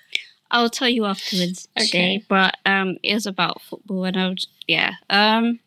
I'll 0.52 0.70
tell 0.70 0.90
you 0.90 1.06
afterwards. 1.06 1.68
Okay. 1.78 1.88
Okay. 1.88 2.26
But 2.28 2.58
um, 2.66 2.98
it 3.04 3.14
was 3.14 3.26
about 3.26 3.62
football, 3.62 4.06
and 4.06 4.18
I 4.18 4.28
would. 4.30 4.46
Yeah. 4.68 4.94
Um. 5.10 5.60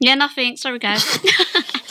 Yeah, 0.00 0.14
nothing. 0.14 0.56
Sorry, 0.56 0.78
guys. 0.78 1.04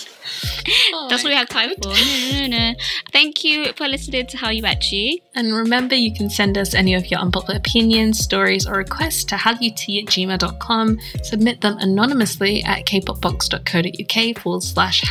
Oh 0.94 1.08
That's 1.10 1.24
what 1.24 1.30
we 1.30 1.36
have 1.36 1.50
time 1.50 1.72
for. 1.82 1.90
No, 1.90 1.94
no, 1.94 2.48
no, 2.48 2.58
no. 2.58 2.74
Thank 3.12 3.44
you 3.44 3.74
for 3.74 3.88
listening 3.88 4.28
to 4.28 4.38
Hallyu 4.38 4.64
At 4.64 4.92
You. 4.92 5.20
And 5.36 5.54
remember, 5.54 5.96
you 5.96 6.14
can 6.14 6.30
send 6.30 6.58
us 6.58 6.74
any 6.74 6.94
of 6.94 7.10
your 7.10 7.20
unpopular 7.20 7.58
opinions, 7.58 8.20
stories, 8.20 8.68
or 8.68 8.74
requests 8.74 9.24
to 9.26 9.36
hallut 9.36 10.02
at 10.02 10.08
gmail.com. 10.08 11.00
Submit 11.24 11.62
them 11.62 11.78
anonymously 11.80 12.64
at 12.64 12.86
kpopbox.co.uk 12.86 14.38
forward 14.42 14.64
slash 14.64 15.04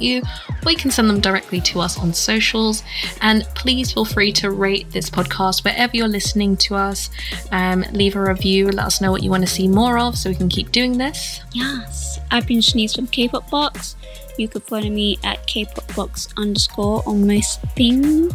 you, 0.00 0.22
or 0.64 0.72
you 0.72 0.78
can 0.78 0.90
send 0.90 1.08
them 1.08 1.20
directly 1.20 1.60
to 1.60 1.80
us 1.80 1.98
on 1.98 2.12
socials. 2.12 2.82
And 3.20 3.44
please 3.54 3.92
feel 3.92 4.04
free 4.04 4.32
to 4.34 4.50
rate 4.50 4.90
this 4.90 5.10
podcast 5.10 5.64
wherever 5.64 5.96
you're 5.96 6.08
listening 6.08 6.56
to 6.58 6.74
us. 6.74 7.10
Um, 7.50 7.84
leave 7.92 8.16
a 8.16 8.22
review, 8.22 8.68
let 8.68 8.86
us 8.86 9.00
know 9.00 9.10
what 9.10 9.22
you 9.22 9.30
want 9.30 9.46
to 9.46 9.52
see 9.52 9.68
more 9.68 9.98
of 9.98 10.16
so 10.16 10.30
we 10.30 10.36
can 10.36 10.48
keep 10.48 10.72
doing 10.72 10.98
this. 10.98 11.40
Yes. 11.52 12.20
I've 12.30 12.46
been 12.46 12.58
Shanice 12.58 12.94
from 12.94 13.06
K-Pop 13.06 13.50
Box. 13.50 13.96
You 14.40 14.48
can 14.48 14.62
follow 14.62 14.88
me 14.88 15.18
at 15.22 15.46
kpopbox 15.46 16.32
underscore 16.38 17.02
on 17.04 17.26
most 17.26 17.60
things. 17.76 18.32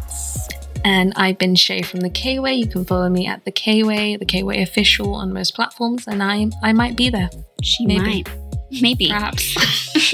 And 0.83 1.13
I've 1.15 1.39
been 1.39 1.55
Shay 1.55 1.81
from 1.81 2.01
the 2.01 2.11
K 2.11 2.37
Way. 2.37 2.53
You 2.53 2.67
can 2.67 2.85
follow 2.85 3.09
me 3.09 3.25
at 3.25 3.43
the 3.43 3.51
K 3.51 3.81
Way, 3.81 4.15
the 4.15 4.25
K 4.25 4.43
Way 4.43 4.61
official 4.61 5.15
on 5.15 5.33
most 5.33 5.55
platforms, 5.55 6.05
and 6.07 6.21
I 6.21 6.47
I 6.61 6.73
might 6.73 6.95
be 6.95 7.09
there. 7.09 7.31
She 7.63 7.87
Maybe. 7.87 8.23
might. 8.23 8.29
Maybe. 8.81 9.07
Perhaps. 9.07 10.13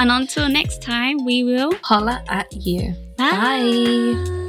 and 0.00 0.10
until 0.10 0.48
next 0.48 0.82
time, 0.82 1.24
we 1.24 1.44
will. 1.44 1.70
Holla 1.84 2.24
at 2.28 2.52
you. 2.52 2.92
Bye. 3.16 3.30
Bye. 3.30 4.48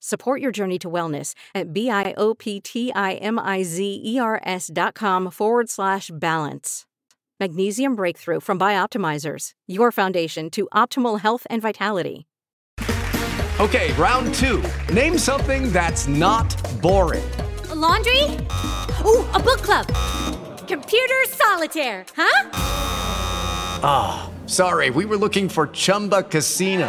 Support 0.00 0.40
your 0.40 0.52
journey 0.52 0.78
to 0.78 0.88
wellness 0.90 1.34
at 1.54 1.72
B-I-O-P-T-I-M-I-Z-E-R-S 1.72 4.70
dot 4.72 4.94
com 4.94 5.30
forward 5.30 5.68
slash 5.68 6.10
balance. 6.14 6.84
Magnesium 7.40 7.94
Breakthrough 7.94 8.40
from 8.40 8.58
Bioptimizers, 8.58 9.50
your 9.66 9.92
foundation 9.92 10.50
to 10.50 10.68
optimal 10.74 11.20
health 11.20 11.46
and 11.50 11.62
vitality. 11.62 12.26
Okay, 13.60 13.92
round 13.94 14.32
two. 14.34 14.62
Name 14.92 15.18
something 15.18 15.72
that's 15.72 16.06
not 16.06 16.54
boring. 16.80 17.28
A 17.70 17.74
laundry? 17.74 18.22
Ooh, 19.04 19.24
a 19.34 19.40
book 19.40 19.62
club. 19.62 19.86
Computer 20.68 21.14
solitaire, 21.26 22.04
huh? 22.16 22.50
Ah, 23.82 24.30
sorry, 24.46 24.90
we 24.90 25.04
were 25.04 25.16
looking 25.16 25.48
for 25.48 25.66
Chumba 25.68 26.22
Casino. 26.22 26.88